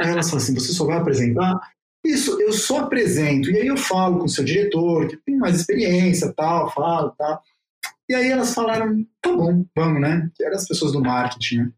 Aí 0.00 0.10
elas 0.10 0.30
falam 0.30 0.42
assim, 0.42 0.54
você 0.54 0.72
só 0.72 0.84
vai 0.84 0.98
apresentar? 0.98 1.58
Isso, 2.04 2.40
eu 2.40 2.52
só 2.52 2.80
apresento. 2.80 3.50
E 3.50 3.58
aí 3.58 3.66
eu 3.66 3.76
falo 3.76 4.18
com 4.18 4.24
o 4.24 4.28
seu 4.28 4.44
diretor, 4.44 5.06
que 5.06 5.16
tem 5.18 5.36
mais 5.36 5.60
experiência, 5.60 6.32
tal, 6.34 6.72
falo, 6.72 7.10
tal. 7.16 7.42
E 8.08 8.14
aí 8.14 8.28
elas 8.28 8.54
falaram, 8.54 9.06
tá 9.22 9.32
bom, 9.32 9.64
vamos, 9.76 10.00
né? 10.00 10.30
Que 10.34 10.44
eram 10.44 10.56
as 10.56 10.66
pessoas 10.66 10.92
do 10.92 11.00
marketing, 11.00 11.58
né? 11.58 11.72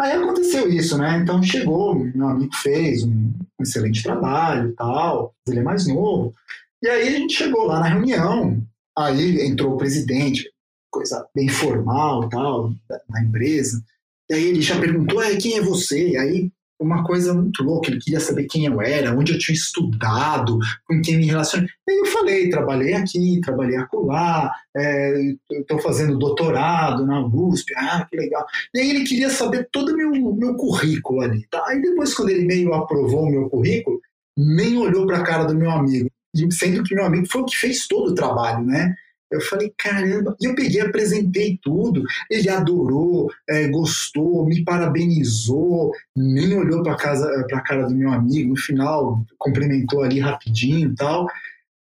Aí 0.00 0.12
aconteceu 0.12 0.68
isso, 0.68 0.98
né? 0.98 1.18
Então 1.18 1.42
chegou, 1.42 1.94
meu 1.94 2.28
amigo 2.28 2.54
fez 2.56 3.04
um 3.04 3.32
excelente 3.60 4.02
trabalho 4.02 4.74
tal, 4.74 5.34
ele 5.46 5.60
é 5.60 5.62
mais 5.62 5.86
novo. 5.86 6.34
E 6.82 6.88
aí 6.88 7.08
a 7.08 7.18
gente 7.18 7.34
chegou 7.34 7.66
lá 7.66 7.78
na 7.78 7.86
reunião, 7.86 8.60
aí 8.98 9.46
entrou 9.46 9.74
o 9.74 9.76
presidente, 9.76 10.50
coisa 10.90 11.26
bem 11.34 11.48
formal 11.48 12.28
tal, 12.28 12.72
da, 12.88 13.00
da 13.08 13.22
empresa. 13.22 13.82
E 14.28 14.34
aí 14.34 14.44
ele 14.44 14.60
já 14.60 14.78
perguntou, 14.78 15.22
quem 15.40 15.58
é 15.58 15.62
você? 15.62 16.10
E 16.10 16.16
aí 16.16 16.52
uma 16.82 17.04
coisa 17.04 17.32
muito 17.32 17.62
louca, 17.62 17.90
ele 17.90 18.00
queria 18.00 18.20
saber 18.20 18.44
quem 18.44 18.66
eu 18.66 18.80
era, 18.80 19.16
onde 19.16 19.32
eu 19.32 19.38
tinha 19.38 19.54
estudado, 19.54 20.58
com 20.86 21.00
quem 21.00 21.16
me 21.16 21.26
relacionei. 21.26 21.68
Aí 21.88 21.96
eu 21.96 22.06
falei, 22.06 22.50
trabalhei 22.50 22.94
aqui, 22.94 23.40
trabalhei 23.40 23.76
acolá, 23.76 24.52
é, 24.76 25.34
estou 25.50 25.78
fazendo 25.80 26.18
doutorado 26.18 27.06
na 27.06 27.24
USP, 27.24 27.72
ah, 27.76 28.06
que 28.10 28.16
legal. 28.16 28.44
E 28.74 28.80
aí 28.80 28.90
ele 28.90 29.04
queria 29.04 29.30
saber 29.30 29.68
todo 29.70 29.92
o 29.92 29.96
meu, 29.96 30.10
meu 30.34 30.54
currículo 30.54 31.20
ali. 31.20 31.46
Tá? 31.50 31.62
Aí 31.66 31.80
depois, 31.80 32.14
quando 32.14 32.30
ele 32.30 32.44
meio 32.44 32.74
aprovou 32.74 33.24
o 33.24 33.30
meu 33.30 33.48
currículo, 33.48 34.00
nem 34.36 34.76
olhou 34.76 35.06
para 35.06 35.18
a 35.18 35.24
cara 35.24 35.44
do 35.44 35.54
meu 35.54 35.70
amigo, 35.70 36.10
sendo 36.50 36.82
que 36.82 36.94
meu 36.94 37.04
amigo 37.04 37.26
foi 37.30 37.42
o 37.42 37.46
que 37.46 37.56
fez 37.56 37.86
todo 37.86 38.10
o 38.10 38.14
trabalho, 38.14 38.64
né? 38.64 38.94
Eu 39.32 39.40
falei, 39.40 39.72
caramba. 39.76 40.36
E 40.40 40.46
eu 40.46 40.54
peguei, 40.54 40.80
apresentei 40.80 41.58
tudo. 41.62 42.02
Ele 42.30 42.48
adorou, 42.48 43.30
é, 43.48 43.68
gostou, 43.68 44.46
me 44.46 44.64
parabenizou, 44.64 45.92
nem 46.16 46.56
olhou 46.56 46.82
para 46.82 46.92
a 46.92 47.60
cara 47.60 47.86
do 47.86 47.94
meu 47.94 48.12
amigo. 48.12 48.50
No 48.50 48.56
final, 48.56 49.24
cumprimentou 49.38 50.02
ali 50.02 50.20
rapidinho 50.20 50.90
e 50.90 50.94
tal. 50.94 51.26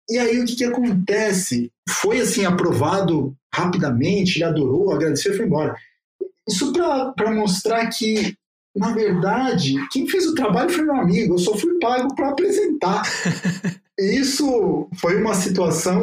E 0.09 0.19
aí, 0.19 0.39
o 0.39 0.45
que, 0.45 0.57
que 0.57 0.65
acontece? 0.65 1.73
Foi 1.89 2.21
assim, 2.21 2.45
aprovado 2.45 3.35
rapidamente, 3.55 4.37
ele 4.37 4.45
adorou, 4.45 4.93
agradeceu 4.93 5.33
e 5.33 5.37
foi 5.37 5.47
embora. 5.47 5.75
Isso 6.49 6.73
para 7.17 7.33
mostrar 7.33 7.87
que, 7.89 8.37
na 8.77 8.93
verdade, 8.93 9.75
quem 9.91 10.07
fez 10.07 10.27
o 10.27 10.35
trabalho 10.35 10.71
foi 10.71 10.85
meu 10.85 10.97
amigo, 10.97 11.35
eu 11.35 11.39
só 11.39 11.57
fui 11.57 11.79
pago 11.79 12.15
para 12.15 12.31
apresentar. 12.31 13.03
Isso 13.99 14.89
foi 14.97 15.21
uma 15.21 15.35
situação 15.35 16.03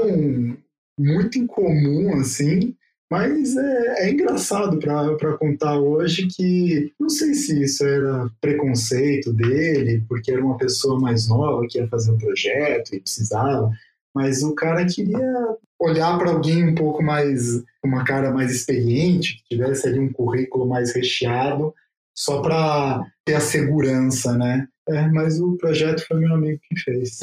muito 1.02 1.38
incomum, 1.38 2.16
assim, 2.20 2.76
mas 3.12 3.58
é, 3.58 4.06
é 4.06 4.10
engraçado 4.10 4.80
para 4.80 5.38
contar 5.38 5.78
hoje 5.78 6.28
que 6.28 6.94
não 6.98 7.10
sei 7.10 7.34
se 7.34 7.62
isso 7.62 7.86
era 7.86 8.30
preconceito 8.40 9.34
dele, 9.34 10.06
porque 10.08 10.32
era 10.32 10.44
uma 10.44 10.58
pessoa 10.58 10.98
mais 10.98 11.28
nova 11.28 11.68
que 11.70 11.78
ia 11.78 11.90
fazer 11.90 12.12
um 12.12 12.18
projeto 12.18 12.96
e 12.96 13.02
precisava, 13.02 13.70
mas 14.16 14.42
o 14.44 14.56
cara 14.56 14.86
queria 14.86 15.58
olhar 15.78 16.18
para 16.18 16.32
alguém 16.32 16.70
um 16.70 16.76
pouco 16.76 17.04
mais, 17.04 17.62
uma 17.84 18.06
cara 18.06 18.32
mais 18.32 18.52
experiente, 18.52 19.38
que 19.38 19.56
tivesse 19.56 19.88
ali 19.88 20.00
um 20.00 20.14
currículo 20.14 20.66
mais 20.66 20.94
recheado, 20.94 21.74
só 22.16 22.42
para 22.42 23.06
ter 23.26 23.34
a 23.34 23.42
segurança, 23.42 24.38
né? 24.38 24.68
É, 24.92 25.08
mas 25.10 25.40
o 25.40 25.58
projeto 25.58 26.06
foi 26.08 26.20
meu 26.20 26.34
amigo 26.34 26.60
que 26.70 26.80
fez. 26.82 27.20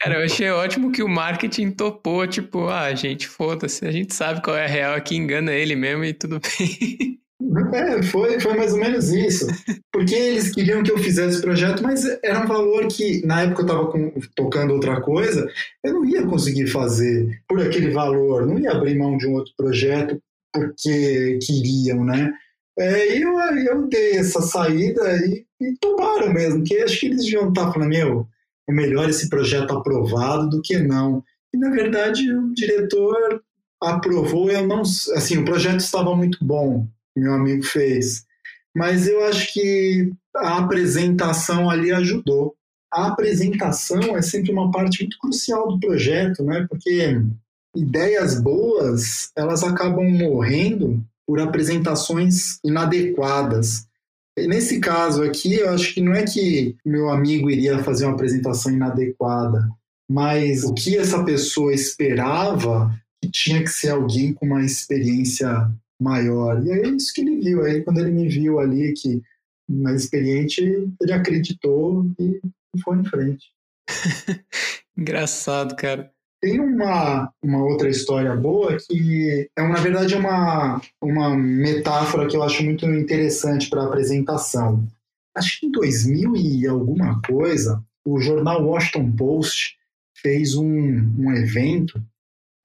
Cara, 0.00 0.20
eu 0.20 0.24
achei 0.24 0.50
ótimo 0.50 0.92
que 0.92 1.02
o 1.02 1.08
marketing 1.08 1.70
topou, 1.70 2.26
tipo, 2.26 2.68
ah, 2.68 2.94
gente, 2.94 3.26
foda-se, 3.26 3.86
a 3.86 3.90
gente 3.90 4.14
sabe 4.14 4.42
qual 4.42 4.56
é 4.56 4.64
a 4.64 4.68
real 4.68 4.94
aqui, 4.94 5.16
engana 5.16 5.52
ele 5.52 5.74
mesmo 5.74 6.04
e 6.04 6.12
tudo 6.12 6.40
bem. 6.40 7.18
É, 7.74 8.02
foi, 8.02 8.40
foi 8.40 8.56
mais 8.56 8.72
ou 8.72 8.78
menos 8.78 9.10
isso. 9.10 9.46
Porque 9.92 10.14
eles 10.14 10.52
queriam 10.52 10.82
que 10.82 10.90
eu 10.90 10.98
fizesse 10.98 11.40
projeto, 11.40 11.82
mas 11.82 12.04
era 12.22 12.42
um 12.42 12.46
valor 12.46 12.86
que, 12.88 13.24
na 13.26 13.42
época 13.42 13.62
eu 13.62 13.66
estava 13.66 14.12
tocando 14.34 14.74
outra 14.74 15.00
coisa, 15.00 15.48
eu 15.84 15.94
não 15.94 16.04
ia 16.04 16.26
conseguir 16.26 16.66
fazer 16.66 17.42
por 17.48 17.60
aquele 17.60 17.90
valor, 17.90 18.46
não 18.46 18.58
ia 18.58 18.72
abrir 18.72 18.96
mão 18.96 19.16
de 19.16 19.26
um 19.26 19.34
outro 19.34 19.52
projeto 19.56 20.20
porque 20.52 21.38
queriam, 21.42 22.04
né? 22.04 22.32
É, 22.78 23.18
eu, 23.18 23.38
eu 23.38 23.88
dei 23.88 24.18
essa 24.18 24.42
saída 24.42 25.02
e, 25.26 25.46
e 25.60 25.76
tomaram 25.80 26.32
mesmo, 26.32 26.62
que 26.62 26.76
acho 26.78 27.00
que 27.00 27.06
eles 27.06 27.24
deviam 27.24 27.48
estar 27.48 27.72
falando, 27.72 27.88
meu, 27.88 28.28
é 28.68 28.72
melhor 28.72 29.08
esse 29.08 29.28
projeto 29.28 29.72
aprovado 29.72 30.50
do 30.50 30.62
que 30.62 30.78
não. 30.78 31.24
E, 31.54 31.58
na 31.58 31.70
verdade, 31.70 32.30
o 32.32 32.52
diretor 32.52 33.42
aprovou, 33.80 34.50
eu 34.50 34.66
não, 34.66 34.80
assim, 34.80 35.38
o 35.38 35.44
projeto 35.44 35.80
estava 35.80 36.14
muito 36.14 36.38
bom, 36.44 36.86
meu 37.16 37.32
amigo 37.32 37.62
fez, 37.62 38.24
mas 38.74 39.06
eu 39.06 39.24
acho 39.24 39.52
que 39.52 40.12
a 40.34 40.58
apresentação 40.58 41.70
ali 41.70 41.92
ajudou. 41.92 42.54
A 42.92 43.08
apresentação 43.08 44.16
é 44.16 44.22
sempre 44.22 44.52
uma 44.52 44.70
parte 44.70 45.02
muito 45.02 45.18
crucial 45.18 45.68
do 45.68 45.80
projeto, 45.80 46.44
né? 46.44 46.66
Porque 46.68 47.20
ideias 47.74 48.40
boas, 48.40 49.30
elas 49.36 49.62
acabam 49.62 50.08
morrendo 50.10 51.02
por 51.26 51.40
apresentações 51.40 52.58
inadequadas. 52.64 53.86
Nesse 54.38 54.80
caso 54.80 55.22
aqui, 55.22 55.54
eu 55.54 55.70
acho 55.70 55.94
que 55.94 56.00
não 56.00 56.14
é 56.14 56.24
que 56.24 56.76
meu 56.84 57.08
amigo 57.08 57.50
iria 57.50 57.82
fazer 57.82 58.04
uma 58.04 58.14
apresentação 58.14 58.72
inadequada, 58.72 59.68
mas 60.08 60.62
o 60.62 60.74
que 60.74 60.96
essa 60.96 61.24
pessoa 61.24 61.72
esperava 61.72 62.94
que 63.22 63.30
tinha 63.30 63.62
que 63.62 63.70
ser 63.70 63.90
alguém 63.90 64.32
com 64.32 64.46
uma 64.46 64.64
experiência 64.64 65.70
maior. 66.00 66.62
E 66.64 66.70
é 66.70 66.88
isso 66.88 67.12
que 67.14 67.22
ele 67.22 67.40
viu. 67.40 67.64
Aí 67.64 67.82
quando 67.82 67.98
ele 67.98 68.10
me 68.10 68.28
viu 68.28 68.58
ali 68.58 68.92
que 68.92 69.22
mais 69.68 70.04
experiente, 70.04 70.60
ele 71.00 71.12
acreditou 71.12 72.06
e 72.20 72.40
foi 72.84 72.98
em 72.98 73.04
frente. 73.04 73.46
Engraçado, 74.96 75.74
cara. 75.76 76.12
Tem 76.46 76.60
uma, 76.60 77.28
uma 77.42 77.64
outra 77.64 77.88
história 77.88 78.32
boa 78.36 78.76
que 78.76 79.50
é, 79.58 79.68
na 79.68 79.80
verdade, 79.80 80.14
uma, 80.14 80.80
uma 81.02 81.36
metáfora 81.36 82.28
que 82.28 82.36
eu 82.36 82.42
acho 82.44 82.62
muito 82.62 82.86
interessante 82.86 83.68
para 83.68 83.82
a 83.82 83.86
apresentação. 83.86 84.86
Acho 85.34 85.58
que 85.58 85.66
em 85.66 85.72
2000 85.72 86.36
e 86.36 86.64
alguma 86.68 87.20
coisa, 87.22 87.82
o 88.04 88.20
jornal 88.20 88.64
Washington 88.64 89.10
Post 89.10 89.76
fez 90.22 90.54
um, 90.54 90.64
um 91.18 91.32
evento, 91.32 92.00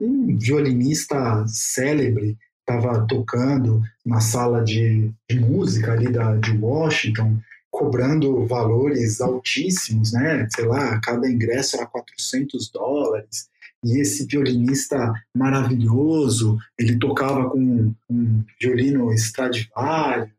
um 0.00 0.38
violinista 0.38 1.44
célebre 1.48 2.38
estava 2.60 3.04
tocando 3.08 3.82
na 4.06 4.20
sala 4.20 4.62
de, 4.62 5.10
de 5.28 5.40
música 5.40 5.90
ali 5.90 6.06
da, 6.12 6.36
de 6.36 6.56
Washington, 6.56 7.36
cobrando 7.68 8.46
valores 8.46 9.20
altíssimos, 9.20 10.12
né? 10.12 10.46
Sei 10.54 10.66
lá, 10.66 11.00
cada 11.00 11.28
ingresso 11.28 11.74
era 11.74 11.86
400 11.86 12.70
dólares 12.70 13.50
e 13.84 14.00
esse 14.00 14.26
violinista 14.26 15.12
maravilhoso, 15.36 16.58
ele 16.78 16.98
tocava 16.98 17.50
com 17.50 17.92
um 18.08 18.44
violino 18.60 19.12
Stradivarius. 19.12 20.30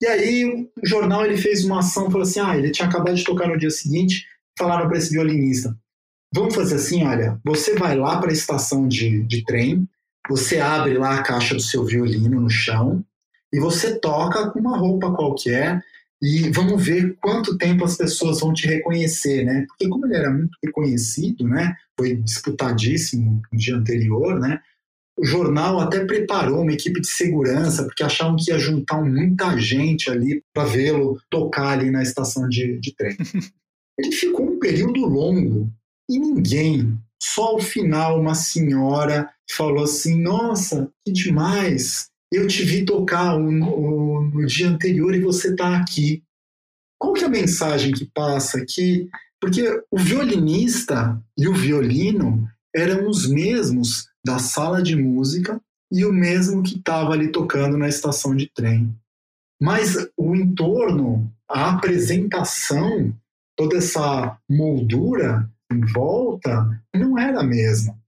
E 0.00 0.06
aí 0.06 0.44
o 0.76 0.86
jornal 0.86 1.24
ele 1.24 1.36
fez 1.36 1.64
uma 1.64 1.78
ação, 1.78 2.10
falou 2.10 2.22
assim, 2.22 2.40
ah, 2.40 2.56
ele 2.56 2.72
tinha 2.72 2.88
acabado 2.88 3.14
de 3.14 3.22
tocar 3.22 3.46
no 3.46 3.58
dia 3.58 3.70
seguinte, 3.70 4.26
falaram 4.58 4.88
para 4.88 4.98
esse 4.98 5.10
violinista, 5.10 5.76
vamos 6.34 6.54
fazer 6.54 6.74
assim, 6.74 7.04
olha, 7.04 7.40
você 7.44 7.76
vai 7.76 7.96
lá 7.96 8.18
para 8.18 8.30
a 8.30 8.32
estação 8.32 8.88
de, 8.88 9.22
de 9.22 9.44
trem, 9.44 9.88
você 10.28 10.58
abre 10.58 10.94
lá 10.94 11.16
a 11.18 11.22
caixa 11.22 11.54
do 11.54 11.62
seu 11.62 11.84
violino 11.84 12.40
no 12.40 12.50
chão 12.50 13.04
e 13.52 13.60
você 13.60 13.98
toca 13.98 14.50
com 14.50 14.58
uma 14.58 14.76
roupa 14.76 15.12
qualquer 15.12 15.80
e 16.22 16.48
vamos 16.50 16.84
ver 16.84 17.16
quanto 17.20 17.58
tempo 17.58 17.84
as 17.84 17.96
pessoas 17.96 18.38
vão 18.38 18.52
te 18.52 18.68
reconhecer, 18.68 19.44
né? 19.44 19.66
Porque 19.66 19.88
como 19.88 20.06
ele 20.06 20.14
era 20.14 20.30
muito 20.30 20.56
reconhecido, 20.64 21.48
né? 21.48 21.74
Foi 21.98 22.14
disputadíssimo 22.14 23.42
no 23.52 23.58
dia 23.58 23.74
anterior, 23.74 24.38
né? 24.38 24.60
O 25.18 25.26
jornal 25.26 25.80
até 25.80 26.04
preparou 26.04 26.62
uma 26.62 26.72
equipe 26.72 27.00
de 27.00 27.08
segurança, 27.08 27.82
porque 27.82 28.04
achavam 28.04 28.36
que 28.36 28.52
ia 28.52 28.58
juntar 28.58 29.02
muita 29.02 29.58
gente 29.58 30.08
ali 30.08 30.42
para 30.54 30.64
vê-lo 30.64 31.20
tocar 31.28 31.78
ali 31.78 31.90
na 31.90 32.02
estação 32.02 32.48
de, 32.48 32.78
de 32.78 32.94
trem. 32.94 33.16
Ele 33.98 34.12
ficou 34.12 34.48
um 34.48 34.58
período 34.60 35.04
longo 35.04 35.68
e 36.08 36.18
ninguém, 36.20 36.96
só 37.20 37.48
ao 37.48 37.60
final 37.60 38.20
uma 38.20 38.34
senhora 38.36 39.28
falou 39.50 39.84
assim: 39.84 40.22
Nossa, 40.22 40.88
que 41.04 41.12
demais! 41.12 42.11
Eu 42.32 42.46
te 42.46 42.64
vi 42.64 42.82
tocar 42.86 43.38
no, 43.38 44.22
no 44.22 44.46
dia 44.46 44.66
anterior 44.66 45.14
e 45.14 45.20
você 45.20 45.50
está 45.50 45.76
aqui. 45.76 46.24
Qual 46.98 47.12
que 47.12 47.24
é 47.24 47.26
a 47.26 47.30
mensagem 47.30 47.92
que 47.92 48.06
passa 48.06 48.56
aqui? 48.56 49.10
Porque 49.38 49.62
o 49.90 49.98
violinista 49.98 51.22
e 51.36 51.46
o 51.46 51.52
violino 51.52 52.48
eram 52.74 53.06
os 53.06 53.28
mesmos 53.28 54.08
da 54.24 54.38
sala 54.38 54.82
de 54.82 54.96
música 54.96 55.60
e 55.92 56.06
o 56.06 56.12
mesmo 56.12 56.62
que 56.62 56.78
estava 56.78 57.12
ali 57.12 57.30
tocando 57.30 57.76
na 57.76 57.86
estação 57.86 58.34
de 58.34 58.48
trem. 58.48 58.96
Mas 59.60 60.08
o 60.16 60.34
entorno, 60.34 61.30
a 61.46 61.72
apresentação, 61.72 63.14
toda 63.54 63.76
essa 63.76 64.38
moldura 64.48 65.50
em 65.70 65.80
volta 65.80 66.82
não 66.94 67.18
era 67.18 67.40
a 67.40 67.44
mesma. 67.44 68.01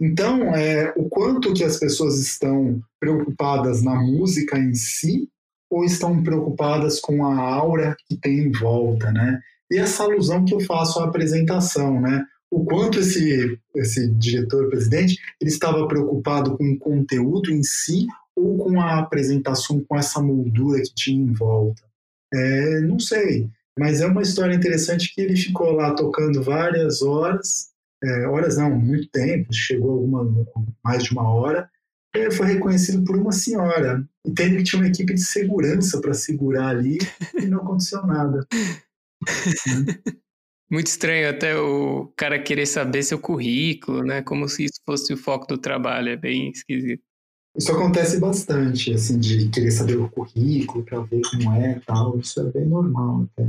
Então, 0.00 0.54
é, 0.54 0.92
o 0.96 1.08
quanto 1.08 1.54
que 1.54 1.64
as 1.64 1.78
pessoas 1.78 2.20
estão 2.20 2.80
preocupadas 3.00 3.82
na 3.82 3.94
música 3.94 4.58
em 4.58 4.74
si 4.74 5.28
ou 5.70 5.84
estão 5.84 6.22
preocupadas 6.22 7.00
com 7.00 7.24
a 7.24 7.38
aura 7.38 7.96
que 8.06 8.16
tem 8.16 8.38
em 8.38 8.52
volta, 8.52 9.10
né? 9.10 9.40
E 9.70 9.78
essa 9.78 10.04
alusão 10.04 10.44
que 10.44 10.54
eu 10.54 10.60
faço 10.60 11.00
à 11.00 11.04
apresentação, 11.04 12.00
né? 12.00 12.24
o 12.50 12.64
quanto 12.64 13.00
esse, 13.00 13.58
esse 13.74 14.08
diretor-presidente 14.12 15.18
ele 15.40 15.50
estava 15.50 15.86
preocupado 15.86 16.56
com 16.56 16.72
o 16.72 16.78
conteúdo 16.78 17.50
em 17.50 17.62
si 17.62 18.06
ou 18.34 18.58
com 18.58 18.80
a 18.80 18.98
apresentação, 18.98 19.82
com 19.84 19.96
essa 19.96 20.20
moldura 20.20 20.80
que 20.82 20.94
tinha 20.94 21.22
em 21.22 21.32
volta. 21.32 21.82
É, 22.32 22.80
não 22.80 22.98
sei, 22.98 23.48
mas 23.78 24.00
é 24.00 24.06
uma 24.06 24.22
história 24.22 24.54
interessante 24.54 25.12
que 25.14 25.20
ele 25.20 25.36
ficou 25.36 25.72
lá 25.72 25.94
tocando 25.94 26.42
várias 26.42 27.02
horas, 27.02 27.70
é, 28.02 28.26
horas 28.26 28.56
não, 28.56 28.70
muito 28.78 29.08
tempo, 29.10 29.52
chegou 29.52 29.92
alguma 29.92 30.46
mais 30.84 31.04
de 31.04 31.12
uma 31.12 31.28
hora, 31.28 31.68
e 32.14 32.30
foi 32.30 32.46
reconhecido 32.46 33.04
por 33.04 33.16
uma 33.16 33.32
senhora, 33.32 34.06
entende 34.24 34.56
que 34.56 34.64
tinha 34.64 34.80
uma 34.80 34.88
equipe 34.88 35.12
de 35.12 35.20
segurança 35.20 36.00
para 36.00 36.14
segurar 36.14 36.68
ali 36.68 36.98
e 37.34 37.46
não 37.46 37.58
aconteceu 37.58 38.06
nada. 38.06 38.46
Muito 40.68 40.88
estranho 40.88 41.30
até 41.30 41.56
o 41.56 42.12
cara 42.16 42.42
querer 42.42 42.66
saber 42.66 43.02
seu 43.04 43.20
currículo, 43.20 44.02
né? 44.02 44.20
Como 44.22 44.48
se 44.48 44.64
isso 44.64 44.80
fosse 44.84 45.12
o 45.12 45.16
foco 45.16 45.46
do 45.46 45.56
trabalho, 45.56 46.08
é 46.08 46.16
bem 46.16 46.50
esquisito. 46.50 47.02
Isso 47.56 47.72
acontece 47.72 48.18
bastante, 48.18 48.92
assim, 48.92 49.18
de 49.18 49.48
querer 49.48 49.70
saber 49.70 49.96
o 49.96 50.10
currículo 50.10 50.84
para 50.84 51.00
ver 51.02 51.22
como 51.30 51.52
é 51.54 51.80
tal. 51.86 52.18
Isso 52.18 52.40
é 52.40 52.50
bem 52.50 52.66
normal 52.66 53.28
até. 53.32 53.48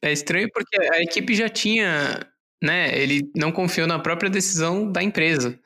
É 0.00 0.12
estranho 0.12 0.48
porque 0.54 0.80
a 0.80 1.02
equipe 1.02 1.34
já 1.34 1.48
tinha, 1.48 2.24
né? 2.62 2.96
Ele 2.98 3.30
não 3.36 3.52
confiou 3.52 3.86
na 3.86 3.98
própria 3.98 4.30
decisão 4.30 4.90
da 4.90 5.02
empresa. 5.02 5.58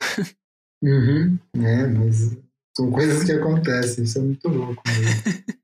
Uhum, 0.83 1.37
é, 1.55 1.87
mas 1.87 2.37
são 2.75 2.91
coisas 2.91 3.23
que 3.23 3.31
acontecem, 3.31 4.03
isso 4.03 4.17
é 4.17 4.21
muito 4.21 4.49
louco. 4.49 4.83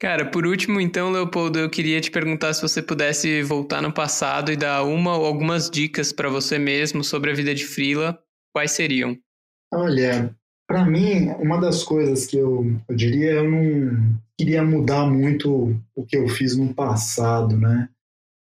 Cara, 0.00 0.24
por 0.24 0.46
último, 0.46 0.80
então, 0.80 1.12
Leopoldo, 1.12 1.58
eu 1.58 1.68
queria 1.68 2.00
te 2.00 2.10
perguntar 2.10 2.54
se 2.54 2.62
você 2.62 2.80
pudesse 2.80 3.42
voltar 3.42 3.82
no 3.82 3.92
passado 3.92 4.50
e 4.50 4.56
dar 4.56 4.82
uma 4.82 5.14
ou 5.14 5.26
algumas 5.26 5.68
dicas 5.68 6.10
para 6.10 6.30
você 6.30 6.58
mesmo 6.58 7.04
sobre 7.04 7.30
a 7.30 7.34
vida 7.34 7.54
de 7.54 7.66
Frila, 7.66 8.18
quais 8.54 8.70
seriam? 8.70 9.18
Olha, 9.70 10.34
para 10.66 10.86
mim, 10.86 11.28
uma 11.38 11.60
das 11.60 11.82
coisas 11.82 12.24
que 12.26 12.38
eu, 12.38 12.64
eu 12.88 12.96
diria, 12.96 13.32
eu 13.32 13.50
não 13.50 14.18
queria 14.38 14.64
mudar 14.64 15.04
muito 15.04 15.76
o 15.94 16.06
que 16.06 16.16
eu 16.16 16.26
fiz 16.28 16.56
no 16.56 16.72
passado, 16.72 17.58
né? 17.58 17.86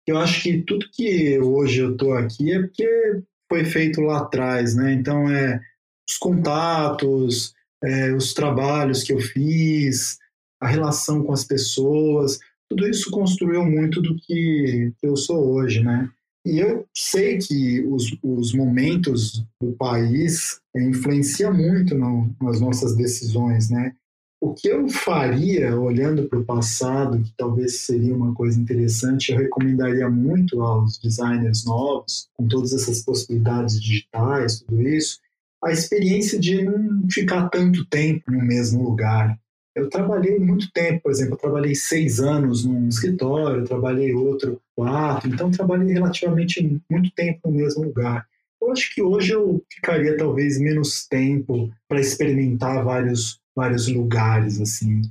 Eu 0.06 0.18
acho 0.18 0.44
que 0.44 0.62
tudo 0.62 0.90
que 0.92 1.40
hoje 1.40 1.80
eu 1.80 1.96
tô 1.96 2.14
aqui 2.14 2.52
é 2.52 2.60
porque 2.60 3.24
foi 3.50 3.64
feito 3.64 4.02
lá 4.02 4.20
atrás, 4.20 4.76
né? 4.76 4.94
Então, 4.94 5.30
é 5.30 5.62
os 6.10 6.18
contatos, 6.18 7.54
é, 7.84 8.14
os 8.14 8.34
trabalhos 8.34 9.04
que 9.04 9.14
eu 9.14 9.20
fiz, 9.20 10.18
a 10.62 10.68
relação 10.68 11.24
com 11.24 11.32
as 11.32 11.44
pessoas, 11.44 12.40
tudo 12.70 12.88
isso 12.88 13.12
construiu 13.12 13.64
muito 13.64 14.02
do 14.02 14.16
que 14.16 14.92
eu 15.02 15.16
sou 15.16 15.54
hoje, 15.54 15.82
né? 15.82 16.10
E 16.46 16.60
eu 16.60 16.86
sei 16.94 17.38
que 17.38 17.82
os, 17.86 18.18
os 18.22 18.54
momentos 18.54 19.46
do 19.62 19.72
país 19.74 20.60
influenciam 20.76 21.54
muito 21.54 21.96
no, 21.96 22.36
nas 22.42 22.60
nossas 22.60 22.96
decisões, 22.96 23.70
né? 23.70 23.96
O 24.44 24.54
que 24.54 24.68
eu 24.68 24.90
faria, 24.90 25.74
olhando 25.80 26.28
para 26.28 26.38
o 26.38 26.44
passado, 26.44 27.18
que 27.18 27.32
talvez 27.38 27.80
seria 27.80 28.14
uma 28.14 28.36
coisa 28.36 28.60
interessante, 28.60 29.32
eu 29.32 29.38
recomendaria 29.38 30.10
muito 30.10 30.62
aos 30.62 31.00
designers 31.00 31.64
novos, 31.64 32.28
com 32.34 32.46
todas 32.46 32.74
essas 32.74 33.02
possibilidades 33.04 33.82
digitais, 33.82 34.60
tudo 34.60 34.82
isso, 34.82 35.22
a 35.64 35.72
experiência 35.72 36.38
de 36.38 36.62
não 36.62 37.10
ficar 37.10 37.48
tanto 37.48 37.86
tempo 37.86 38.30
no 38.30 38.44
mesmo 38.44 38.84
lugar. 38.84 39.40
Eu 39.74 39.90
trabalhei 39.90 40.38
muito 40.38 40.70
tempo, 40.74 41.04
por 41.04 41.12
exemplo, 41.14 41.36
eu 41.36 41.40
trabalhei 41.40 41.74
seis 41.74 42.20
anos 42.20 42.66
num 42.66 42.90
escritório, 42.90 43.64
trabalhei 43.64 44.14
outro 44.14 44.62
quatro, 44.76 45.30
então 45.30 45.52
trabalhei 45.52 45.94
relativamente 45.94 46.82
muito 46.92 47.10
tempo 47.16 47.40
no 47.46 47.54
mesmo 47.54 47.82
lugar. 47.82 48.28
Eu 48.62 48.74
acho 48.74 48.94
que 48.94 49.02
hoje 49.02 49.32
eu 49.32 49.64
ficaria 49.72 50.18
talvez 50.18 50.60
menos 50.60 51.08
tempo 51.08 51.72
para 51.88 52.02
experimentar 52.02 52.84
vários, 52.84 53.40
vários 53.56 53.88
lugares, 53.88 54.60
assim. 54.60 55.02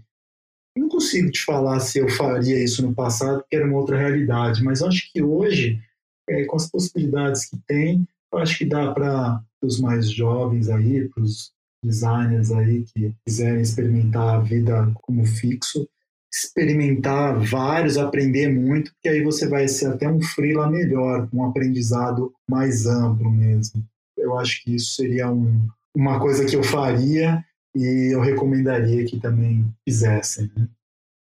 Eu 0.74 0.82
não 0.82 0.88
consigo 0.88 1.30
te 1.30 1.44
falar 1.44 1.80
se 1.80 1.98
eu 1.98 2.08
faria 2.08 2.62
isso 2.62 2.82
no 2.86 2.94
passado, 2.94 3.40
porque 3.40 3.56
era 3.56 3.66
uma 3.66 3.78
outra 3.78 3.98
realidade, 3.98 4.62
mas 4.62 4.82
acho 4.82 5.12
que 5.12 5.22
hoje, 5.22 5.80
é, 6.28 6.44
com 6.44 6.56
as 6.56 6.70
possibilidades 6.70 7.44
que 7.46 7.58
tem, 7.66 8.06
acho 8.34 8.58
que 8.58 8.64
dá 8.64 8.92
para 8.92 9.42
os 9.62 9.78
mais 9.78 10.10
jovens 10.10 10.68
aí, 10.68 11.08
para 11.08 11.22
os 11.22 11.52
designers 11.84 12.50
aí 12.52 12.84
que 12.84 13.14
quiserem 13.26 13.60
experimentar 13.60 14.36
a 14.36 14.40
vida 14.40 14.90
como 14.94 15.26
fixo, 15.26 15.86
experimentar 16.32 17.38
vários, 17.38 17.98
aprender 17.98 18.48
muito, 18.48 18.92
porque 18.92 19.08
aí 19.08 19.22
você 19.22 19.46
vai 19.46 19.68
ser 19.68 19.86
até 19.86 20.08
um 20.08 20.22
freela 20.22 20.70
melhor, 20.70 21.28
um 21.32 21.44
aprendizado 21.44 22.32
mais 22.48 22.86
amplo 22.86 23.30
mesmo. 23.30 23.84
Eu 24.16 24.38
acho 24.38 24.62
que 24.62 24.74
isso 24.74 24.94
seria 24.94 25.30
um, 25.30 25.68
uma 25.94 26.18
coisa 26.18 26.46
que 26.46 26.56
eu 26.56 26.62
faria 26.62 27.44
e 27.74 28.14
eu 28.14 28.20
recomendaria 28.20 29.04
que 29.04 29.18
também 29.18 29.64
fizessem. 29.86 30.50
Né? 30.56 30.68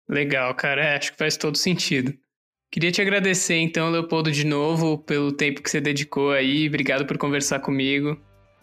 Legal, 0.09 0.53
cara, 0.55 0.83
é, 0.83 0.97
acho 0.97 1.11
que 1.11 1.17
faz 1.17 1.37
todo 1.37 1.57
sentido. 1.57 2.13
Queria 2.71 2.91
te 2.91 3.01
agradecer 3.01 3.57
então, 3.57 3.89
Leopoldo, 3.89 4.31
de 4.31 4.45
novo, 4.45 4.97
pelo 4.97 5.31
tempo 5.31 5.61
que 5.61 5.69
você 5.69 5.81
dedicou 5.81 6.31
aí. 6.31 6.67
Obrigado 6.67 7.05
por 7.05 7.17
conversar 7.17 7.59
comigo. 7.59 8.17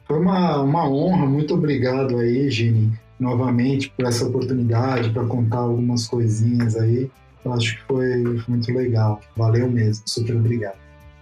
Foi 0.06 0.18
uma, 0.18 0.62
uma 0.62 0.88
honra, 0.88 1.26
muito 1.26 1.54
obrigado 1.54 2.18
aí, 2.18 2.50
Gini, 2.50 2.98
novamente 3.20 3.90
por 3.90 4.06
essa 4.06 4.26
oportunidade 4.26 5.10
para 5.10 5.26
contar 5.26 5.58
algumas 5.58 6.06
coisinhas 6.06 6.74
aí. 6.76 7.10
Eu 7.44 7.52
acho 7.52 7.76
que 7.76 7.82
foi, 7.84 8.38
foi 8.38 8.54
muito 8.54 8.72
legal. 8.72 9.20
Valeu 9.36 9.70
mesmo, 9.70 10.02
super 10.06 10.36
obrigado. 10.36 10.78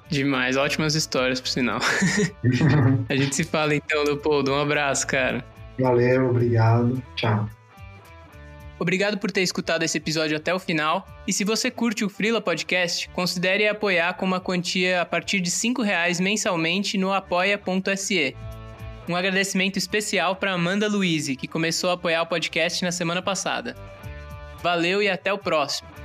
Demais, 0.09 0.57
ótimas 0.57 0.95
histórias, 0.95 1.41
por 1.41 1.49
sinal. 1.49 1.81
a 3.09 3.17
gente 3.17 3.35
se 3.35 3.43
fala 3.43 3.75
então, 3.75 4.05
Leopoldo. 4.05 4.53
Um 4.53 4.61
abraço, 4.61 5.05
cara. 5.09 5.45
Valeu, 5.79 6.31
obrigado. 6.31 7.03
Tchau. 7.15 7.49
Obrigado 8.79 9.19
por 9.19 9.31
ter 9.31 9.41
escutado 9.41 9.83
esse 9.83 9.97
episódio 9.97 10.37
até 10.37 10.55
o 10.55 10.59
final. 10.59 11.07
E 11.27 11.33
se 11.33 11.45
você 11.45 11.71
curte 11.71 12.05
o 12.05 12.11
Freela 12.11 12.43
Podcast, 12.43 13.09
considere 13.11 13.67
apoiar 13.67 14.15
com 14.15 14.27
uma 14.27 14.41
quantia 14.41 15.01
a 15.01 15.07
partir 15.07 15.41
de 15.41 15.51
R$ 15.51 15.83
reais 15.83 16.21
mensalmente 16.21 16.99
no 16.99 17.13
apoia.se. 17.13 18.37
Um 19.09 19.17
agradecimento 19.17 19.79
especial 19.79 20.37
para 20.37 20.53
Amanda 20.53 20.89
Luiz, 20.89 21.29
que 21.37 21.49
começou 21.49 21.91
a 21.91 21.95
apoiar 21.95 22.23
o 22.23 22.27
podcast 22.27 22.85
na 22.85 22.93
semana 22.93 23.23
passada. 23.23 23.75
Valeu 24.63 25.03
e 25.03 25.09
até 25.09 25.33
o 25.33 25.39
próximo. 25.39 25.96